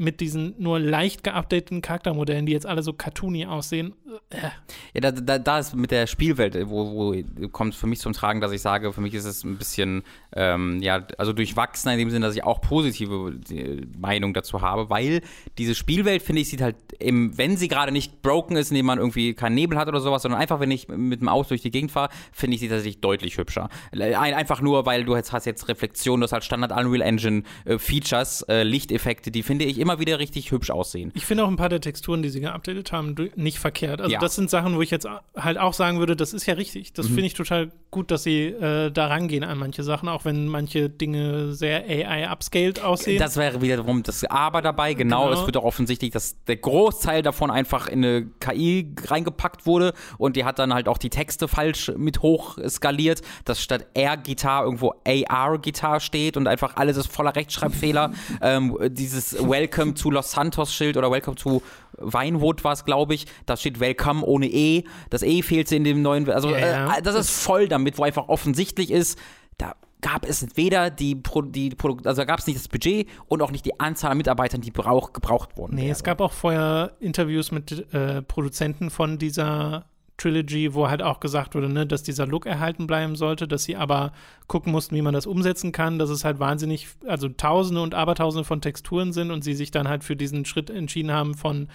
[0.00, 3.92] mit diesen nur leicht geupdateten Charaktermodellen, die jetzt alle so cartoony aussehen.
[4.30, 4.48] Äh.
[4.94, 8.40] Ja, da, da, da ist mit der Spielwelt, wo, wo kommt für mich zum Tragen,
[8.40, 10.02] dass ich sage, für mich ist es ein bisschen,
[10.34, 14.88] ähm, ja, also durchwachsen in dem Sinne, dass ich auch positive äh, Meinung dazu habe,
[14.88, 15.20] weil
[15.58, 18.98] diese Spielwelt, finde ich, sieht halt, im, wenn sie gerade nicht broken ist, indem man
[18.98, 21.70] irgendwie keinen Nebel hat oder sowas, sondern einfach, wenn ich mit dem Auto durch die
[21.70, 23.68] Gegend fahre, finde ich sie tatsächlich deutlich hübscher.
[23.92, 27.78] Einfach nur, weil du jetzt hast jetzt Reflexion, du hast halt Standard Unreal Engine äh,
[27.78, 31.10] Features, äh, Lichteffekte, die finde ich immer immer wieder richtig hübsch aussehen.
[31.14, 34.00] Ich finde auch ein paar der Texturen, die sie geupdatet haben, nicht verkehrt.
[34.00, 34.20] Also ja.
[34.20, 36.92] das sind Sachen, wo ich jetzt halt auch sagen würde, das ist ja richtig.
[36.92, 37.14] Das mhm.
[37.14, 40.88] finde ich total gut, dass sie äh, da rangehen an manche Sachen, auch wenn manche
[40.88, 43.18] Dinge sehr AI-upscaled aussehen.
[43.18, 44.94] Das wäre wiederum das Aber dabei.
[44.94, 49.66] Genau, genau, es wird auch offensichtlich, dass der Großteil davon einfach in eine KI reingepackt
[49.66, 53.86] wurde und die hat dann halt auch die Texte falsch mit hoch skaliert, dass statt
[53.94, 58.12] R-Gitar irgendwo AR-Gitar steht und einfach alles ist voller Rechtschreibfehler.
[58.42, 61.62] ähm, dieses Welcome to Los Santos Schild oder Welcome to
[62.00, 63.26] Weinwood war es, glaube ich.
[63.46, 64.84] Da steht Welcome ohne E.
[65.10, 66.28] Das E fehlt in dem neuen.
[66.30, 69.18] Also, ja, äh, das ist voll damit, wo einfach offensichtlich ist,
[69.58, 73.42] da gab es weder die, Pro, die Produ also gab es nicht das Budget und
[73.42, 75.74] auch nicht die Anzahl an Mitarbeitern, die brauch, gebraucht wurden.
[75.74, 75.92] Nee, wäre.
[75.92, 79.84] es gab auch vorher Interviews mit äh, Produzenten von dieser
[80.20, 83.76] Trilogy, wo halt auch gesagt wurde, ne, dass dieser Look erhalten bleiben sollte, dass sie
[83.76, 84.12] aber
[84.46, 88.44] gucken mussten, wie man das umsetzen kann, dass es halt wahnsinnig, also Tausende und Abertausende
[88.44, 91.68] von Texturen sind und sie sich dann halt für diesen Schritt entschieden haben von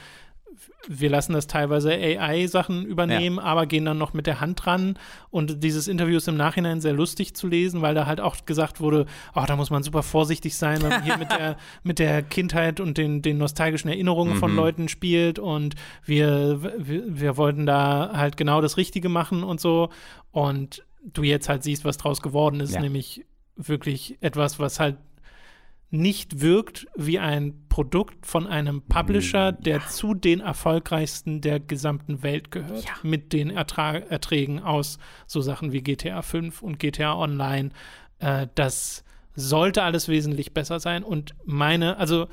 [0.87, 3.43] wir lassen das teilweise AI-Sachen übernehmen, ja.
[3.43, 4.97] aber gehen dann noch mit der Hand ran.
[5.29, 8.79] Und dieses Interview ist im Nachhinein sehr lustig zu lesen, weil da halt auch gesagt
[8.79, 12.21] wurde, ach, da muss man super vorsichtig sein, wenn man hier mit der, mit der
[12.21, 14.39] Kindheit und den, den nostalgischen Erinnerungen mhm.
[14.39, 15.39] von Leuten spielt.
[15.39, 15.75] Und
[16.05, 19.89] wir, wir, wir wollten da halt genau das Richtige machen und so.
[20.31, 22.81] Und du jetzt halt siehst, was draus geworden ist, ja.
[22.81, 23.25] nämlich
[23.55, 24.97] wirklich etwas, was halt
[25.91, 32.23] nicht wirkt wie ein Produkt von einem Publisher, mm, der zu den erfolgreichsten der gesamten
[32.23, 32.85] Welt gehört.
[32.85, 32.91] Ja.
[33.03, 37.69] Mit den Ertrag Erträgen aus so Sachen wie GTA 5 und GTA Online.
[38.19, 39.03] Äh, das
[39.35, 41.03] sollte alles wesentlich besser sein.
[41.03, 42.27] Und meine, also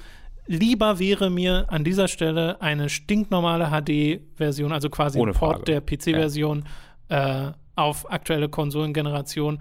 [0.46, 5.80] lieber wäre mir an dieser Stelle eine stinknormale HD-Version, also quasi Ohne ein Port Frage.
[5.80, 6.64] der PC-Version
[7.10, 7.48] ja.
[7.48, 9.60] äh, auf aktuelle Konsolengeneration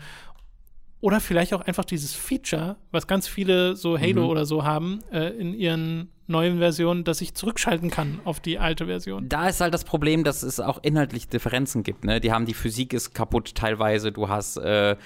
[1.01, 4.29] Oder vielleicht auch einfach dieses Feature, was ganz viele so Halo mhm.
[4.29, 8.85] oder so haben, äh, in ihren neuen Version, dass ich zurückschalten kann auf die alte
[8.85, 9.29] Version.
[9.29, 12.05] Da ist halt das Problem, dass es auch inhaltlich Differenzen gibt.
[12.05, 12.19] Ne?
[12.19, 14.11] Die haben die Physik ist kaputt teilweise.
[14.11, 14.97] Du hast äh, äh,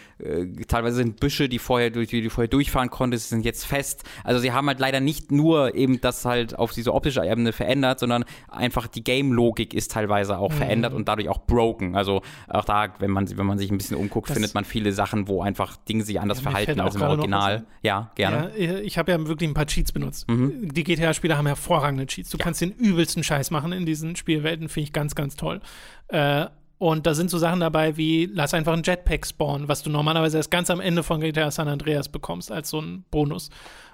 [0.68, 4.04] teilweise sind Büsche, die vorher durch die du vorher durchfahren konntest, sind jetzt fest.
[4.24, 8.00] Also sie haben halt leider nicht nur eben das halt auf diese optische Ebene verändert,
[8.00, 10.56] sondern einfach die Game-Logik ist teilweise auch mhm.
[10.56, 11.96] verändert und dadurch auch broken.
[11.96, 14.92] Also auch da, wenn man wenn man sich ein bisschen umguckt, das findet man viele
[14.92, 17.66] Sachen, wo einfach Dinge sich anders ja, verhalten als im Original.
[17.82, 18.52] Ja, gerne.
[18.58, 20.30] Ja, ich habe ja wirklich ein paar Cheats benutzt.
[20.30, 20.74] Mhm.
[20.74, 22.30] Die GTA Spieler haben hervorragende Cheats.
[22.30, 22.44] Du ja.
[22.44, 25.62] kannst den übelsten Scheiß machen in diesen Spielwelten, finde ich ganz, ganz toll.
[26.10, 26.48] Äh,
[26.78, 30.38] und da sind so Sachen dabei wie, lass einfach ein Jetpack spawnen, was du normalerweise
[30.38, 33.50] erst ganz am Ende von GTA San Andreas bekommst, als so ein Bonus.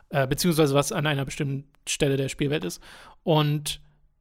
[0.09, 2.81] Äh, beziehungsweise was an einer bestimmten Stelle der Spielwelt ist.
[3.23, 3.79] Und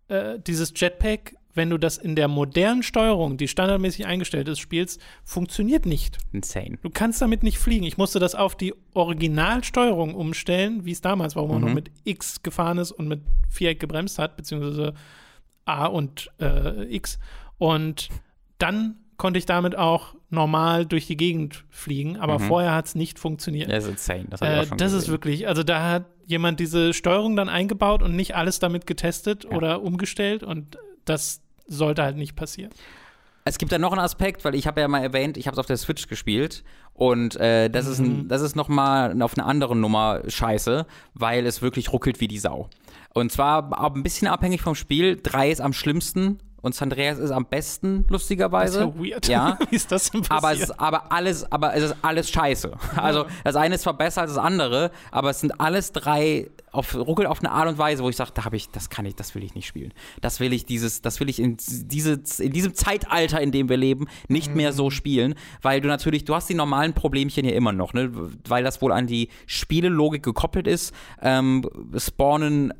[0.08, 5.00] äh, dieses Jetpack wenn du das in der modernen Steuerung, die standardmäßig eingestellt ist, spielst,
[5.24, 6.18] funktioniert nicht.
[6.32, 6.78] Insane.
[6.82, 7.84] Du kannst damit nicht fliegen.
[7.84, 11.68] Ich musste das auf die Originalsteuerung umstellen, wie es damals war, wo man mhm.
[11.68, 14.94] noch mit X gefahren ist und mit Viereck gebremst hat, beziehungsweise
[15.64, 17.18] A und äh, X.
[17.58, 18.08] Und
[18.58, 22.44] dann konnte ich damit auch normal durch die Gegend fliegen, aber mhm.
[22.44, 23.70] vorher hat es nicht funktioniert.
[23.70, 24.26] Das ist insane.
[24.30, 28.34] Das, äh, das ist wirklich, also da hat jemand diese Steuerung dann eingebaut und nicht
[28.34, 29.50] alles damit getestet ja.
[29.50, 30.78] oder umgestellt und
[31.10, 32.70] das sollte halt nicht passieren.
[33.44, 35.58] Es gibt da noch einen Aspekt, weil ich habe ja mal erwähnt, ich habe es
[35.58, 36.62] auf der Switch gespielt
[36.94, 37.92] und äh, das mhm.
[37.92, 42.20] ist ein, das ist noch mal auf einer anderen Nummer Scheiße, weil es wirklich ruckelt
[42.20, 42.68] wie die Sau.
[43.14, 45.18] Und zwar ein bisschen abhängig vom Spiel.
[45.20, 48.80] Drei ist am schlimmsten und San Andreas ist am besten, lustigerweise.
[48.80, 49.28] Das ist ja weird.
[49.28, 49.58] Ja.
[49.70, 50.44] Wie ist das denn passiert?
[50.44, 52.72] Aber es ist aber alles, aber es ist alles scheiße.
[52.96, 56.94] Also das eine ist zwar besser als das andere, aber es sind alles drei auf
[56.94, 59.16] ruckelt auf eine Art und Weise, wo ich sage, da habe ich, das kann ich,
[59.16, 59.92] das will ich nicht spielen.
[60.20, 63.76] Das will ich dieses, das will ich in diese, in diesem Zeitalter, in dem wir
[63.76, 64.56] leben, nicht mhm.
[64.56, 64.90] mehr so mhm.
[64.90, 68.10] spielen, weil du natürlich, du hast die normalen Problemchen hier immer noch, ne,
[68.46, 70.94] weil das wohl an die Spielelogik gekoppelt ist.
[71.20, 72.72] Ähm, spawnen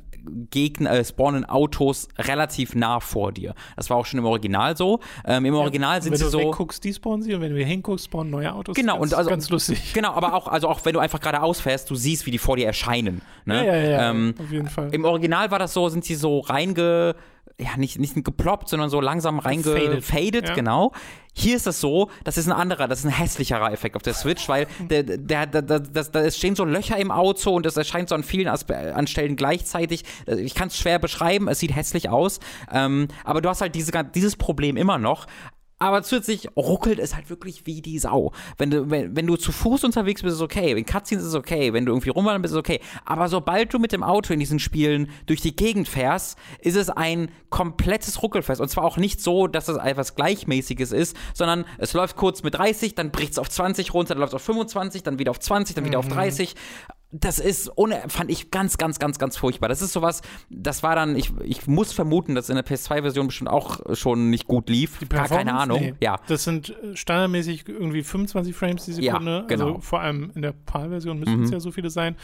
[0.49, 3.55] Gegner, äh, spawnen Autos relativ nah vor dir.
[3.75, 4.99] Das war auch schon im Original so.
[5.25, 6.37] Ähm, Im Original ja, sind sie so.
[6.37, 8.75] Wenn du wegguckst, die spawnen sie und wenn du hinguckst, spawnen neue Autos.
[8.75, 9.93] Genau, ganz, und also, ganz lustig.
[9.93, 12.55] Genau, aber auch, also auch wenn du einfach geradeaus fährst, du siehst, wie die vor
[12.55, 13.21] dir erscheinen.
[13.45, 13.65] Ne?
[13.65, 14.93] Ja, ja, ja, ähm, auf jeden Fall.
[14.93, 17.15] Im Original war das so, sind sie so reinge
[17.61, 20.53] ja, nicht, nicht geploppt, sondern so langsam reingefadet, ja.
[20.53, 20.91] genau.
[21.33, 24.13] Hier ist das so, das ist ein anderer, das ist ein hässlicherer Effekt auf der
[24.13, 27.77] Switch, weil der, der, der, der, das, da stehen so Löcher im Auto und es
[27.77, 30.03] erscheint so an vielen Aspe an Stellen gleichzeitig.
[30.27, 33.91] Ich kann es schwer beschreiben, es sieht hässlich aus, ähm, aber du hast halt diese,
[34.13, 35.25] dieses Problem immer noch.
[35.81, 38.33] Aber zusätzlich ruckelt es halt wirklich wie die Sau.
[38.59, 40.75] Wenn du, wenn, wenn du zu Fuß unterwegs bist, ist es okay.
[40.75, 41.73] Wenn Cutscenes ist es okay.
[41.73, 42.81] Wenn du irgendwie rumwandern bist, ist es okay.
[43.03, 46.91] Aber sobald du mit dem Auto in diesen Spielen durch die Gegend fährst, ist es
[46.91, 48.61] ein komplettes Ruckelfest.
[48.61, 52.53] Und zwar auch nicht so, dass es etwas Gleichmäßiges ist, sondern es läuft kurz mit
[52.53, 55.39] 30, dann bricht es auf 20 runter, dann läuft es auf 25, dann wieder auf
[55.39, 56.05] 20, dann wieder mhm.
[56.05, 56.53] auf 30
[57.11, 59.67] das ist ohne, fand ich ganz, ganz, ganz, ganz furchtbar.
[59.67, 63.49] Das ist sowas, das war dann, ich, ich muss vermuten, dass in der PS2-Version bestimmt
[63.49, 64.99] auch schon nicht gut lief.
[65.09, 65.81] Gar keine Ahnung.
[65.81, 65.93] Nee.
[65.99, 66.19] Ja.
[66.27, 69.31] Das sind äh, standardmäßig irgendwie 25 Frames die Sekunde.
[69.31, 69.65] Ja, genau.
[69.65, 71.43] Also vor allem in der PAL-Version müssen mhm.
[71.43, 72.15] es ja so viele sein.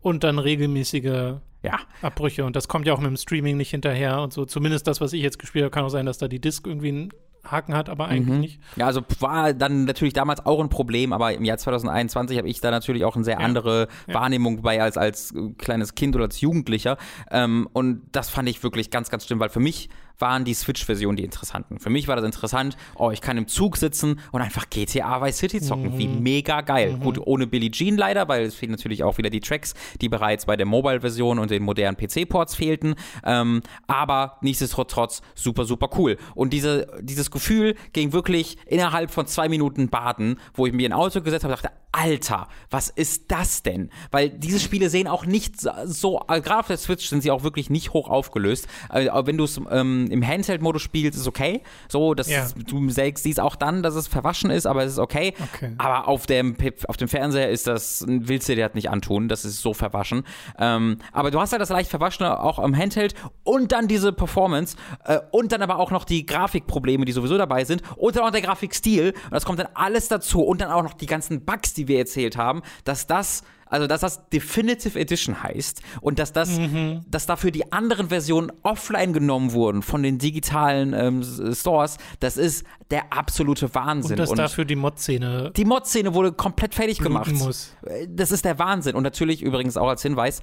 [0.00, 1.78] Und dann regelmäßige ja.
[2.00, 2.44] Abbrüche.
[2.44, 4.44] Und das kommt ja auch mit dem Streaming nicht hinterher und so.
[4.44, 6.90] Zumindest das, was ich jetzt gespielt habe, kann auch sein, dass da die Disk irgendwie
[6.90, 7.12] ein
[7.44, 8.40] Haken hat, aber eigentlich mhm.
[8.40, 8.60] nicht.
[8.76, 12.60] Ja, also war dann natürlich damals auch ein Problem, aber im Jahr 2021 habe ich
[12.60, 13.44] da natürlich auch eine sehr ja.
[13.44, 14.14] andere ja.
[14.14, 16.96] Wahrnehmung bei als, als kleines Kind oder als Jugendlicher.
[17.30, 19.88] Ähm, und das fand ich wirklich ganz, ganz schlimm, weil für mich
[20.22, 21.80] waren die Switch-Versionen die interessanten.
[21.80, 25.36] Für mich war das interessant, oh, ich kann im Zug sitzen und einfach GTA Vice
[25.36, 25.94] City zocken.
[25.94, 25.98] Mhm.
[25.98, 26.92] Wie mega geil.
[26.92, 27.00] Mhm.
[27.00, 30.46] Gut, ohne Billie Jean leider, weil es fehlen natürlich auch wieder die Tracks, die bereits
[30.46, 32.94] bei der Mobile-Version und den modernen PC-Ports fehlten.
[33.24, 36.16] Ähm, aber nichtsdestotrotz super, super cool.
[36.36, 40.92] Und diese, dieses Gefühl ging wirklich innerhalb von zwei Minuten baden, wo ich mir ein
[40.92, 43.90] Auto gesetzt habe und dachte, Alter, was ist das denn?
[44.10, 47.42] Weil diese Spiele sehen auch nicht so, äh, gerade auf der Switch sind sie auch
[47.42, 48.66] wirklich nicht hoch aufgelöst.
[48.90, 51.62] Äh, wenn du es ähm, im Handheld-Modus spielst, ist okay.
[51.88, 52.46] So, dass ja.
[52.66, 55.34] du selbst siehst auch dann, dass es verwaschen ist, aber es ist okay.
[55.54, 55.72] okay.
[55.78, 56.56] Aber auf dem,
[56.86, 60.24] auf dem Fernseher ist das, willst du dir das nicht antun, das ist so verwaschen.
[60.58, 64.76] Ähm, aber du hast halt das leicht Verwaschene auch am Handheld und dann diese Performance
[65.04, 68.30] äh, und dann aber auch noch die Grafikprobleme, die sowieso dabei sind und dann auch
[68.30, 71.74] der Grafikstil und das kommt dann alles dazu und dann auch noch die ganzen Bugs,
[71.74, 76.58] die wir erzählt haben, dass das also dass das Definitive Edition heißt und dass das,
[76.58, 77.00] mhm.
[77.08, 82.66] dass dafür die anderen Versionen offline genommen wurden von den digitalen ähm, Stores, das ist
[82.90, 84.12] der absolute Wahnsinn.
[84.12, 85.52] Und dass und dafür die Mod-Szene.
[85.56, 87.32] Die Mod-Szene wurde komplett fertig gemacht.
[87.32, 87.74] Muss.
[88.08, 88.94] Das ist der Wahnsinn.
[88.94, 90.42] Und natürlich übrigens auch als Hinweis,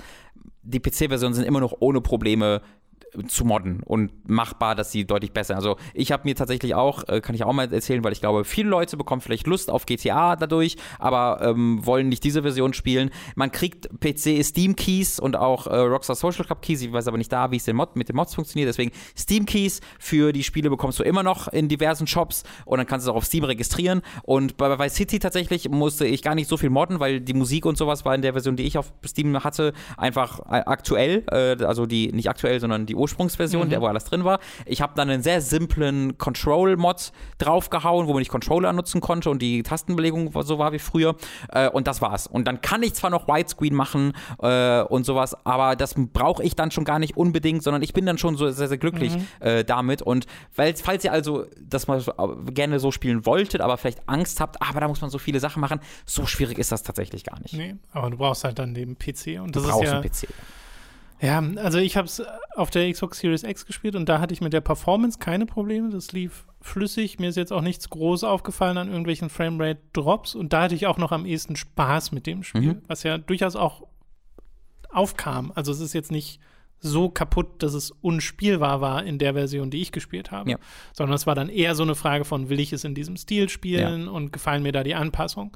[0.64, 2.61] die PC-Versionen sind immer noch ohne Probleme
[3.27, 5.56] zu modden und machbar, dass sie deutlich besser.
[5.56, 8.45] Also ich habe mir tatsächlich auch, äh, kann ich auch mal erzählen, weil ich glaube,
[8.45, 13.10] viele Leute bekommen vielleicht Lust auf GTA dadurch, aber ähm, wollen nicht diese Version spielen.
[13.36, 16.81] Man kriegt PC Steam Keys und auch äh, Rockstar Social Club Keys.
[16.81, 18.68] Ich weiß aber nicht da, wie es Mod, mit den Mods funktioniert.
[18.68, 22.88] Deswegen Steam Keys für die Spiele bekommst du immer noch in diversen Shops und dann
[22.88, 24.02] kannst du es auch auf Steam registrieren.
[24.23, 27.65] Und bei Vice City tatsächlich musste ich gar nicht so viel modden, weil die Musik
[27.65, 31.23] und sowas war in der Version, die ich auf Steam hatte, einfach äh, aktuell.
[31.31, 33.69] Äh, also die nicht aktuell, sondern die Ursprungsversion, mhm.
[33.69, 34.39] der wo alles drin war.
[34.65, 39.41] Ich habe dann einen sehr simplen Control-Mod draufgehauen, wo man nicht Controller nutzen konnte und
[39.41, 41.15] die Tastenbelegung so war wie früher.
[41.49, 42.27] Äh, und das war's.
[42.27, 46.55] Und dann kann ich zwar noch Widescreen machen äh, und sowas, aber das brauche ich
[46.55, 49.27] dann schon gar nicht unbedingt, sondern ich bin dann schon so sehr, sehr glücklich mhm.
[49.39, 50.01] äh, damit.
[50.01, 52.03] Und weil, falls ihr also das mal
[52.51, 55.61] gerne so spielen wolltet, aber vielleicht Angst habt, aber da muss man so viele Sachen
[55.61, 57.53] machen, so schwierig ist das tatsächlich gar nicht.
[57.53, 60.09] Nee, aber du brauchst halt dann den PC und das du brauchst ist ja, einen
[60.09, 60.27] PC.
[61.22, 62.24] Ja, also ich habe es
[62.56, 65.90] auf der Xbox Series X gespielt und da hatte ich mit der Performance keine Probleme.
[65.90, 67.20] Das lief flüssig.
[67.20, 70.98] Mir ist jetzt auch nichts groß aufgefallen an irgendwelchen Framerate-Drops und da hatte ich auch
[70.98, 72.82] noch am ehesten Spaß mit dem Spiel, mhm.
[72.88, 73.84] was ja durchaus auch
[74.90, 75.52] aufkam.
[75.56, 76.40] Also es ist jetzt nicht
[76.80, 80.58] so kaputt, dass es unspielbar war in der Version, die ich gespielt habe, ja.
[80.94, 83.50] sondern es war dann eher so eine Frage von, will ich es in diesem Stil
[83.50, 84.12] spielen ja.
[84.12, 85.52] und gefallen mir da die Anpassungen.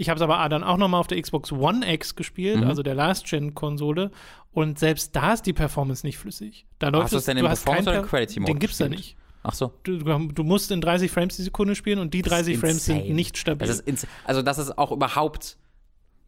[0.00, 2.68] Ich habe es aber dann auch noch mal auf der Xbox One X gespielt, mhm.
[2.68, 4.10] also der Last-Gen-Konsole.
[4.50, 6.64] Und selbst da ist die Performance nicht flüssig.
[6.78, 9.18] Da läuft hast es, denn du hast keinen oder Quality Mode Den gibt's da nicht.
[9.42, 9.74] Ach so.
[9.82, 13.36] Du, du, musst in 30 Frames die Sekunde spielen und die 30 Frames sind nicht
[13.36, 13.68] stabil.
[13.68, 13.84] Das
[14.24, 15.58] also das ist auch überhaupt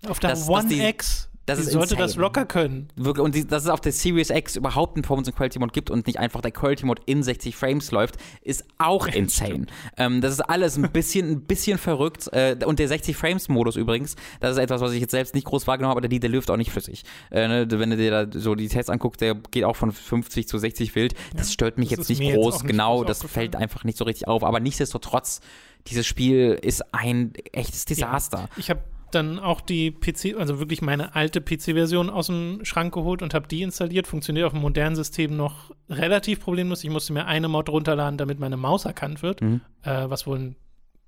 [0.06, 2.02] auf der das, One X das die sollte insane.
[2.02, 2.88] das locker können.
[2.94, 5.72] Wirklich, und die, dass es auf der Series X überhaupt einen Performance und Quality Mode
[5.72, 9.66] gibt und nicht einfach der Quality Mode in 60 Frames läuft, ist auch insane.
[9.96, 12.28] Ähm, das ist alles ein bisschen, ein bisschen verrückt.
[12.32, 15.44] Äh, und der 60 Frames Modus übrigens, das ist etwas, was ich jetzt selbst nicht
[15.44, 17.02] groß wahrgenommen habe, aber der, der läuft auch nicht flüssig.
[17.30, 20.46] Äh, ne, wenn du dir da so die Tests anguckst, der geht auch von 50
[20.46, 21.14] zu 60 wild.
[21.34, 23.02] Das stört mich das jetzt nicht groß, jetzt nicht genau.
[23.02, 24.44] Das fällt einfach nicht so richtig auf.
[24.44, 25.40] Aber nichtsdestotrotz,
[25.88, 28.38] dieses Spiel ist ein echtes Desaster.
[28.38, 28.48] Ja.
[28.56, 28.80] Ich habe
[29.14, 33.48] dann auch die PC, also wirklich meine alte PC-Version aus dem Schrank geholt und habe
[33.48, 34.06] die installiert.
[34.06, 36.84] Funktioniert auf dem modernen System noch relativ problemlos.
[36.84, 39.60] Ich musste mir eine Mod runterladen, damit meine Maus erkannt wird, mhm.
[39.82, 40.56] äh, was wohl ein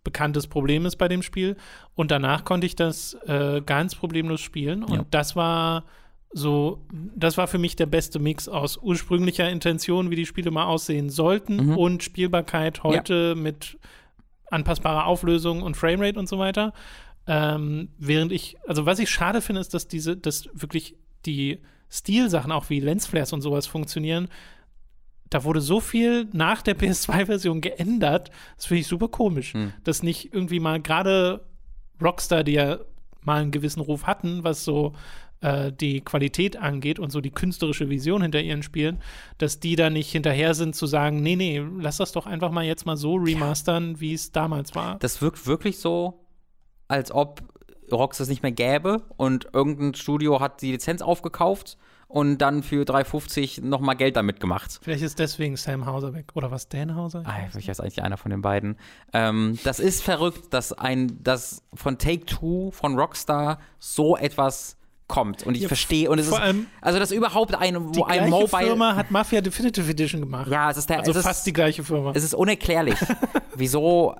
[0.04, 1.56] bekanntes Problem ist bei dem Spiel.
[1.94, 4.84] Und danach konnte ich das äh, ganz problemlos spielen.
[4.84, 5.06] Und ja.
[5.10, 5.84] das war
[6.30, 10.64] so, das war für mich der beste Mix aus ursprünglicher Intention, wie die Spiele mal
[10.64, 11.78] aussehen sollten, mhm.
[11.78, 13.40] und Spielbarkeit heute ja.
[13.40, 13.78] mit
[14.50, 16.72] anpassbarer Auflösung und Framerate und so weiter.
[17.26, 20.96] Ähm, während ich, also was ich schade finde, ist, dass diese, dass wirklich
[21.26, 21.60] die
[21.90, 24.28] Stilsachen auch wie Lensflares und sowas funktionieren.
[25.30, 28.30] Da wurde so viel nach der PS2-Version geändert.
[28.56, 29.54] Das finde ich super komisch.
[29.54, 29.72] Hm.
[29.84, 31.46] Dass nicht irgendwie mal gerade
[32.02, 32.78] Rockstar, die ja
[33.22, 34.92] mal einen gewissen Ruf hatten, was so
[35.40, 38.98] äh, die Qualität angeht und so die künstlerische Vision hinter ihren Spielen,
[39.38, 42.64] dass die da nicht hinterher sind zu sagen, nee, nee, lass das doch einfach mal
[42.64, 44.00] jetzt mal so remastern, ja.
[44.00, 44.98] wie es damals war.
[44.98, 46.23] Das wirkt wirklich so,
[46.88, 47.42] als ob
[47.90, 51.76] Rockstar es nicht mehr gäbe und irgendein Studio hat die Lizenz aufgekauft
[52.08, 54.78] und dann für 3,50 nochmal Geld damit gemacht.
[54.82, 56.32] Vielleicht ist deswegen Sam Hauser weg.
[56.34, 57.24] Oder was, Dan Hauser?
[57.26, 58.76] Ah, ich weiß eigentlich einer von den beiden.
[59.12, 65.54] Ähm, das ist verrückt, dass ein, dass von Take-Two, von Rockstar so etwas kommt und
[65.54, 66.40] ich ja, verstehe und es ist
[66.80, 70.50] also das überhaupt ein wo ein Mobile Firma hat Mafia Definitive Edition gemacht.
[70.50, 72.12] Ja, es ist der also es fast ist, die gleiche Firma.
[72.14, 72.96] Es ist unerklärlich,
[73.54, 74.14] wieso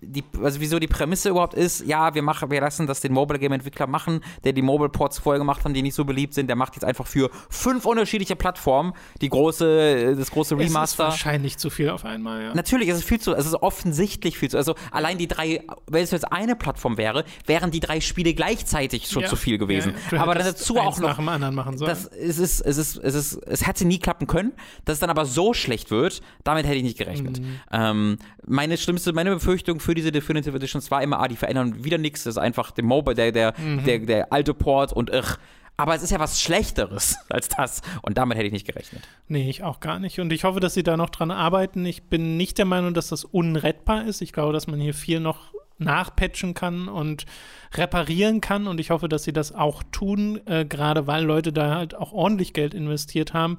[0.00, 3.38] die also wieso die Prämisse überhaupt ist, ja, wir machen wir lassen das den Mobile
[3.38, 6.46] Game Entwickler machen, der die Mobile Ports vorher gemacht haben, die nicht so beliebt sind,
[6.46, 11.08] der macht jetzt einfach für fünf unterschiedliche Plattformen die große das große Remaster.
[11.08, 12.54] Es ist wahrscheinlich zu viel auf einmal, ja.
[12.54, 16.02] Natürlich, es ist viel zu es ist offensichtlich viel zu also allein die drei wenn
[16.02, 19.28] es jetzt eine Plattform wäre, wären die drei Spiele gleichzeitig schon ja.
[19.28, 19.94] zu viel gewesen.
[20.10, 21.90] Ja, aber dann dazu auch noch nach dem anderen machen sollen.
[21.90, 24.52] Das, es, ist, es, ist, es, ist, es hätte nie klappen können.
[24.84, 27.40] Dass es dann aber so schlecht wird, damit hätte ich nicht gerechnet.
[27.40, 27.60] Mhm.
[27.72, 31.98] Ähm, meine schlimmste, meine Befürchtung für diese Definitive Editions war immer, ah, die verändern wieder
[31.98, 32.24] nichts.
[32.24, 33.84] Das ist einfach der Mobile, der, der, mhm.
[33.84, 35.38] der, der alte Port und ach,
[35.80, 37.80] aber es ist ja was Schlechteres als das.
[38.02, 39.02] Und damit hätte ich nicht gerechnet.
[39.28, 40.20] Nee, ich auch gar nicht.
[40.20, 41.86] Und ich hoffe, dass sie da noch dran arbeiten.
[41.86, 44.20] Ich bin nicht der Meinung, dass das unrettbar ist.
[44.20, 47.26] Ich glaube, dass man hier viel noch nachpatchen kann und
[47.74, 48.66] reparieren kann.
[48.66, 52.12] Und ich hoffe, dass sie das auch tun, äh, gerade weil Leute da halt auch
[52.12, 53.56] ordentlich Geld investiert haben.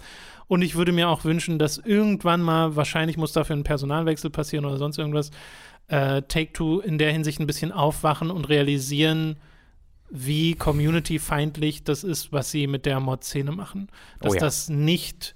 [0.47, 4.65] Und ich würde mir auch wünschen, dass irgendwann mal, wahrscheinlich muss dafür ein Personalwechsel passieren
[4.65, 5.31] oder sonst irgendwas,
[5.87, 9.37] äh, Take-Two in der Hinsicht ein bisschen aufwachen und realisieren,
[10.09, 13.87] wie community-feindlich das ist, was sie mit der Mod-Szene machen.
[14.19, 14.39] Dass oh ja.
[14.41, 15.35] das nicht,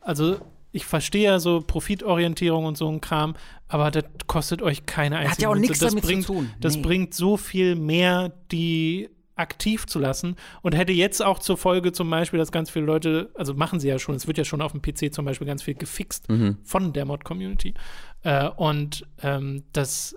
[0.00, 0.38] also
[0.76, 3.34] ich verstehe ja so Profitorientierung und so ein Kram,
[3.66, 6.50] aber das kostet euch keine einzige Hat ja auch nichts damit bringt, zu tun.
[6.60, 11.92] Das bringt so viel mehr die aktiv zu lassen und hätte jetzt auch zur Folge
[11.92, 14.62] zum Beispiel, dass ganz viele Leute, also machen sie ja schon, es wird ja schon
[14.62, 16.58] auf dem PC zum Beispiel ganz viel gefixt mhm.
[16.62, 17.74] von der Mod-Community.
[18.22, 20.14] Äh, und ähm, das,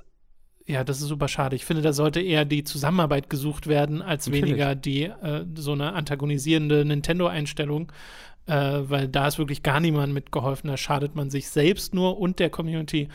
[0.65, 1.55] ja, das ist super schade.
[1.55, 4.51] Ich finde, da sollte eher die Zusammenarbeit gesucht werden, als Natürlich.
[4.51, 7.91] weniger die äh, so eine antagonisierende Nintendo-Einstellung.
[8.49, 10.69] Äh, weil da ist wirklich gar niemand mitgeholfen.
[10.69, 13.09] Da schadet man sich selbst nur und der Community.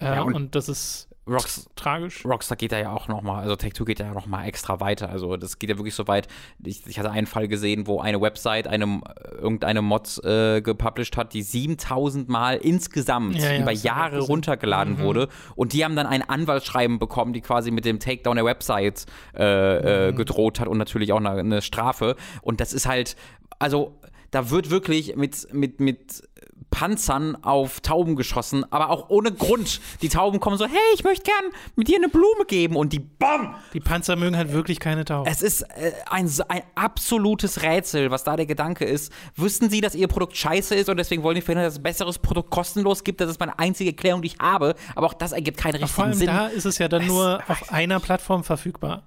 [0.00, 2.24] Äh, ja, und, und das ist Rocks, tragisch.
[2.24, 4.80] Rockstar geht da ja auch noch mal, also Take-Two geht da ja noch mal extra
[4.80, 5.08] weiter.
[5.08, 6.26] Also das geht ja wirklich so weit.
[6.64, 9.00] Ich, ich hatte einen Fall gesehen, wo eine Website eine,
[9.40, 15.02] irgendeine Mod äh, gepublished hat, die 7000 Mal insgesamt ja, über Jahre runtergeladen mhm.
[15.02, 15.28] wurde.
[15.54, 19.06] Und die haben dann ein Anwaltsschreiben bekommen, die quasi mit dem Takedown der Website
[19.36, 20.16] äh, äh mhm.
[20.16, 22.16] gedroht hat und natürlich auch eine, eine Strafe.
[22.40, 23.14] Und das ist halt,
[23.60, 23.96] also
[24.32, 26.22] da wird wirklich mit, mit, mit
[26.70, 29.80] Panzern auf Tauben geschossen, aber auch ohne Grund.
[30.00, 32.98] Die Tauben kommen so, hey, ich möchte gern mit dir eine Blume geben und die
[32.98, 33.54] BAM!
[33.74, 35.30] Die Panzer mögen halt wirklich keine Tauben.
[35.30, 39.12] Es ist äh, ein, ein absolutes Rätsel, was da der Gedanke ist.
[39.36, 41.84] Wüssten Sie, dass Ihr Produkt scheiße ist und deswegen wollen Sie verhindern, dass es ein
[41.84, 43.20] besseres Produkt kostenlos gibt?
[43.20, 46.04] Das ist meine einzige Erklärung, die ich habe, aber auch das ergibt keinen richtigen vor
[46.04, 46.26] allem Sinn.
[46.26, 49.02] da ist es ja dann es, nur auf einer Plattform verfügbar.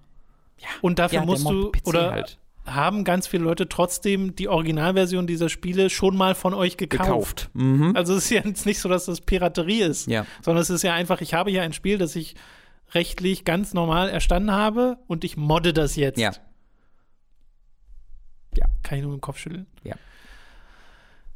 [0.60, 0.68] Ja.
[0.82, 5.50] Und dafür ja, musst du, oder halt haben ganz viele Leute trotzdem die Originalversion dieser
[5.50, 7.06] Spiele schon mal von euch gekauft.
[7.06, 7.50] gekauft.
[7.54, 7.96] Mhm.
[7.96, 10.26] Also es ist ja jetzt nicht so, dass das Piraterie ist, ja.
[10.42, 12.36] sondern es ist ja einfach, ich habe hier ein Spiel, das ich
[12.94, 16.20] rechtlich ganz normal erstanden habe und ich modde das jetzt.
[16.20, 16.32] Ja.
[18.56, 18.66] Ja.
[18.84, 19.68] Kann ich nur den Kopf schütteln.
[19.84, 19.96] Ja.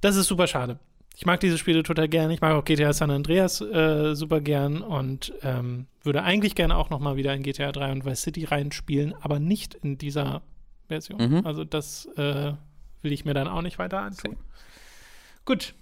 [0.01, 0.79] Das ist super schade.
[1.15, 2.31] Ich mag diese Spiele total gern.
[2.31, 6.89] Ich mag auch GTA San Andreas äh, super gern und ähm, würde eigentlich gerne auch
[6.89, 10.41] noch mal wieder in GTA 3 und Vice City reinspielen, aber nicht in dieser
[10.89, 11.21] Version.
[11.21, 11.45] Mhm.
[11.45, 12.53] Also das äh,
[13.01, 14.35] will ich mir dann auch nicht weiter ansehen.
[15.45, 15.73] Gut,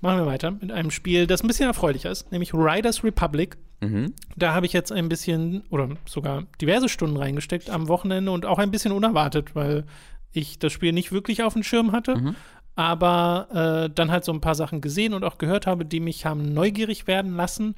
[0.00, 3.56] machen wir weiter mit einem Spiel, das ein bisschen erfreulicher ist, nämlich Riders Republic.
[3.80, 4.14] Mhm.
[4.36, 8.58] Da habe ich jetzt ein bisschen oder sogar diverse Stunden reingesteckt am Wochenende und auch
[8.58, 9.84] ein bisschen unerwartet, weil
[10.32, 12.16] ich das Spiel nicht wirklich auf dem Schirm hatte.
[12.16, 12.36] Mhm.
[12.74, 13.48] Aber
[13.90, 16.54] äh, dann halt so ein paar Sachen gesehen und auch gehört habe, die mich haben
[16.54, 17.74] neugierig werden lassen.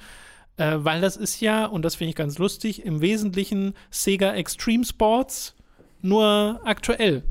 [0.56, 4.84] Äh, weil das ist ja, und das finde ich ganz lustig, im Wesentlichen Sega Extreme
[4.84, 5.56] Sports
[6.04, 7.24] nur aktuell.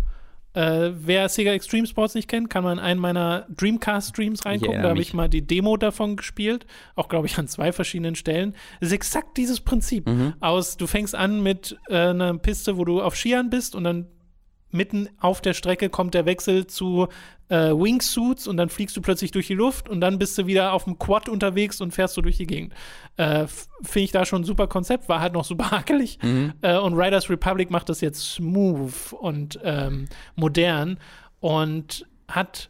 [0.54, 4.84] Äh, wer Sega Extreme Sports nicht kennt, kann man in einen meiner Dreamcast-Streams reingucken.
[4.84, 6.68] da habe ich mal die Demo davon gespielt.
[6.96, 8.54] Auch, glaube ich, an zwei verschiedenen Stellen.
[8.80, 10.08] Das ist exakt dieses Prinzip.
[10.08, 10.34] Mhm.
[10.42, 14.08] Aus, du fängst an mit äh, einer Piste, wo du auf Skiern bist und dann
[14.74, 17.08] mitten auf der Strecke kommt der Wechsel zu
[17.50, 20.74] äh, Wingsuits und dann fliegst du plötzlich durch die Luft und dann bist du wieder
[20.74, 22.74] auf dem Quad unterwegs und fährst du durch die Gegend.
[23.18, 26.18] Äh, Finde ich da schon ein super Konzept, war halt noch super hakelig.
[26.22, 26.54] Mhm.
[26.62, 30.98] Äh, und Riders Republic macht das jetzt smooth und ähm, modern
[31.40, 32.70] und hat,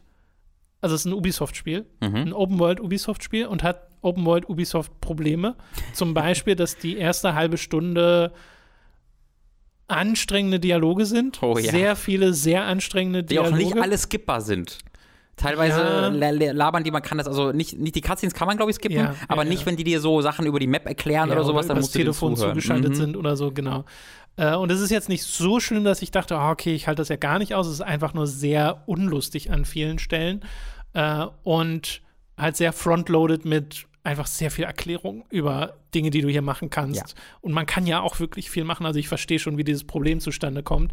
[0.80, 2.16] also es ist ein Ubisoft-Spiel, mhm.
[2.16, 5.56] ein Open-World-Ubisoft-Spiel und hat Open-World-Ubisoft-Probleme.
[5.94, 8.32] Zum Beispiel, dass die erste halbe Stunde
[9.88, 11.42] anstrengende Dialoge sind.
[11.42, 11.70] Oh, ja.
[11.70, 13.56] Sehr viele sehr anstrengende Dialoge.
[13.56, 14.78] Die auch nicht alle skippbar sind.
[15.36, 16.52] Teilweise ja.
[16.52, 18.98] labern die, man kann das, also nicht, nicht die Cutscenes kann man, glaube ich, skippen,
[18.98, 21.76] ja, aber nicht, wenn die dir so Sachen über die Map erklären oder sowas, dann
[21.76, 22.94] musst du Telefon zugeschaltet mhm.
[22.94, 23.84] sind oder so, genau.
[24.36, 27.00] Äh, und es ist jetzt nicht so schlimm, dass ich dachte, oh, okay, ich halte
[27.00, 27.66] das ja gar nicht aus.
[27.66, 30.44] Es ist einfach nur sehr unlustig an vielen Stellen
[30.92, 32.00] äh, und
[32.36, 37.00] halt sehr frontloaded mit einfach sehr viel Erklärung über Dinge, die du hier machen kannst.
[37.00, 37.14] Ja.
[37.40, 38.86] Und man kann ja auch wirklich viel machen.
[38.86, 40.92] Also ich verstehe schon, wie dieses Problem zustande kommt.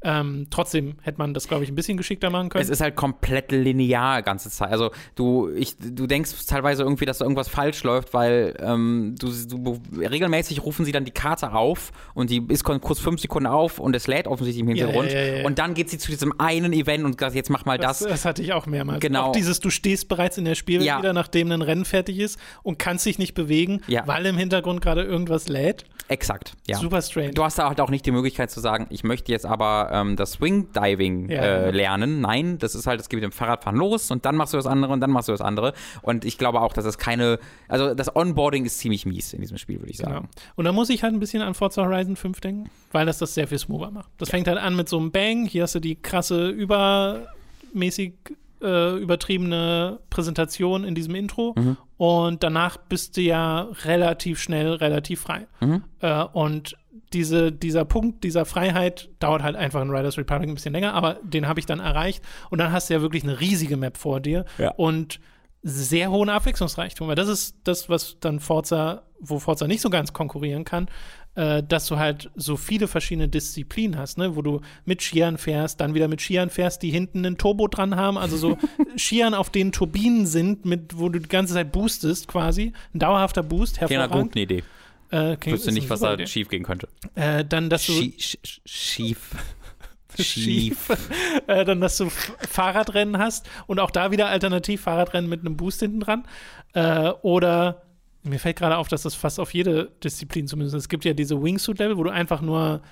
[0.00, 2.62] Ähm, trotzdem hätte man das, glaube ich, ein bisschen geschickter machen können.
[2.62, 4.70] Es ist halt komplett linear ganze Zeit.
[4.70, 9.32] Also du, ich, du denkst teilweise irgendwie, dass da irgendwas falsch läuft, weil ähm, du,
[9.48, 13.80] du, regelmäßig rufen sie dann die Karte auf und die ist kurz fünf Sekunden auf
[13.80, 15.10] und es lädt offensichtlich im Hintergrund.
[15.10, 17.64] Ja, ja, ja, und dann geht sie zu diesem einen Event und sagt, jetzt mach
[17.64, 17.98] mal das.
[17.98, 19.00] Das, das hatte ich auch mehrmals.
[19.00, 19.26] Genau.
[19.26, 22.78] Auch dieses, du stehst bereits in der Spielwelt wieder, nachdem ein Rennen fertig ist und
[22.78, 25.86] kannst dich nicht bewegen, weil im Hintergrund gerade irgendwas lädt.
[26.08, 26.78] Exakt, ja.
[26.78, 27.32] Super strange.
[27.32, 30.16] Du hast da halt auch nicht die Möglichkeit zu sagen, ich möchte jetzt aber ähm,
[30.16, 31.40] das Swing Diving ja.
[31.40, 32.20] äh, lernen.
[32.20, 34.66] Nein, das ist halt, es geht mit dem Fahrradfahren los und dann machst du das
[34.66, 35.72] andere und dann machst du das andere.
[36.02, 37.38] Und ich glaube auch, dass es keine,
[37.68, 40.14] also das Onboarding ist ziemlich mies in diesem Spiel, würde ich sagen.
[40.14, 40.28] Genau.
[40.56, 43.34] Und da muss ich halt ein bisschen an Forza Horizon 5 denken, weil das das
[43.34, 44.10] sehr viel smoother macht.
[44.18, 44.32] Das ja.
[44.32, 48.14] fängt halt an mit so einem Bang, hier hast du die krasse übermäßig
[48.62, 51.76] äh, übertriebene Präsentation in diesem Intro mhm.
[51.96, 55.46] und danach bist du ja relativ schnell, relativ frei.
[55.60, 55.84] Mhm.
[56.00, 56.76] Äh, und
[57.12, 61.18] diese, dieser Punkt dieser Freiheit dauert halt einfach in Riders Republic ein bisschen länger, aber
[61.22, 64.20] den habe ich dann erreicht und dann hast du ja wirklich eine riesige Map vor
[64.20, 64.70] dir ja.
[64.72, 65.20] und
[65.62, 70.12] sehr hohen Abwechslungsreichtum, weil das ist das, was dann Forza, wo Forza nicht so ganz
[70.12, 70.86] konkurrieren kann,
[71.34, 74.36] äh, dass du halt so viele verschiedene Disziplinen hast, ne?
[74.36, 77.96] wo du mit Skiern fährst, dann wieder mit Skiern fährst, die hinten einen Turbo dran
[77.96, 78.58] haben, also so
[78.96, 83.42] Skiern, auf denen Turbinen sind, mit, wo du die ganze Zeit boostest quasi, ein dauerhafter
[83.42, 84.14] Boost, hervorragend.
[84.14, 84.64] Eine gute Idee.
[85.12, 86.88] Äh, ich wüsste nicht, was da schief gehen könnte.
[87.14, 87.92] Äh, dann, dass du.
[87.92, 89.30] Schie sch schief.
[90.18, 90.88] Schief.
[91.46, 95.80] äh, dann, dass du Fahrradrennen hast und auch da wieder alternativ Fahrradrennen mit einem Boost
[95.80, 96.26] hinten dran.
[96.72, 97.82] Äh, oder
[98.24, 100.74] mir fällt gerade auf, dass das fast auf jede Disziplin zumindest.
[100.74, 102.82] Es gibt ja diese Wingsuit-Level, wo du einfach nur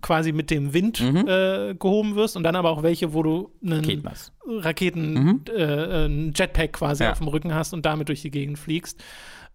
[0.00, 1.26] quasi mit dem Wind mhm.
[1.26, 4.04] äh, gehoben wirst und dann aber auch welche, wo du einen
[4.46, 5.44] Raketen, mhm.
[5.54, 7.12] äh, ein Jetpack quasi ja.
[7.12, 9.02] auf dem Rücken hast und damit durch die Gegend fliegst.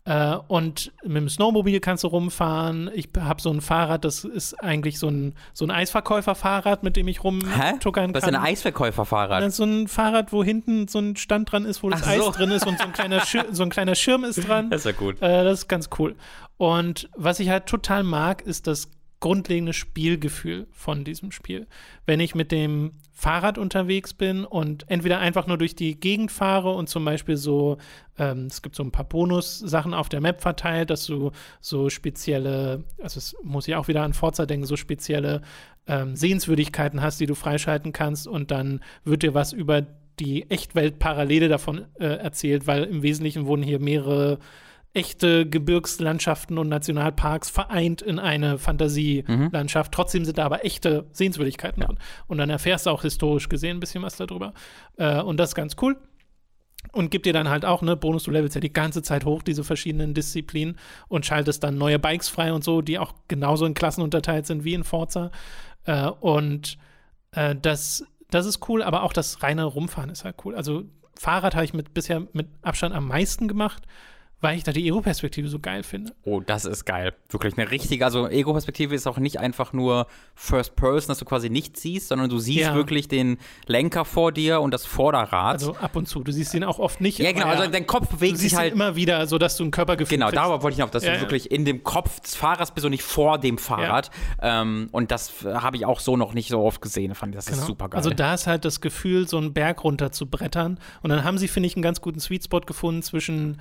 [0.06, 2.92] Äh, und mit dem Snowmobil kannst du rumfahren.
[2.94, 7.08] Ich habe so ein Fahrrad, das ist eigentlich so ein, so ein Eisverkäuferfahrrad, mit dem
[7.08, 8.14] ich rumtuckern kann.
[8.14, 9.42] Das ist ein Eisverkäuferfahrrad?
[9.42, 12.10] Das ist so ein Fahrrad, wo hinten so ein Stand dran ist, wo das so.
[12.10, 14.70] Eis drin ist und so ein kleiner, Schir so ein kleiner Schirm ist dran.
[14.76, 15.22] Das ist ja gut.
[15.22, 16.16] Äh, das ist ganz cool.
[16.58, 18.90] Und was ich halt total mag, ist das
[19.26, 21.66] grundlegende Spielgefühl von diesem Spiel.
[22.06, 26.74] Wenn ich mit dem Fahrrad unterwegs bin und entweder einfach nur durch die Gegend fahre
[26.74, 27.78] und zum Beispiel so,
[28.20, 32.84] ähm, es gibt so ein paar Bonus-Sachen auf der Map verteilt, dass du so spezielle,
[33.02, 35.42] also es muss ich auch wieder an Forza denken, so spezielle
[35.88, 39.88] ähm, Sehenswürdigkeiten hast, die du freischalten kannst und dann wird dir was über
[40.20, 44.38] die Echtwelt parallele davon äh, erzählt, weil im Wesentlichen wurden hier mehrere
[44.96, 49.92] echte Gebirgslandschaften und Nationalparks vereint in eine Fantasielandschaft.
[49.92, 49.96] Mhm.
[49.96, 51.88] Trotzdem sind da aber echte Sehenswürdigkeiten ja.
[51.88, 52.00] drin.
[52.28, 54.54] Und dann erfährst du auch historisch gesehen ein bisschen was darüber.
[54.98, 55.98] Äh, und das ist ganz cool.
[56.94, 59.44] Und gibt dir dann halt auch, ne, Bonus, du levelst ja die ganze Zeit hoch,
[59.44, 60.78] diese verschiedenen Disziplinen
[61.08, 64.64] und schaltest dann neue Bikes frei und so, die auch genauso in Klassen unterteilt sind
[64.64, 65.32] wie in Forza.
[65.84, 66.78] Äh, und
[67.32, 70.56] äh, das, das ist cool, aber auch das reine Rumfahren ist halt cool.
[70.56, 70.84] Also
[71.20, 73.84] Fahrrad habe ich mit bisher mit Abstand am meisten gemacht
[74.46, 76.14] weil ich da die Ego-Perspektive so geil finde.
[76.24, 77.14] Oh, das ist geil.
[77.30, 80.06] Wirklich eine richtige, also Ego-Perspektive ist auch nicht einfach nur
[80.36, 82.76] First Person, dass du quasi nichts siehst, sondern du siehst ja.
[82.76, 85.54] wirklich den Lenker vor dir und das Vorderrad.
[85.54, 86.24] Also ab und zu.
[86.24, 87.18] Du siehst ihn auch oft nicht.
[87.18, 87.48] Ja, genau.
[87.48, 88.72] Also dein Kopf bewegt sich halt.
[88.72, 91.22] immer wieder, so dass du ein Körpergefühl Genau, darauf wollte ich noch, dass ja, du
[91.22, 94.12] wirklich in dem Kopf des Fahrers bist und nicht vor dem Fahrrad.
[94.44, 97.16] Ähm, und das habe ich auch so noch nicht so oft gesehen.
[97.16, 97.62] Fand das genau.
[97.62, 97.98] ist super geil.
[97.98, 100.80] Also da ist halt das Gefühl, so einen Berg runter zu brettern.
[101.02, 103.58] Und dann haben sie, finde ich, einen ganz guten Sweet Spot gefunden zwischen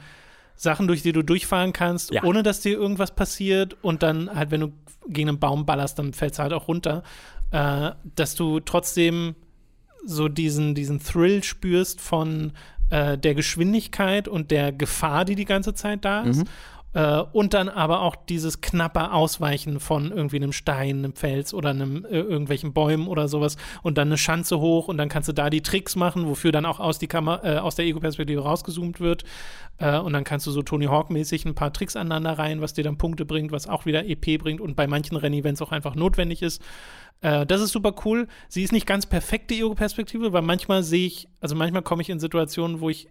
[0.56, 2.22] Sachen, durch die du durchfahren kannst, ja.
[2.24, 3.76] ohne dass dir irgendwas passiert.
[3.82, 4.72] Und dann halt, wenn du
[5.08, 7.02] gegen einen Baum ballerst, dann fällst du halt auch runter.
[7.50, 9.34] Äh, dass du trotzdem
[10.04, 12.52] so diesen, diesen Thrill spürst von
[12.90, 16.44] äh, der Geschwindigkeit und der Gefahr, die die ganze Zeit da ist.
[16.44, 16.48] Mhm.
[16.94, 21.70] Äh, und dann aber auch dieses knappe Ausweichen von irgendwie einem Stein, einem Fels oder
[21.70, 25.32] einem äh, irgendwelchen Bäumen oder sowas und dann eine Schanze hoch und dann kannst du
[25.32, 29.00] da die Tricks machen, wofür dann auch aus, die Kammer, äh, aus der Ego-Perspektive rausgezoomt
[29.00, 29.24] wird.
[29.78, 32.84] Äh, und dann kannst du so Tony Hawk-mäßig ein paar Tricks aneinander rein, was dir
[32.84, 36.42] dann Punkte bringt, was auch wieder EP bringt und bei manchen Rennevents auch einfach notwendig
[36.42, 36.62] ist.
[37.22, 38.28] Äh, das ist super cool.
[38.48, 42.20] Sie ist nicht ganz perfekte Ego-Perspektive, weil manchmal sehe ich, also manchmal komme ich in
[42.20, 43.08] Situationen, wo ich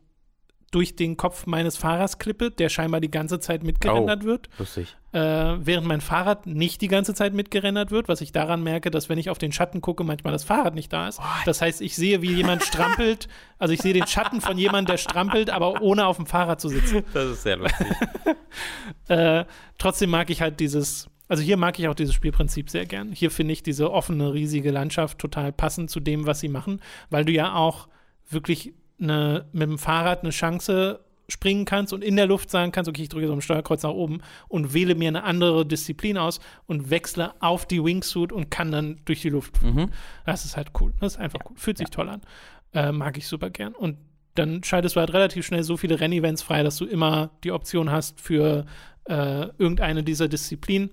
[0.74, 4.50] durch den Kopf meines Fahrers klippe, der scheinbar die ganze Zeit mitgerendert oh, wird.
[4.58, 4.96] Lustig.
[5.12, 9.08] Äh, während mein Fahrrad nicht die ganze Zeit mitgerendert wird, was ich daran merke, dass
[9.08, 11.20] wenn ich auf den Schatten gucke, manchmal das Fahrrad nicht da ist.
[11.20, 11.26] What?
[11.46, 13.28] Das heißt, ich sehe, wie jemand strampelt,
[13.60, 16.70] also ich sehe den Schatten von jemandem, der strampelt, aber ohne auf dem Fahrrad zu
[16.70, 17.04] sitzen.
[17.14, 17.88] Das ist sehr lustig.
[19.08, 19.46] äh,
[19.78, 23.12] trotzdem mag ich halt dieses also hier mag ich auch dieses Spielprinzip sehr gern.
[23.12, 27.26] Hier finde ich diese offene, riesige Landschaft total passend zu dem, was sie machen, weil
[27.26, 27.88] du ja auch
[28.30, 31.00] wirklich eine, mit dem Fahrrad eine Chance
[31.30, 33.92] springen kannst und in der Luft sagen kannst, okay, ich drücke so ein Steuerkreuz nach
[33.92, 38.72] oben und wähle mir eine andere Disziplin aus und wechsle auf die Wingsuit und kann
[38.72, 39.62] dann durch die Luft.
[39.64, 39.90] Mhm.
[40.26, 40.94] Das ist halt cool.
[41.00, 41.46] Das ist einfach ja.
[41.50, 41.58] cool.
[41.58, 41.92] Fühlt sich ja.
[41.92, 42.22] toll an.
[42.74, 43.74] Äh, mag ich super gern.
[43.74, 43.98] Und
[44.36, 47.92] dann schaltest du halt relativ schnell so viele Rennevents frei, dass du immer die Option
[47.92, 48.66] hast für
[49.06, 50.90] äh, irgendeine dieser Disziplinen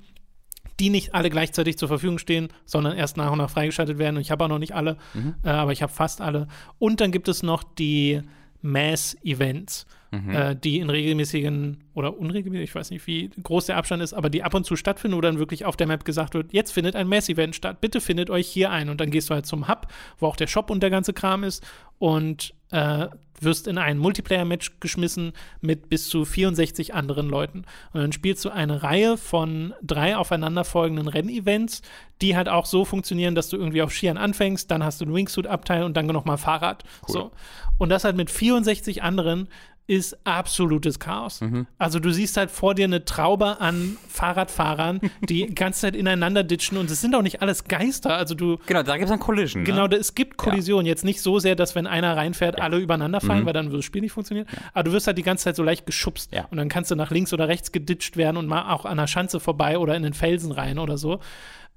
[0.81, 4.16] die nicht alle gleichzeitig zur Verfügung stehen, sondern erst nach und nach freigeschaltet werden.
[4.16, 5.35] Und ich habe auch noch nicht alle, mhm.
[5.44, 6.48] äh, aber ich habe fast alle.
[6.78, 8.23] Und dann gibt es noch die
[8.62, 10.31] Mass-Events, mhm.
[10.31, 14.31] äh, die in regelmäßigen oder unregelmäßig, ich weiß nicht, wie groß der Abstand ist, aber
[14.31, 16.97] die ab und zu stattfinden, wo dann wirklich auf der Map gesagt wird, jetzt findet
[16.97, 18.89] ein Mass-Event statt, bitte findet euch hier ein.
[18.89, 19.86] Und dann gehst du halt zum Hub,
[20.19, 21.62] wo auch der Shop und der ganze Kram ist
[21.98, 23.09] und äh,
[23.42, 27.64] wirst in ein Multiplayer-Match geschmissen mit bis zu 64 anderen Leuten.
[27.92, 31.82] Und dann spielst du eine Reihe von drei aufeinanderfolgenden Rennevents,
[32.20, 35.14] die halt auch so funktionieren, dass du irgendwie auf Skiern anfängst, dann hast du ein
[35.14, 36.84] Wingsuit-Abteil und dann nochmal Fahrrad.
[37.08, 37.12] Cool.
[37.12, 37.30] So.
[37.78, 39.48] Und das halt mit 64 anderen
[39.90, 41.40] ist absolutes Chaos.
[41.40, 41.66] Mhm.
[41.76, 46.44] Also du siehst halt vor dir eine Traube an Fahrradfahrern, die die ganze Zeit ineinander
[46.44, 48.16] ditchen und es sind auch nicht alles Geister.
[48.16, 49.64] Also du genau, da gibt es dann Collision.
[49.64, 49.96] Genau, ne?
[49.96, 50.86] es gibt Kollisionen.
[50.86, 50.90] Ja.
[50.90, 52.64] Jetzt nicht so sehr, dass wenn einer reinfährt, ja.
[52.64, 53.46] alle übereinander fallen, mhm.
[53.46, 54.46] weil dann würde das Spiel nicht funktionieren.
[54.52, 54.58] Ja.
[54.74, 57.10] Aber du wirst halt die ganze Zeit so leicht geschubst und dann kannst du nach
[57.10, 60.14] links oder rechts geditscht werden und mal auch an der Schanze vorbei oder in den
[60.14, 61.18] Felsen rein oder so.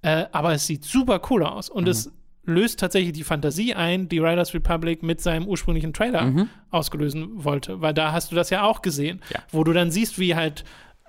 [0.03, 1.89] Äh, aber es sieht super cool aus und mhm.
[1.89, 2.11] es
[2.45, 6.49] löst tatsächlich die Fantasie ein, die Riders Republic mit seinem ursprünglichen Trailer mhm.
[6.71, 7.81] ausgelösen wollte.
[7.81, 9.39] Weil da hast du das ja auch gesehen, ja.
[9.51, 10.63] wo du dann siehst, wie halt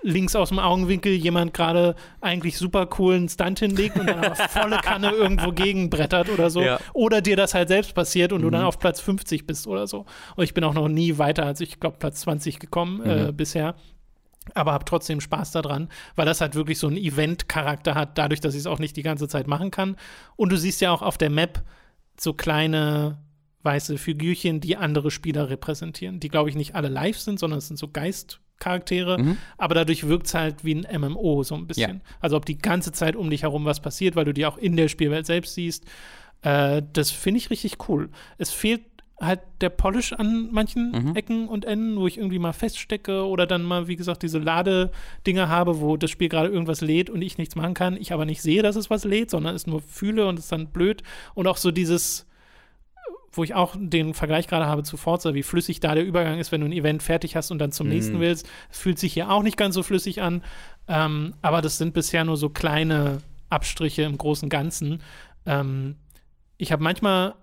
[0.05, 4.77] links aus dem Augenwinkel jemand gerade eigentlich super coolen Stunt hinlegt und dann aber volle
[4.77, 6.61] Kanne irgendwo gegenbrettert oder so.
[6.61, 6.79] Ja.
[6.93, 8.45] Oder dir das halt selbst passiert und mhm.
[8.45, 10.05] du dann auf Platz 50 bist oder so.
[10.37, 13.29] Und ich bin auch noch nie weiter als ich glaube Platz 20 gekommen mhm.
[13.29, 13.75] äh, bisher
[14.53, 18.55] aber habe trotzdem Spaß daran, weil das halt wirklich so einen Event-Charakter hat, dadurch, dass
[18.55, 19.97] ich es auch nicht die ganze Zeit machen kann.
[20.37, 21.63] Und du siehst ja auch auf der Map
[22.21, 23.19] so kleine
[23.63, 27.69] weiße Figürchen, die andere Spieler repräsentieren, die, glaube ich, nicht alle live sind, sondern es
[27.69, 29.39] sind so Geistcharaktere, mhm.
[29.57, 31.97] aber dadurch wirkt es halt wie ein MMO so ein bisschen.
[31.97, 32.17] Ja.
[32.21, 34.77] Also ob die ganze Zeit um dich herum was passiert, weil du die auch in
[34.77, 35.87] der Spielwelt selbst siehst.
[36.43, 38.11] Äh, das finde ich richtig cool.
[38.37, 38.83] Es fehlt
[39.27, 41.17] halt der Polish an manchen mhm.
[41.17, 45.49] Ecken und Enden, wo ich irgendwie mal feststecke oder dann mal, wie gesagt, diese Ladedinger
[45.49, 48.43] habe, wo das Spiel gerade irgendwas lädt und ich nichts machen kann, ich aber nicht
[48.43, 51.03] sehe, dass es was lädt, sondern es nur fühle und es ist dann blöd.
[51.35, 52.27] Und auch so dieses,
[53.33, 56.53] wo ich auch den Vergleich gerade habe zu Forza, wie flüssig da der Übergang ist,
[56.53, 57.95] wenn du ein Event fertig hast und dann zum mhm.
[57.95, 58.49] nächsten willst.
[58.71, 60.43] Es fühlt sich hier auch nicht ganz so flüssig an,
[60.89, 63.19] ähm, aber das sind bisher nur so kleine
[63.51, 65.03] Abstriche im großen Ganzen.
[65.47, 65.97] Ähm,
[66.57, 67.35] ich habe manchmal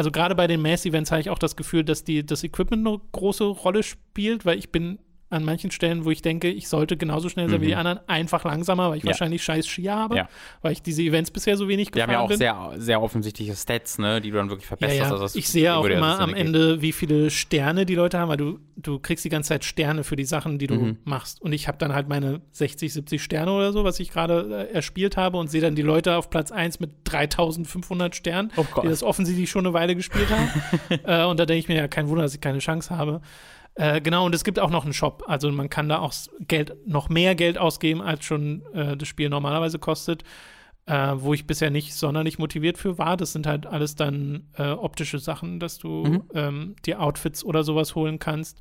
[0.00, 2.98] also gerade bei den Mass-Events habe ich auch das Gefühl, dass die, das Equipment eine
[3.12, 4.98] große Rolle spielt, weil ich bin
[5.30, 7.62] an manchen Stellen, wo ich denke, ich sollte genauso schnell sein mhm.
[7.62, 7.78] wie die mhm.
[7.78, 9.10] anderen, einfach langsamer, weil ich ja.
[9.10, 10.28] wahrscheinlich scheiß Skier habe, ja.
[10.60, 12.38] weil ich diese Events bisher so wenig gefahren bin.
[12.38, 15.10] Die haben ja auch sehr, sehr offensichtliche Stats, ne, die du dann wirklich verbesserst.
[15.10, 18.36] Ja, also ich sehe auch immer am Ende, wie viele Sterne die Leute haben, weil
[18.38, 20.96] du, du kriegst die ganze Zeit Sterne für die Sachen, die du mhm.
[21.04, 21.40] machst.
[21.40, 24.74] Und ich habe dann halt meine 60, 70 Sterne oder so, was ich gerade äh,
[24.74, 28.88] erspielt habe und sehe dann die Leute auf Platz 1 mit 3500 Sternen, oh die
[28.88, 30.48] das offensichtlich schon eine Weile gespielt haben.
[31.04, 33.20] äh, und da denke ich mir ja, kein Wunder, dass ich keine Chance habe.
[33.80, 35.24] Äh, genau, und es gibt auch noch einen Shop.
[35.26, 39.30] Also man kann da auch Geld, noch mehr Geld ausgeben, als schon äh, das Spiel
[39.30, 40.22] normalerweise kostet.
[40.86, 43.16] Äh, wo ich bisher nicht sonderlich motiviert für war.
[43.16, 46.22] Das sind halt alles dann äh, optische Sachen, dass du mhm.
[46.34, 48.60] ähm, dir Outfits oder sowas holen kannst.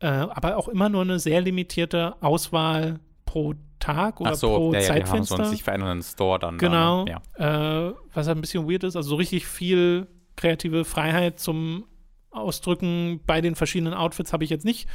[0.00, 4.80] Äh, aber auch immer nur eine sehr limitierte Auswahl pro Tag oder so, pro ja,
[4.80, 5.12] ja, Zeitfenster.
[5.12, 6.56] Die haben so einen sich verändernden Store dann.
[6.58, 7.04] Genau.
[7.04, 7.94] Dann, ja.
[8.14, 8.96] Was halt ein bisschen weird ist.
[8.96, 11.84] Also so richtig viel kreative Freiheit zum
[12.36, 14.88] ausdrücken bei den verschiedenen Outfits habe ich jetzt nicht.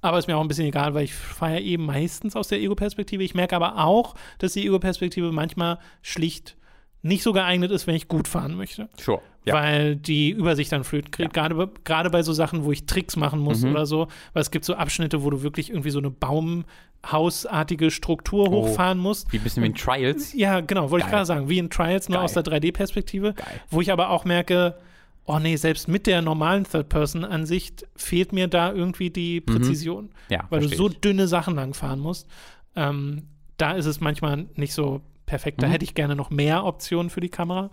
[0.00, 3.22] Aber ist mir auch ein bisschen egal, weil ich feiere eben meistens aus der Ego-Perspektive.
[3.22, 6.56] Ich merke aber auch, dass die Ego-Perspektive manchmal schlicht
[7.00, 8.88] nicht so geeignet ist, wenn ich gut fahren möchte.
[8.98, 9.20] Sure.
[9.44, 9.54] Ja.
[9.54, 11.36] Weil die Übersicht dann flöten kriegt.
[11.36, 11.48] Ja.
[11.48, 13.72] Gerade, gerade bei so Sachen, wo ich Tricks machen muss mhm.
[13.72, 14.08] oder so.
[14.32, 18.52] Weil es gibt so Abschnitte, wo du wirklich irgendwie so eine Baumhausartige Struktur oh.
[18.52, 19.32] hochfahren musst.
[19.32, 20.32] Wie ein bisschen wie in Trials.
[20.32, 21.48] Ja, genau, wollte ich gerade sagen.
[21.48, 22.24] Wie in Trials, nur Geil.
[22.24, 23.34] aus der 3D-Perspektive.
[23.70, 24.78] Wo ich aber auch merke,
[25.26, 29.52] oh nee, selbst mit der normalen Third-Person-Ansicht fehlt mir da irgendwie die mhm.
[29.52, 30.04] Präzision.
[30.04, 30.10] Mhm.
[30.30, 31.00] Ja, weil du so ich.
[31.00, 32.28] dünne Sachen langfahren musst.
[32.76, 35.62] Ähm, da ist es manchmal nicht so perfekt.
[35.62, 35.72] Da mhm.
[35.72, 37.70] hätte ich gerne noch mehr Optionen für die Kamera.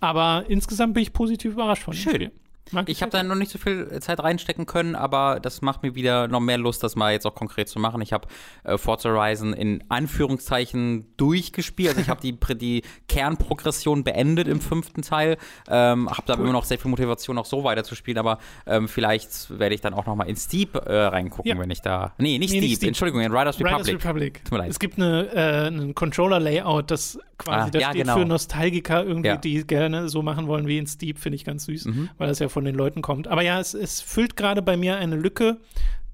[0.00, 2.12] Aber insgesamt bin ich positiv überrascht von Schön.
[2.12, 2.32] dem Spiel.
[2.72, 5.94] Mag ich habe da noch nicht so viel Zeit reinstecken können, aber das macht mir
[5.94, 8.00] wieder noch mehr Lust, das mal jetzt auch konkret zu machen.
[8.00, 8.26] Ich habe
[8.64, 11.90] äh, Forza Horizon in Anführungszeichen durchgespielt.
[11.90, 15.36] Also ich habe die, die Kernprogression beendet im fünften Teil.
[15.68, 16.40] Ähm, habe da cool.
[16.40, 19.80] immer noch sehr viel Motivation, auch so weiter zu spielen, aber ähm, vielleicht werde ich
[19.80, 21.58] dann auch noch mal in Steep äh, reingucken, ja.
[21.58, 22.14] wenn ich da.
[22.18, 23.86] Nee, nicht, nee, Steep, nicht Steep, Entschuldigung, in Riders Republic.
[23.86, 24.44] Riders Republic.
[24.44, 24.70] Tut mir leid.
[24.70, 28.18] Es gibt eine, äh, ein Controller-Layout, das quasi, ah, das ja, steht genau.
[28.18, 29.36] für Nostalgiker irgendwie, ja.
[29.36, 32.10] die gerne so machen wollen wie in Steep, finde ich ganz süß, mhm.
[32.18, 33.28] weil das ja von den Leuten kommt.
[33.28, 35.58] Aber ja, es, es füllt gerade bei mir eine Lücke,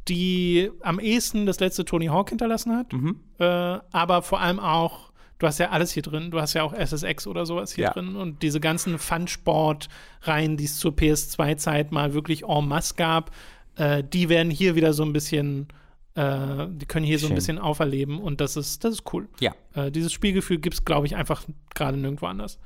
[0.08, 2.92] die am ehesten das letzte Tony Hawk hinterlassen hat.
[2.92, 3.20] Mhm.
[3.38, 6.32] Äh, aber vor allem auch, du hast ja alles hier drin.
[6.32, 7.92] Du hast ja auch SSX oder sowas hier ja.
[7.92, 8.16] drin.
[8.16, 13.30] Und diese ganzen Fun-Sport-Reihen, die es zur PS2-Zeit mal wirklich en masse gab,
[13.76, 15.68] äh, die werden hier wieder so ein bisschen
[16.16, 17.28] äh, die können hier Schön.
[17.28, 19.28] so ein bisschen auferleben und das ist, das ist cool.
[19.38, 19.54] Ja.
[19.74, 21.44] Äh, dieses Spielgefühl gibt es, glaube ich, einfach
[21.74, 22.58] gerade nirgendwo anders.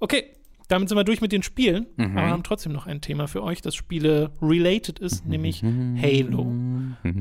[0.00, 0.32] Okay,
[0.72, 2.16] damit sind wir durch mit den Spielen, mhm.
[2.16, 6.50] aber haben trotzdem noch ein Thema für euch, das Spiele related ist, nämlich Halo.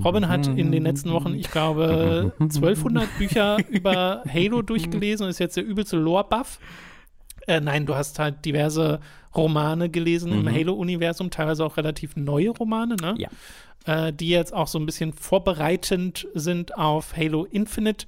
[0.03, 5.39] Robin hat in den letzten Wochen, ich glaube, 1200 Bücher über Halo durchgelesen und ist
[5.39, 6.59] jetzt der übelste Lore-Buff.
[7.47, 8.99] Äh, nein, du hast halt diverse
[9.35, 10.47] Romane gelesen mhm.
[10.47, 13.15] im Halo-Universum, teilweise auch relativ neue Romane, ne?
[13.17, 13.29] Ja.
[13.85, 18.05] Äh, die jetzt auch so ein bisschen vorbereitend sind auf Halo Infinite,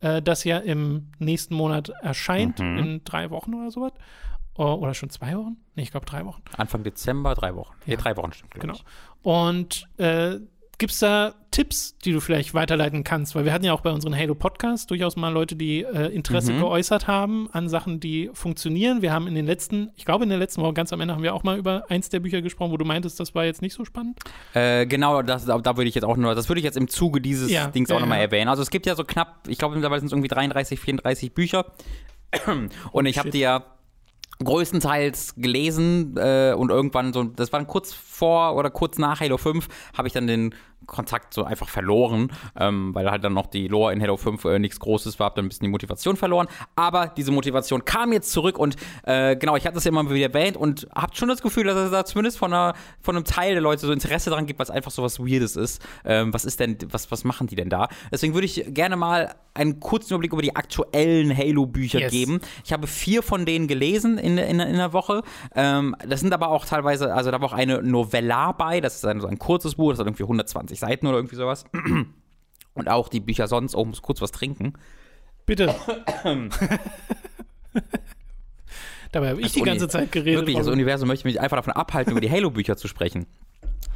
[0.00, 2.78] äh, das ja im nächsten Monat erscheint, mhm.
[2.78, 3.92] in drei Wochen oder sowas.
[4.64, 5.56] Oder schon zwei Wochen?
[5.74, 6.42] Nee, ich glaube drei Wochen.
[6.56, 7.74] Anfang Dezember, drei Wochen.
[7.84, 8.54] Ja, nee, drei Wochen stimmt.
[8.54, 8.74] Genau.
[8.74, 8.84] Ich.
[9.22, 10.38] Und äh,
[10.78, 13.34] Gibt es da Tipps, die du vielleicht weiterleiten kannst?
[13.34, 16.60] Weil wir hatten ja auch bei unseren Halo-Podcasts durchaus mal Leute, die äh, Interesse mhm.
[16.60, 19.00] geäußert haben an Sachen, die funktionieren.
[19.00, 21.22] Wir haben in den letzten, ich glaube in der letzten Woche ganz am Ende haben
[21.22, 23.72] wir auch mal über eins der Bücher gesprochen, wo du meintest, das war jetzt nicht
[23.72, 24.18] so spannend.
[24.52, 26.88] Äh, genau, das, da, da würde ich jetzt auch nur, das würde ich jetzt im
[26.88, 28.24] Zuge dieses ja, Dings auch ja, nochmal ja.
[28.24, 28.50] erwähnen.
[28.50, 31.72] Also es gibt ja so knapp, ich glaube mittlerweile sind es irgendwie 33, 34 Bücher.
[32.92, 33.64] Und ich habe dir ja
[34.44, 39.68] größtenteils gelesen äh, und irgendwann so, das war kurz vor oder kurz nach Halo 5,
[39.96, 40.54] habe ich dann den
[40.86, 44.58] Kontakt so einfach verloren, ähm, weil halt dann noch die Lore in Halo 5 äh,
[44.58, 46.46] nichts Großes war, hab dann ein bisschen die Motivation verloren.
[46.76, 50.32] Aber diese Motivation kam jetzt zurück und äh, genau, ich hatte das ja immer wieder
[50.32, 53.52] erwähnt und habt schon das Gefühl, dass es da zumindest von, einer, von einem Teil
[53.52, 55.82] der Leute so Interesse daran gibt, was einfach so was Weirdes ist.
[56.04, 57.88] Ähm, was ist denn, was, was machen die denn da?
[58.12, 62.12] Deswegen würde ich gerne mal einen kurzen Überblick über die aktuellen Halo-Bücher yes.
[62.12, 62.40] geben.
[62.64, 65.22] Ich habe vier von denen gelesen in, in, in der Woche.
[65.54, 69.04] Ähm, das sind aber auch teilweise, also da war auch eine Novella bei, das ist
[69.04, 71.64] ein, so ein kurzes Buch, das hat irgendwie 120 Seiten oder irgendwie sowas.
[72.74, 74.74] Und auch die Bücher sonst, oh, muss kurz was trinken.
[75.46, 75.74] Bitte.
[79.12, 80.40] Dabei habe ich das die ganze Zeit geredet.
[80.40, 83.26] Wirklich, das Universum möchte mich einfach davon abhalten, über die Halo-Bücher zu sprechen.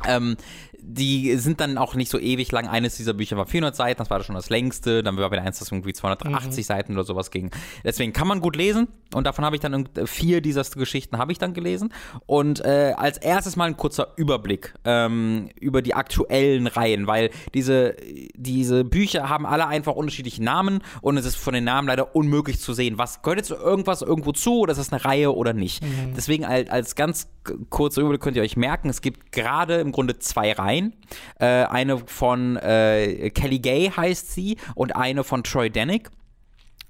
[0.06, 0.36] Ähm,
[0.82, 2.66] die sind dann auch nicht so ewig lang.
[2.68, 5.02] Eines dieser Bücher war 400 Seiten, das war schon das längste.
[5.02, 6.62] Dann war wieder eins, das irgendwie 280 mhm.
[6.62, 7.50] Seiten oder sowas ging.
[7.84, 8.88] Deswegen kann man gut lesen.
[9.14, 11.92] Und davon habe ich dann vier dieser Geschichten habe ich dann gelesen.
[12.26, 17.96] Und äh, als erstes mal ein kurzer Überblick ähm, über die aktuellen Reihen, weil diese,
[18.34, 22.60] diese Bücher haben alle einfach unterschiedliche Namen und es ist von den Namen leider unmöglich
[22.60, 25.82] zu sehen, was gehört jetzt irgendwas irgendwo zu oder ist das eine Reihe oder nicht.
[25.82, 26.14] Mhm.
[26.16, 27.28] Deswegen als, als ganz
[27.68, 30.94] kurzer Überblick könnt ihr euch merken, es gibt gerade im Grunde zwei Reihen.
[31.38, 36.10] Äh, eine von äh, Kelly Gay heißt sie und eine von Troy Danick.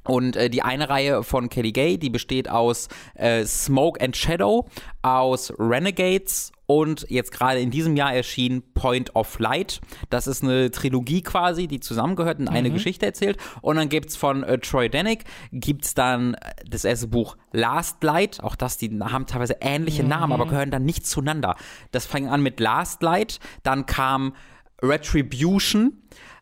[0.04, 4.68] Und äh, die eine Reihe von Kelly Gay, die besteht aus äh, Smoke and Shadow,
[5.02, 9.80] aus Renegades und jetzt gerade in diesem Jahr erschien Point of Light.
[10.08, 12.74] Das ist eine Trilogie quasi, die zusammengehört und eine mhm.
[12.74, 13.38] Geschichte erzählt.
[13.60, 18.04] Und dann gibt es von äh, Troy Danick, gibt es dann das erste Buch Last
[18.04, 18.40] Light.
[18.40, 20.10] Auch das, die haben teilweise ähnliche mhm.
[20.10, 21.56] Namen, aber gehören dann nicht zueinander.
[21.90, 24.34] Das fing an mit Last Light, dann kam
[24.80, 25.94] Retribution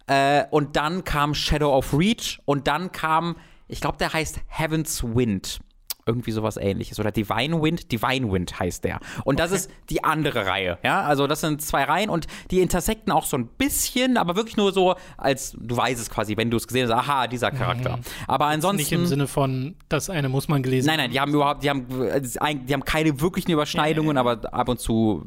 [0.08, 3.36] äh, und dann kam Shadow of Reach und dann kam
[3.68, 5.60] ich glaube, der heißt Heaven's Wind
[6.08, 6.98] irgendwie sowas ähnliches.
[6.98, 8.98] Oder Divine Wind, Divine Wind heißt der.
[9.24, 9.48] Und okay.
[9.48, 10.78] das ist die andere Reihe.
[10.82, 14.56] Ja, also das sind zwei Reihen und die intersekten auch so ein bisschen, aber wirklich
[14.56, 17.98] nur so, als du weißt es quasi, wenn du es gesehen hast, aha, dieser Charakter.
[17.98, 18.02] Mhm.
[18.26, 18.78] Aber ansonsten.
[18.78, 21.70] Nicht im Sinne von, das eine muss man gelesen Nein, nein, die haben überhaupt, die
[21.70, 24.38] haben, die haben keine wirklichen Überschneidungen, ja, ja, ja.
[24.38, 25.26] aber ab und zu,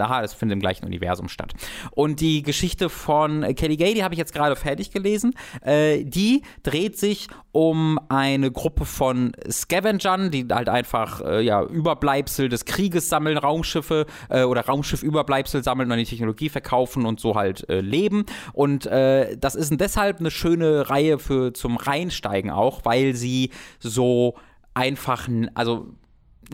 [0.00, 1.52] aha, das findet im gleichen Universum statt.
[1.92, 5.34] Und die Geschichte von Kelly Gay, die habe ich jetzt gerade fertig gelesen.
[5.62, 11.62] Äh, die dreht sich um eine Gruppe von Scavenger Scavengern, die halt einfach äh, ja,
[11.62, 17.34] Überbleibsel des Krieges sammeln, Raumschiffe äh, oder Raumschiffüberbleibsel sammeln und die Technologie verkaufen und so
[17.34, 18.24] halt äh, leben.
[18.52, 24.34] Und äh, das ist deshalb eine schöne Reihe für zum Reinsteigen auch, weil sie so
[24.74, 25.88] einfach, also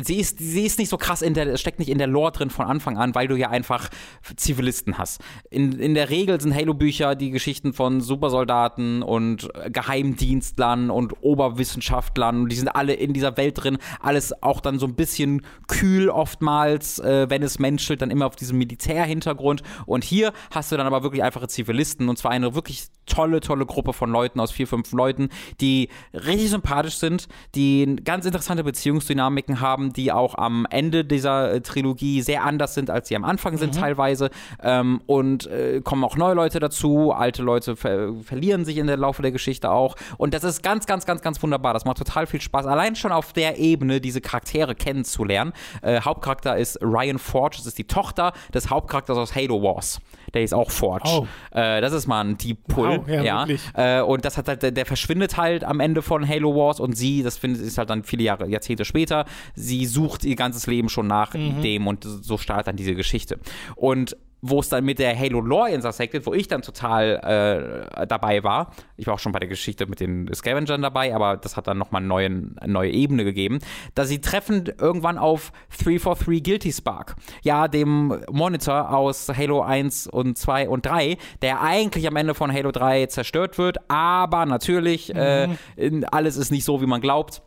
[0.03, 2.51] sie ist, sie ist nicht so krass in der, steckt nicht in der Lore drin
[2.51, 3.89] von Anfang an, weil du ja einfach
[4.37, 5.21] Zivilisten hast.
[5.51, 12.49] In, in der Regel sind Halo-Bücher die Geschichten von Supersoldaten und Geheimdienstlern und Oberwissenschaftlern.
[12.49, 13.79] Die sind alle in dieser Welt drin.
[14.01, 18.37] Alles auch dann so ein bisschen kühl oftmals, äh, wenn es menschelt, dann immer auf
[18.37, 19.63] diesem Militärhintergrund.
[19.87, 23.67] Und hier hast du dann aber wirklich einfache Zivilisten und zwar eine wirklich tolle, tolle
[23.67, 25.29] Gruppe von Leuten aus vier, fünf Leuten,
[25.61, 31.53] die richtig sympathisch sind, die ganz interessante Beziehungsdynamiken haben haben, die auch am Ende dieser
[31.53, 33.81] äh, Trilogie sehr anders sind, als sie am Anfang sind mhm.
[33.81, 34.31] teilweise.
[34.63, 38.97] Ähm, und äh, kommen auch neue Leute dazu, alte Leute ver verlieren sich in der
[38.97, 39.97] Laufe der Geschichte auch.
[40.19, 41.75] Und das ist ganz, ganz, ganz, ganz wunderbar.
[41.75, 45.53] Das macht total viel Spaß, allein schon auf der Ebene diese Charaktere kennenzulernen.
[45.83, 50.01] Äh, Hauptcharakter ist Ryan Forge, das ist die Tochter des Hauptcharakters aus Halo Wars.
[50.35, 51.09] Der ist auch Forge.
[51.09, 51.27] Oh.
[51.57, 52.99] Äh, das ist mal ein Deep Pull.
[52.99, 53.47] Wow, ja, ja.
[53.75, 57.23] Äh, und das hat halt, der, verschwindet halt am Ende von Halo Wars und sie,
[57.23, 59.25] das findet, ist halt dann viele Jahre, Jahrzehnte später,
[59.55, 61.63] sie sucht ihr ganzes Leben schon nach mhm.
[61.63, 63.39] dem und so startet dann diese Geschichte.
[63.77, 68.45] Und wo es dann mit der Halo Lore intersected, wo ich dann total äh, dabei
[68.45, 68.73] war.
[68.99, 71.79] Ich war auch schon bei der Geschichte mit den Scavengern dabei, aber das hat dann
[71.79, 73.61] nochmal eine neue, Ebene gegeben.
[73.95, 75.51] Da sie treffen irgendwann auf
[75.83, 77.17] 343 Guilty Spark.
[77.43, 82.53] Ja, dem Monitor aus Halo 1 und 2 und 3, der eigentlich am Ende von
[82.53, 85.57] Halo 3 zerstört wird, aber natürlich, äh, mhm.
[85.77, 87.41] äh, alles ist nicht so, wie man glaubt.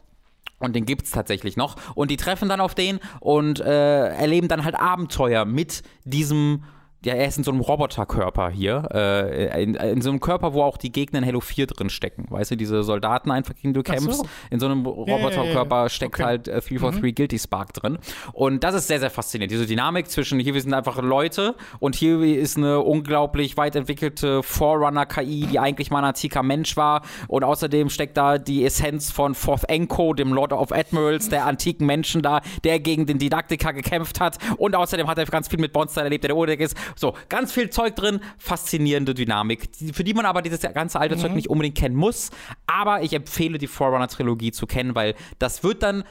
[0.59, 1.75] Und den gibt's tatsächlich noch.
[1.93, 6.63] Und die treffen dann auf den und äh, erleben dann halt Abenteuer mit diesem
[7.07, 8.87] ja, er ist in so einem Roboterkörper hier.
[8.93, 12.25] Äh, in, in, so einem Körper, wo auch die Gegner in Halo 4 drin stecken.
[12.29, 14.19] Weißt du, diese Soldaten einfach, gegen du kämpfst.
[14.19, 14.25] So.
[14.51, 16.23] In so einem Roboterkörper ja, ja, steckt okay.
[16.23, 17.15] halt äh, 343 mhm.
[17.15, 17.97] Guilty Spark drin.
[18.33, 19.51] Und das ist sehr, sehr faszinierend.
[19.51, 24.43] Diese Dynamik zwischen hier, wir sind einfach Leute und hier ist eine unglaublich weit entwickelte
[24.43, 27.03] Forerunner-KI, die eigentlich mal ein antiker Mensch war.
[27.27, 31.85] Und außerdem steckt da die Essenz von Forth Enko, dem Lord of Admirals, der antiken
[31.85, 34.37] Menschen da, der gegen den Didaktiker gekämpft hat.
[34.57, 36.75] Und außerdem hat er ganz viel mit Monster erlebt, der der Odeck ist.
[36.97, 41.19] So, ganz viel Zeug drin, faszinierende Dynamik, für die man aber dieses ganze alte mhm.
[41.19, 42.31] Zeug nicht unbedingt kennen muss.
[42.65, 46.03] Aber ich empfehle die Forerunner-Trilogie zu kennen, weil das wird dann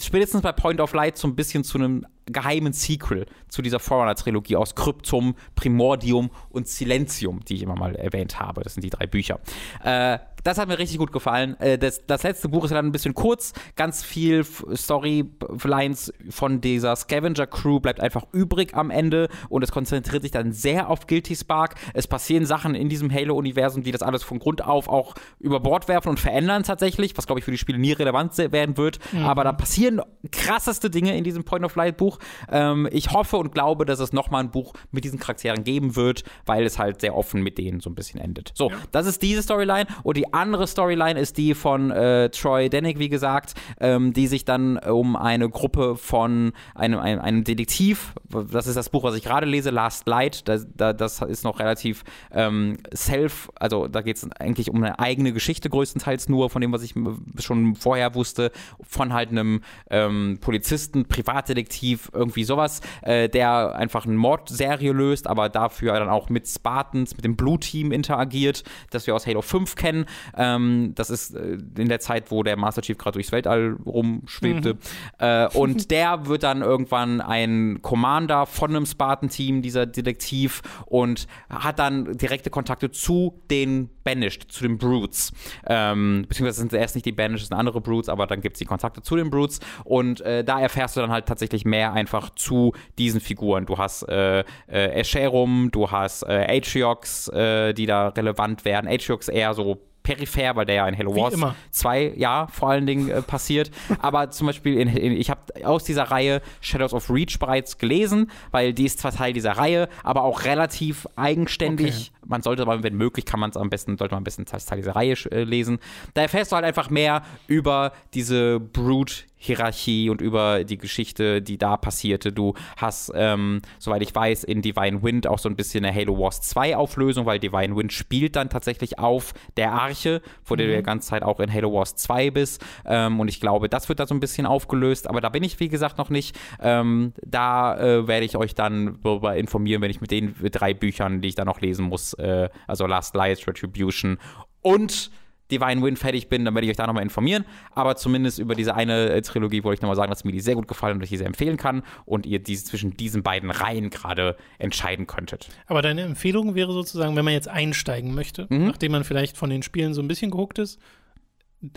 [0.00, 4.56] spätestens bei Point of Light so ein bisschen zu einem geheimen Sequel zu dieser Forerunner-Trilogie
[4.56, 8.62] aus Kryptum, Primordium und Silentium, die ich immer mal erwähnt habe.
[8.62, 9.40] Das sind die drei Bücher.
[9.82, 11.58] Äh, das hat mir richtig gut gefallen.
[11.58, 13.54] Äh, das, das letzte Buch ist dann ein bisschen kurz.
[13.76, 20.30] Ganz viel Storylines von dieser Scavenger-Crew bleibt einfach übrig am Ende und es konzentriert sich
[20.30, 21.76] dann sehr auf Guilty Spark.
[21.94, 25.88] Es passieren Sachen in diesem Halo-Universum, die das alles von Grund auf auch über Bord
[25.88, 28.98] werfen und verändern tatsächlich, was glaube ich für die Spiele nie relevant werden wird.
[29.12, 29.24] Mhm.
[29.24, 32.13] Aber da passieren krasseste Dinge in diesem Point-of-Light-Buch.
[32.50, 36.24] Ähm, ich hoffe und glaube, dass es nochmal ein Buch mit diesen Charakteren geben wird,
[36.46, 38.52] weil es halt sehr offen mit denen so ein bisschen endet.
[38.54, 38.76] So, ja.
[38.92, 43.08] das ist diese Storyline und die andere Storyline ist die von äh, Troy Dennick, wie
[43.08, 48.14] gesagt, ähm, die sich dann um eine Gruppe von einem, einem, einem, Detektiv,
[48.50, 52.04] das ist das Buch, was ich gerade lese, Last Light, das, das ist noch relativ
[52.32, 56.72] ähm, self, also da geht es eigentlich um eine eigene Geschichte größtenteils nur, von dem,
[56.72, 56.94] was ich
[57.38, 58.50] schon vorher wusste,
[58.82, 65.48] von halt einem ähm, Polizisten, Privatdetektiv, irgendwie sowas, äh, der einfach eine Mordserie löst, aber
[65.48, 69.76] dafür dann auch mit Spartans, mit dem Blue Team interagiert, das wir aus Halo 5
[69.76, 70.06] kennen.
[70.36, 73.76] Ähm, ähm, das ist äh, in der Zeit, wo der Master Chief gerade durchs Weltall
[73.84, 74.74] rumschwebte.
[74.74, 74.78] Mhm.
[75.18, 81.78] Äh, und der wird dann irgendwann ein Commander von einem Spartan-Team, dieser Detektiv, und hat
[81.78, 85.32] dann direkte Kontakte zu den Banished, zu den Brutes.
[85.66, 88.58] Ähm, beziehungsweise sind erst nicht die Banished, es sind andere Brutes, aber dann gibt es
[88.58, 89.60] die Kontakte zu den Brutes.
[89.84, 93.66] Und äh, da erfährst du dann halt tatsächlich mehr einfach zu diesen Figuren.
[93.66, 98.88] Du hast äh, äh, Escherum, du hast äh, Atriox, äh, die da relevant werden.
[98.88, 101.34] Atriox eher so peripher, weil der ja in Halo Wars
[101.70, 103.70] 2 ja vor allen Dingen äh, passiert.
[104.00, 108.30] Aber zum Beispiel, in, in, ich habe aus dieser Reihe Shadows of Reach bereits gelesen,
[108.52, 112.12] weil die ist zwar Teil dieser Reihe, aber auch relativ eigenständig.
[112.22, 112.23] Okay.
[112.26, 114.60] Man sollte aber, wenn möglich, kann man es am besten, sollte man am besten Teil
[114.76, 115.78] dieser Reihe äh, lesen.
[116.14, 121.58] Da erfährst du halt einfach mehr über diese Brute Hierarchie und über die Geschichte, die
[121.58, 122.32] da passierte.
[122.32, 126.18] Du hast, ähm, soweit ich weiß, in Divine Wind auch so ein bisschen eine Halo
[126.18, 130.58] Wars 2 Auflösung, weil Divine Wind spielt dann tatsächlich auf der Arche, wo mhm.
[130.58, 132.64] du die ganze Zeit auch in Halo Wars 2 bist.
[132.86, 135.10] Ähm, und ich glaube, das wird da so ein bisschen aufgelöst.
[135.10, 136.38] Aber da bin ich, wie gesagt, noch nicht.
[136.62, 141.20] Ähm, da äh, werde ich euch dann darüber informieren, wenn ich mit den drei Büchern,
[141.20, 144.18] die ich da noch lesen muss, äh, also Last Lights, Retribution
[144.62, 145.10] und
[145.50, 147.44] Divine Wind fertig bin, dann werde ich euch da nochmal informieren.
[147.72, 150.54] Aber zumindest über diese eine äh, Trilogie wollte ich nochmal sagen, dass mir die sehr
[150.54, 153.90] gut gefallen und ich die sehr empfehlen kann und ihr diese, zwischen diesen beiden Reihen
[153.90, 155.48] gerade entscheiden könntet.
[155.66, 158.66] Aber deine Empfehlung wäre sozusagen, wenn man jetzt einsteigen möchte, mhm.
[158.66, 160.80] nachdem man vielleicht von den Spielen so ein bisschen gehuckt ist,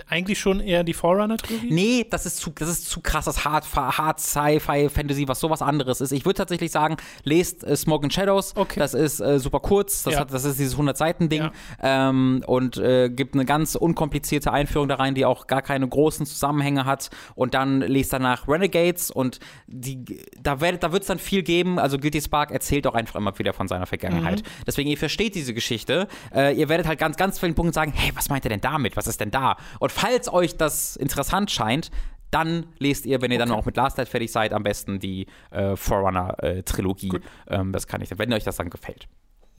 [0.07, 1.73] eigentlich schon eher die Forerunner-Trilogie?
[1.73, 6.01] Nee, das ist zu, das ist zu krasses Hard, Hard Sci-Fi, Fantasy, was sowas anderes
[6.01, 6.11] ist.
[6.11, 8.55] Ich würde tatsächlich sagen, lest äh, Smoke and Shadows.
[8.55, 8.79] Okay.
[8.79, 10.03] Das ist äh, super kurz.
[10.03, 10.19] Das, ja.
[10.21, 11.41] hat, das ist dieses 100-Seiten-Ding.
[11.41, 11.51] Ja.
[11.81, 16.25] Ähm, und äh, gibt eine ganz unkomplizierte Einführung da rein, die auch gar keine großen
[16.25, 17.09] Zusammenhänge hat.
[17.35, 20.03] Und dann lest danach Renegades und die,
[20.41, 21.79] da, werdet, da wird es dann viel geben.
[21.79, 24.41] Also Guilty Spark erzählt auch einfach immer wieder von seiner Vergangenheit.
[24.41, 24.63] Mhm.
[24.65, 26.07] Deswegen, ihr versteht diese Geschichte.
[26.33, 28.97] Äh, ihr werdet halt ganz, ganz vielen Punkten sagen, hey, was meint er denn damit?
[28.97, 29.57] Was ist denn da?
[29.79, 31.91] Und falls euch das interessant scheint,
[32.31, 33.49] dann lest ihr, wenn ihr okay.
[33.49, 37.21] dann auch mit Last Light fertig seid, am besten die äh, Forerunner-Trilogie.
[37.47, 39.07] Äh, ähm, das kann ich, wenn euch das dann gefällt.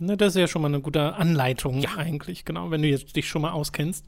[0.01, 1.97] Ne, das ist ja schon mal eine gute Anleitung ja.
[1.97, 4.07] eigentlich, genau, wenn du jetzt dich schon mal auskennst.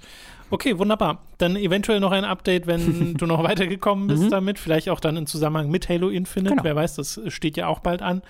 [0.49, 1.25] Okay, wunderbar.
[1.39, 4.31] Dann eventuell noch ein Update, wenn du noch weitergekommen bist mhm.
[4.31, 4.61] damit.
[4.61, 6.51] Vielleicht auch dann im Zusammenhang mit Halo Infinite.
[6.51, 6.65] Genau.
[6.65, 8.23] Wer weiß, das steht ja auch bald an.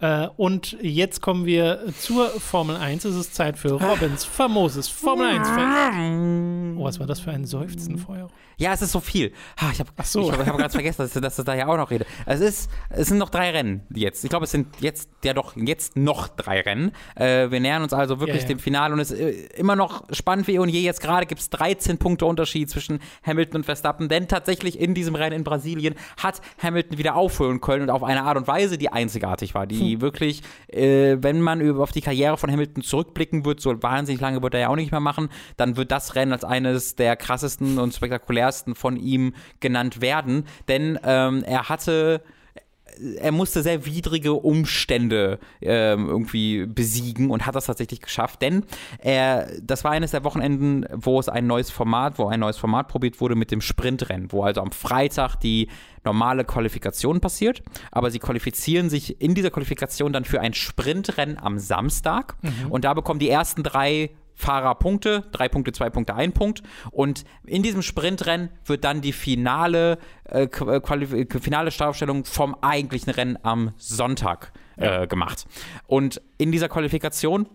[0.00, 3.04] Äh, und jetzt kommen wir zur Formel 1.
[3.04, 6.76] Es ist Zeit für Robins famoses Formel 1 Fan.
[6.78, 8.28] Oh, was war das für ein Seufzen vorher?
[8.58, 9.32] Ja, es ist so viel.
[9.60, 10.30] Ha, ich habe so.
[10.30, 12.06] ich hab, hab gerade vergessen, dass, dass ich da ja auch noch rede.
[12.26, 14.24] Es, ist, es sind noch drei Rennen jetzt.
[14.24, 16.92] Ich glaube, es sind jetzt, ja doch, jetzt noch drei Rennen.
[17.14, 18.48] Äh, wir nähern uns also wirklich ja, ja.
[18.48, 20.80] dem Finale und es ist äh, immer noch spannend wie eh und je.
[20.80, 25.14] Jetzt gerade gibt es 13 Punkte Unterschied zwischen Hamilton und Verstappen, denn tatsächlich in diesem
[25.14, 28.90] Rennen in Brasilien hat Hamilton wieder aufholen können und auf eine Art und Weise, die
[28.90, 30.00] einzigartig war, die hm.
[30.00, 34.42] wirklich, äh, wenn man über, auf die Karriere von Hamilton zurückblicken wird, so wahnsinnig lange
[34.42, 37.78] wird er ja auch nicht mehr machen, dann wird das Rennen als eines der krassesten
[37.78, 42.22] und spektakulärsten von ihm genannt werden, denn ähm, er hatte
[43.18, 48.64] er musste sehr widrige Umstände ähm, irgendwie besiegen und hat das tatsächlich geschafft, denn
[48.98, 52.88] er, das war eines der Wochenenden, wo es ein neues Format, wo ein neues Format
[52.88, 55.68] probiert wurde mit dem Sprintrennen, wo also am Freitag die
[56.04, 61.58] normale Qualifikation passiert, aber sie qualifizieren sich in dieser Qualifikation dann für ein Sprintrennen am
[61.58, 62.36] Samstag.
[62.42, 62.70] Mhm.
[62.70, 66.62] und da bekommen die ersten drei Fahrer Punkte, drei Punkte, zwei Punkte, ein Punkt.
[66.92, 73.36] Und in diesem Sprintrennen wird dann die finale, äh, äh finale Startaufstellung vom eigentlichen Rennen
[73.42, 75.46] am Sonntag äh, gemacht.
[75.88, 77.48] Und in dieser Qualifikation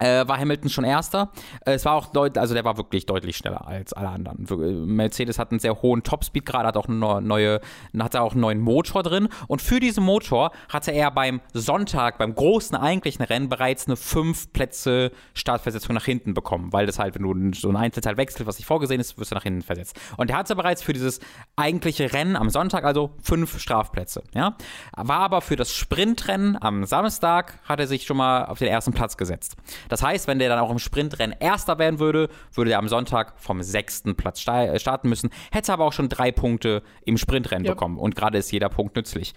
[0.00, 1.30] äh, war Hamilton schon Erster.
[1.64, 4.46] Äh, es war auch deut also der war wirklich deutlich schneller als alle anderen.
[4.86, 7.60] Mercedes hat einen sehr hohen Topspeed gerade, hat auch eine neue,
[7.98, 9.28] hat auch einen neuen Motor drin.
[9.46, 14.52] Und für diesen Motor hatte er beim Sonntag, beim großen eigentlichen Rennen, bereits eine fünf
[14.52, 18.58] Plätze Startversetzung nach hinten bekommen, weil das halt, wenn du so ein Einzelteil wechselst, was
[18.58, 19.98] nicht vorgesehen ist, wirst du nach hinten versetzt.
[20.16, 21.20] Und er hatte bereits für dieses
[21.56, 24.22] eigentliche Rennen am Sonntag also fünf Strafplätze.
[24.34, 24.56] Ja?
[24.96, 28.92] War aber für das Sprintrennen am Samstag, hat er sich schon mal auf den ersten
[28.92, 29.56] Platz gesetzt.
[29.90, 33.34] Das heißt, wenn der dann auch im Sprintrennen Erster werden würde, würde er am Sonntag
[33.36, 37.72] vom sechsten Platz äh, starten müssen, hätte aber auch schon drei Punkte im Sprintrennen ja.
[37.72, 37.98] bekommen.
[37.98, 39.34] Und gerade ist jeder Punkt nützlich.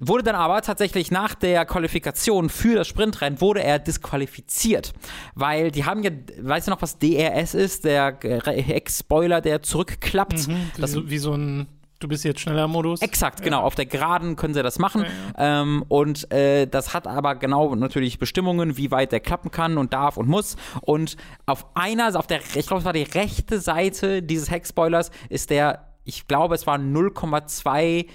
[0.00, 4.92] Wurde dann aber tatsächlich nach der Qualifikation für das Sprintrennen wurde er disqualifiziert,
[5.34, 10.46] weil die haben ja, weißt du noch, was DRS ist, der Heck-Spoiler, der zurückklappt.
[10.46, 11.66] Mhm, das, wie so ein
[12.00, 13.02] Du bist jetzt schneller Modus.
[13.02, 13.62] Exakt, genau.
[13.62, 15.02] Auf der Geraden können sie das machen.
[15.02, 15.62] Ja, ja.
[15.62, 19.92] Ähm, und äh, das hat aber genau natürlich Bestimmungen, wie weit der klappen kann und
[19.92, 20.56] darf und muss.
[20.80, 21.16] Und
[21.46, 25.92] auf einer, auf der, ich glaube, es war die rechte Seite dieses Heckspoilers, ist der,
[26.04, 28.06] ich glaube, es war 0,2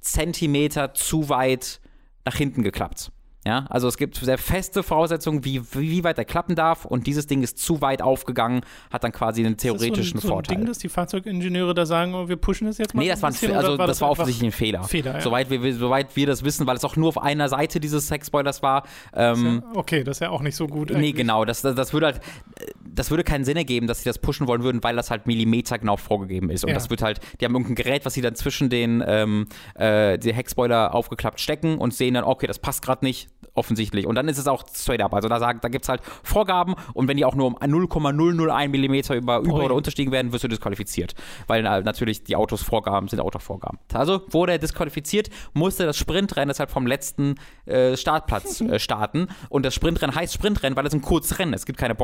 [0.00, 1.80] Zentimeter zu weit
[2.26, 3.10] nach hinten geklappt.
[3.46, 7.26] Ja, also es gibt sehr feste Voraussetzungen, wie, wie weit er klappen darf und dieses
[7.26, 8.60] Ding ist zu weit aufgegangen,
[8.90, 10.48] hat dann quasi einen theoretischen ist das so ein, Vorteil.
[10.48, 13.00] So ein Ding, dass die Fahrzeugingenieure da sagen, oh, wir pushen das jetzt mal?
[13.00, 14.82] Nee, das, war, ein, also, war das, das war offensichtlich ein Fehler.
[14.84, 15.20] Fehler ja.
[15.22, 18.62] soweit, wir, soweit wir das wissen, weil es auch nur auf einer Seite dieses Sexspoilers
[18.62, 18.82] war.
[19.14, 20.90] Ähm, ja, okay, das ist ja auch nicht so gut.
[20.90, 21.14] Eigentlich.
[21.14, 22.20] Nee, genau, das, das, das würde halt,
[22.94, 25.96] das würde keinen Sinn ergeben, dass sie das pushen wollen würden, weil das halt millimetergenau
[25.96, 26.64] vorgegeben ist.
[26.64, 26.74] Und ja.
[26.74, 30.32] das wird halt, die haben irgendein Gerät, was sie dann zwischen den ähm, äh, die
[30.32, 34.06] Heckspoiler aufgeklappt stecken und sehen dann, okay, das passt gerade nicht, offensichtlich.
[34.06, 35.14] Und dann ist es auch straight up.
[35.14, 39.16] Also da, da gibt es halt Vorgaben und wenn die auch nur um 0,001 Millimeter
[39.16, 41.14] über, über oder unterstiegen werden, wirst du disqualifiziert.
[41.46, 43.78] Weil äh, natürlich die Autos Vorgaben sind Autovorgaben.
[43.92, 47.34] Also wurde er disqualifiziert, musste das Sprintrennen deshalb vom letzten
[47.66, 49.28] äh, Startplatz äh, starten.
[49.48, 51.60] Und das Sprintrennen heißt Sprintrennen, weil es ein Kurzrennen ist.
[51.60, 51.94] Es gibt keine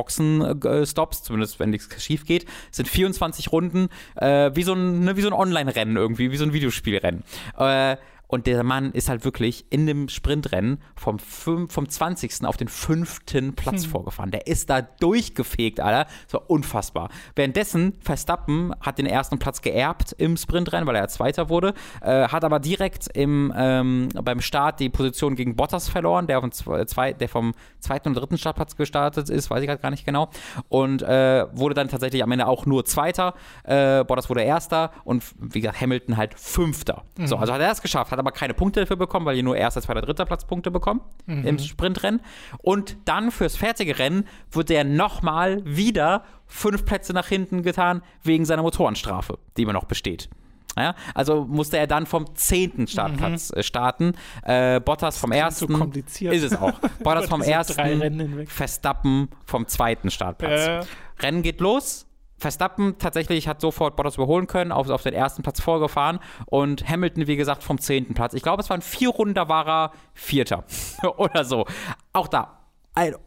[0.77, 2.45] Boxenstops, zumindest wenn nichts schief geht.
[2.71, 6.45] Es sind 24 Runden, äh, wie so ein, ne, so ein Online-Rennen irgendwie, wie so
[6.45, 7.23] ein Videospielrennen.
[7.57, 7.97] Äh,
[8.27, 12.45] und der Mann ist halt wirklich in dem Sprintrennen vom, fünf, vom 20.
[12.45, 13.91] auf den fünften Platz hm.
[13.91, 14.31] vorgefahren.
[14.31, 16.09] Der ist da durchgefegt, Alter.
[16.25, 17.09] Das war unfassbar.
[17.35, 22.43] Währenddessen, Verstappen hat den ersten Platz geerbt im Sprintrennen, weil er Zweiter wurde, äh, hat
[22.43, 27.29] aber direkt im, ähm, beim Start die Position gegen Bottas verloren, der, vom zwei, der
[27.29, 30.29] vom zweiten und dritten Startplatz gestartet ist, weiß ich gerade gar nicht genau.
[30.67, 33.33] Und äh, wurde dann tatsächlich am Ende auch nur Zweiter.
[33.63, 37.03] Äh, Bottas wurde Erster und wie gesagt, Hamilton halt Fünfter.
[37.17, 37.27] Mhm.
[37.27, 39.55] So, also hat er es geschafft, hat aber keine Punkte dafür bekommen, weil ihr nur
[39.55, 41.45] erster, zweiter, dritter Platz Punkte bekommen mhm.
[41.45, 42.21] im Sprintrennen.
[42.59, 48.45] Und dann fürs fertige Rennen wird er nochmal wieder fünf Plätze nach hinten getan wegen
[48.45, 50.29] seiner Motorenstrafe, die immer noch besteht.
[50.75, 53.63] Ja, also musste er dann vom zehnten Startplatz mhm.
[53.63, 54.13] starten.
[54.43, 55.73] Äh, Bottas vom ersten.
[55.73, 56.33] So kompliziert.
[56.33, 56.79] Ist es auch.
[57.03, 58.45] Bottas vom ersten.
[58.47, 60.67] Verstappen vom zweiten Startplatz.
[60.67, 60.81] Äh.
[61.19, 62.06] Rennen geht los.
[62.37, 67.27] Verstappen tatsächlich hat sofort Bottas überholen können, auf, auf den ersten Platz vorgefahren und Hamilton,
[67.27, 68.33] wie gesagt, vom zehnten Platz.
[68.33, 70.63] Ich glaube, es waren vier Runden, da war er Vierter
[71.17, 71.65] oder so.
[72.13, 72.57] Auch da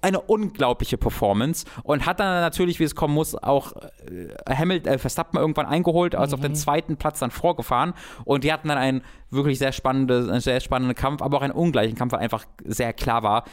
[0.03, 4.99] eine unglaubliche Performance und hat dann natürlich, wie es kommen muss, auch äh, Hamilton, äh,
[4.99, 6.41] Verstappen irgendwann eingeholt, also mhm.
[6.41, 10.61] auf den zweiten Platz dann vorgefahren und die hatten dann einen wirklich sehr spannenden, sehr
[10.61, 13.45] spannenden Kampf, aber auch einen ungleichen Kampf, weil einfach sehr klar war,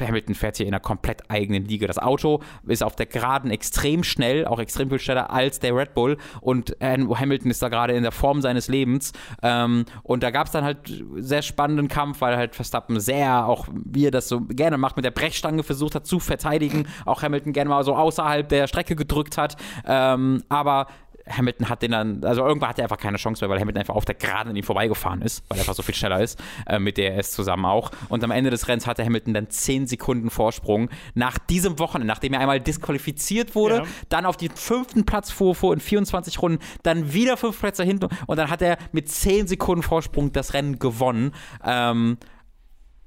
[0.00, 1.86] Hamilton fährt hier in einer komplett eigenen Liga.
[1.86, 5.94] Das Auto ist auf der Geraden extrem schnell, auch extrem viel schneller als der Red
[5.94, 6.16] Bull.
[6.40, 9.12] Und Hamilton ist da gerade in der Form seines Lebens.
[9.42, 10.78] Ähm, und da gab es dann halt
[11.16, 15.04] sehr spannenden Kampf, weil halt Verstappen sehr, auch wie er das so gerne macht, mit
[15.04, 16.86] der Brechstange versucht hat zu verteidigen.
[17.04, 19.56] Auch Hamilton gerne mal so außerhalb der Strecke gedrückt hat.
[19.86, 20.86] Ähm, aber
[21.28, 23.94] Hamilton hat den dann, also irgendwann hat er einfach keine Chance mehr, weil Hamilton einfach
[23.94, 26.78] auf der Geraden an ihm vorbeigefahren ist, weil er einfach so viel schneller ist, äh,
[26.78, 27.90] mit DRS zusammen auch.
[28.08, 30.90] Und am Ende des Rennens hatte Hamilton dann 10 Sekunden Vorsprung.
[31.14, 33.84] Nach diesem Wochenende, nachdem er einmal disqualifiziert wurde, ja.
[34.08, 38.08] dann auf den fünften Platz fuhr, fuhr in 24 Runden, dann wieder fünf Plätze hinten
[38.26, 41.32] und dann hat er mit 10 Sekunden Vorsprung das Rennen gewonnen.
[41.64, 42.18] Ähm,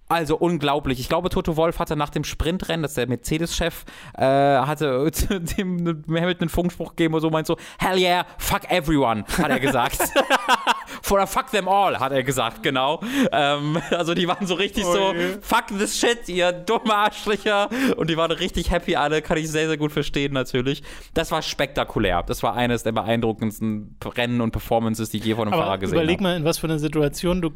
[0.09, 0.99] also unglaublich.
[0.99, 3.84] Ich glaube, Toto Wolf hatte nach dem Sprintrennen, das ist der Mercedes-Chef,
[4.17, 5.09] äh, hatte
[5.57, 9.59] dem Hamilton einen Funkspruch gegeben und so meint so, hell yeah, fuck everyone, hat er
[9.59, 9.99] gesagt.
[11.09, 13.01] Oder fuck them all, hat er gesagt, genau.
[13.31, 17.69] Ähm, also die waren so richtig oh so, fuck this shit, ihr dumme Arschlöcher.
[17.95, 20.84] Und die waren richtig happy alle, kann ich sehr, sehr gut verstehen natürlich.
[21.13, 22.23] Das war spektakulär.
[22.23, 25.77] Das war eines der beeindruckendsten Rennen und Performances, die ich je von einem Aber Fahrer
[25.79, 26.03] gesehen habe.
[26.03, 27.51] Überleg mal, in was für einer Situation du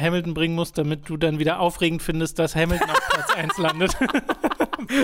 [0.00, 3.96] Hamilton bringen musst, damit du dann wieder aufregend findest, dass Hamilton auf Platz 1 landet.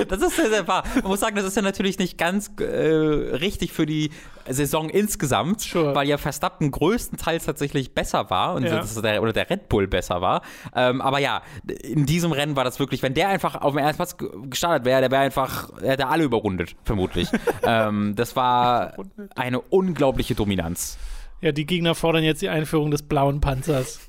[0.08, 0.84] Das ist sehr, sehr wahr.
[0.94, 4.10] Man muss sagen, das ist ja natürlich nicht ganz äh, richtig für die
[4.48, 5.94] Saison insgesamt, sure.
[5.94, 8.82] weil ja Verstappen größtenteils tatsächlich besser war und ja.
[9.02, 10.42] der, oder der Red Bull besser war.
[10.74, 11.42] Ähm, aber ja,
[11.82, 14.16] in diesem Rennen war das wirklich, wenn der einfach auf dem ersten Platz
[14.48, 17.28] gestartet wäre, der wäre einfach, er hätte alle überrundet, vermutlich.
[17.62, 18.94] ähm, das war
[19.34, 20.98] eine unglaubliche Dominanz.
[21.40, 24.00] Ja, die Gegner fordern jetzt die Einführung des blauen Panzers.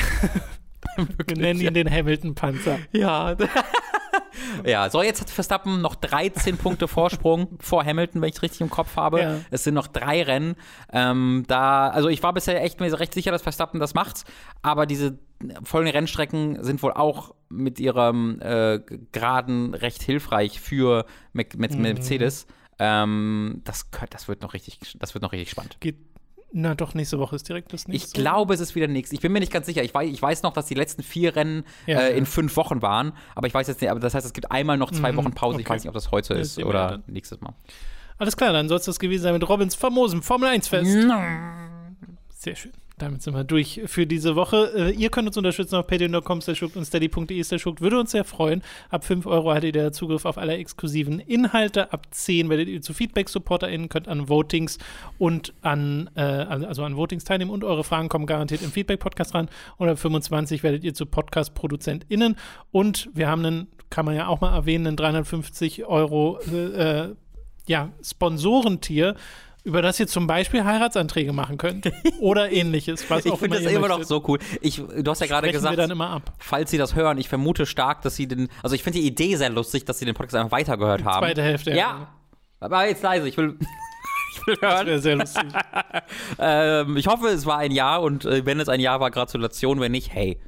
[0.96, 2.78] Wir nennen ihn den Hamilton-Panzer.
[2.92, 3.36] Ja.
[4.64, 8.60] ja, so jetzt hat Verstappen noch 13 Punkte Vorsprung vor Hamilton, wenn ich es richtig
[8.60, 9.20] im Kopf habe.
[9.20, 9.40] Ja.
[9.50, 10.56] Es sind noch drei Rennen.
[10.92, 14.24] Ähm, da, also ich war bisher echt mir recht sicher, dass Verstappen das macht,
[14.60, 15.18] aber diese
[15.64, 18.80] folgenden Rennstrecken sind wohl auch mit ihrem äh,
[19.12, 21.80] Geraden recht hilfreich für mhm.
[21.80, 22.46] Mercedes.
[22.78, 25.76] Ähm, das, das, wird noch richtig, das wird noch richtig spannend.
[25.80, 25.96] Geht
[26.52, 28.08] na doch, nächste Woche ist direkt das nächste.
[28.08, 29.12] Ich glaube, es ist wieder nichts.
[29.12, 29.82] Ich bin mir nicht ganz sicher.
[29.82, 32.82] Ich weiß, ich weiß noch, dass die letzten vier Rennen ja, äh, in fünf Wochen
[32.82, 33.12] waren.
[33.34, 35.32] Aber ich weiß jetzt nicht, aber das heißt, es gibt einmal noch zwei mhm, Wochen
[35.32, 35.54] Pause.
[35.54, 35.62] Okay.
[35.62, 37.54] Ich weiß nicht, ob das heute das ist oder nächstes Mal.
[38.18, 41.08] Alles klar, dann soll es das gewesen sein mit Robins famosem Formel 1 Fest.
[42.38, 44.72] Sehr schön damit sind wir durch für diese Woche.
[44.74, 46.40] Äh, ihr könnt uns unterstützen auf patreon.com
[46.74, 48.62] und steady.de Würde uns sehr freuen.
[48.90, 51.92] Ab 5 Euro hattet ihr Zugriff auf alle exklusiven Inhalte.
[51.92, 54.78] Ab 10 werdet ihr zu Feedback-SupporterInnen, könnt an Votings
[55.18, 59.48] und an, äh, also an Votings teilnehmen und eure Fragen kommen garantiert im Feedback-Podcast ran.
[59.78, 62.36] Und ab 25 werdet ihr zu Podcast-ProduzentInnen.
[62.70, 67.14] Und wir haben einen, kann man ja auch mal erwähnen, einen 350 Euro äh, äh,
[67.66, 69.16] ja, Sponsorentier
[69.64, 71.90] über das ihr zum Beispiel Heiratsanträge machen könnt
[72.20, 73.08] oder ähnliches.
[73.08, 74.38] Was ich finde das immer noch so cool.
[74.60, 75.80] Ich, du hast ja gerade gesagt,
[76.38, 79.36] falls sie das hören, ich vermute stark, dass sie den, also ich finde die Idee
[79.36, 81.24] sehr lustig, dass sie den Podcast einfach weitergehört haben.
[81.24, 81.70] Zweite Hälfte.
[81.70, 81.76] Ja.
[81.76, 82.08] ja.
[82.60, 83.58] Aber jetzt leise, ich will.
[84.32, 84.86] ich will hören.
[84.86, 85.44] Das wäre sehr lustig.
[86.38, 89.80] ähm, ich hoffe, es war ein Jahr und äh, wenn es ein Jahr war, Gratulation.
[89.80, 90.40] Wenn nicht, hey,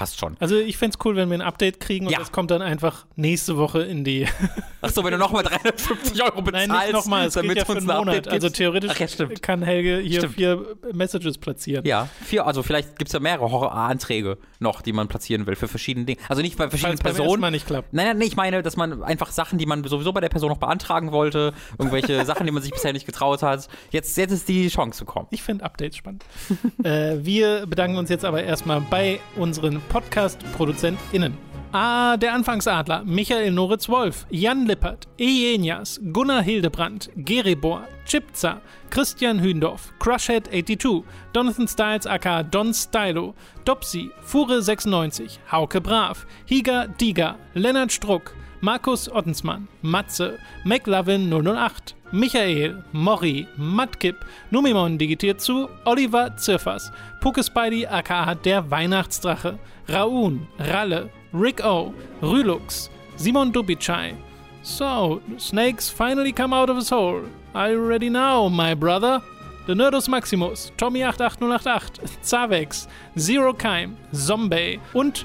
[0.00, 0.34] passt schon.
[0.40, 2.18] Also ich fände es cool, wenn wir ein Update kriegen und ja.
[2.18, 4.26] das kommt dann einfach nächste Woche in die.
[4.80, 7.76] Achso, wenn du nochmal 350 Euro bezahlst, Nein, nicht nochmal, es damit geht ja für
[7.76, 8.26] einen Monat.
[8.26, 10.34] Also theoretisch ja, kann Helge hier stimmt.
[10.36, 10.64] vier
[10.94, 11.84] Messages platzieren.
[11.84, 15.68] Ja, vier, also vielleicht gibt es ja mehrere Anträge noch, die man platzieren will für
[15.68, 16.18] verschiedene Dinge.
[16.30, 17.42] Also nicht bei verschiedenen Falls Personen.
[17.42, 17.92] Mal nicht klappt.
[17.92, 20.56] Nein, nein, ich meine, dass man einfach Sachen, die man sowieso bei der Person noch
[20.56, 24.68] beantragen wollte, irgendwelche Sachen, die man sich bisher nicht getraut hat, jetzt, jetzt ist die
[24.68, 25.26] Chance gekommen.
[25.30, 26.24] Ich finde Updates spannend.
[26.84, 31.36] äh, wir bedanken uns jetzt aber erstmal bei unseren Podcast-ProduzentInnen.
[31.72, 38.60] Ah, der Anfangsadler, Michael Noritz-Wolf, Jan Lippert, Ejenias, Gunnar Hildebrandt, Geribor, Chipza,
[38.90, 43.34] Christian Hündorf, Crushhead82, Jonathan Styles aka Don Stylo,
[43.64, 53.46] Dopsy, Fure96, Hauke Brav, Higa Diga, Lennart Struck, Markus Ottensmann, Matze, McLovin 008, Michael, Mori,
[53.56, 59.58] Matkip, Numimon digitiert zu, Oliver Zirfers, Pukespidey aka der Weihnachtsdrache,
[59.88, 64.14] Raun, Ralle, Rick O, Rülux, Simon Dubicai.
[64.62, 67.22] So, snakes finally come out of his hole.
[67.54, 69.22] Are you ready now, my brother?
[69.66, 75.24] The Nerdus Maximus, Tommy88088, Zavex, Zero Keim, Zombie und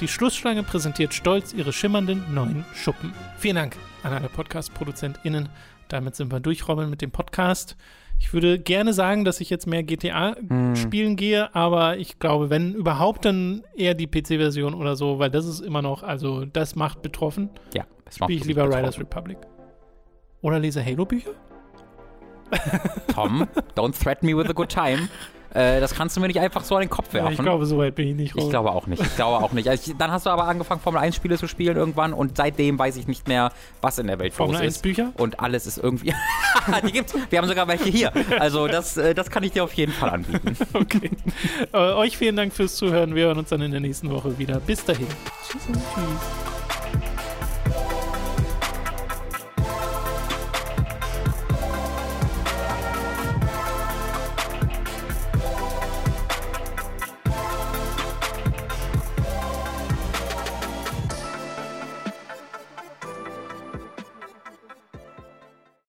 [0.00, 3.12] die Schlussschlange präsentiert stolz ihre schimmernden neuen Schuppen.
[3.38, 5.48] Vielen Dank an alle Podcast-ProduzentInnen.
[5.88, 7.76] Damit sind wir durch, Robin, mit dem Podcast.
[8.20, 10.76] Ich würde gerne sagen, dass ich jetzt mehr GTA hm.
[10.76, 15.46] spielen gehe, aber ich glaube, wenn überhaupt, dann eher die PC-Version oder so, weil das
[15.46, 17.50] ist immer noch, also das macht betroffen.
[17.74, 18.84] Ja, das macht Spiele ich lieber betroffen.
[18.84, 19.38] Riders Republic.
[20.42, 21.32] Oder lese Halo-Bücher?
[23.08, 25.08] Tom, don't threaten me with a good time.
[25.54, 27.26] Äh, das kannst du mir nicht einfach so an den Kopf werfen.
[27.28, 28.44] Ja, ich glaube, so weit bin ich nicht raus.
[28.44, 29.00] Ich glaube auch nicht.
[29.00, 29.68] Ich glaube auch nicht.
[29.68, 32.76] Also ich, dann hast du aber angefangen, Formel 1 Spiele zu spielen irgendwann und seitdem
[32.78, 34.82] weiß ich nicht mehr, was in der Welt Formel los ist.
[34.82, 35.22] Formel 1 Bücher?
[35.22, 36.12] Und alles ist irgendwie.
[36.86, 37.14] die gibt's.
[37.30, 38.12] Wir haben sogar welche hier.
[38.40, 40.56] Also das, äh, das kann ich dir auf jeden Fall anbieten.
[40.74, 41.10] okay.
[41.72, 43.14] Äh, euch vielen Dank fürs Zuhören.
[43.14, 44.58] Wir hören uns dann in der nächsten Woche wieder.
[44.58, 45.06] Bis dahin.
[45.48, 45.62] Tschüss.
[45.66, 46.63] Tschüss.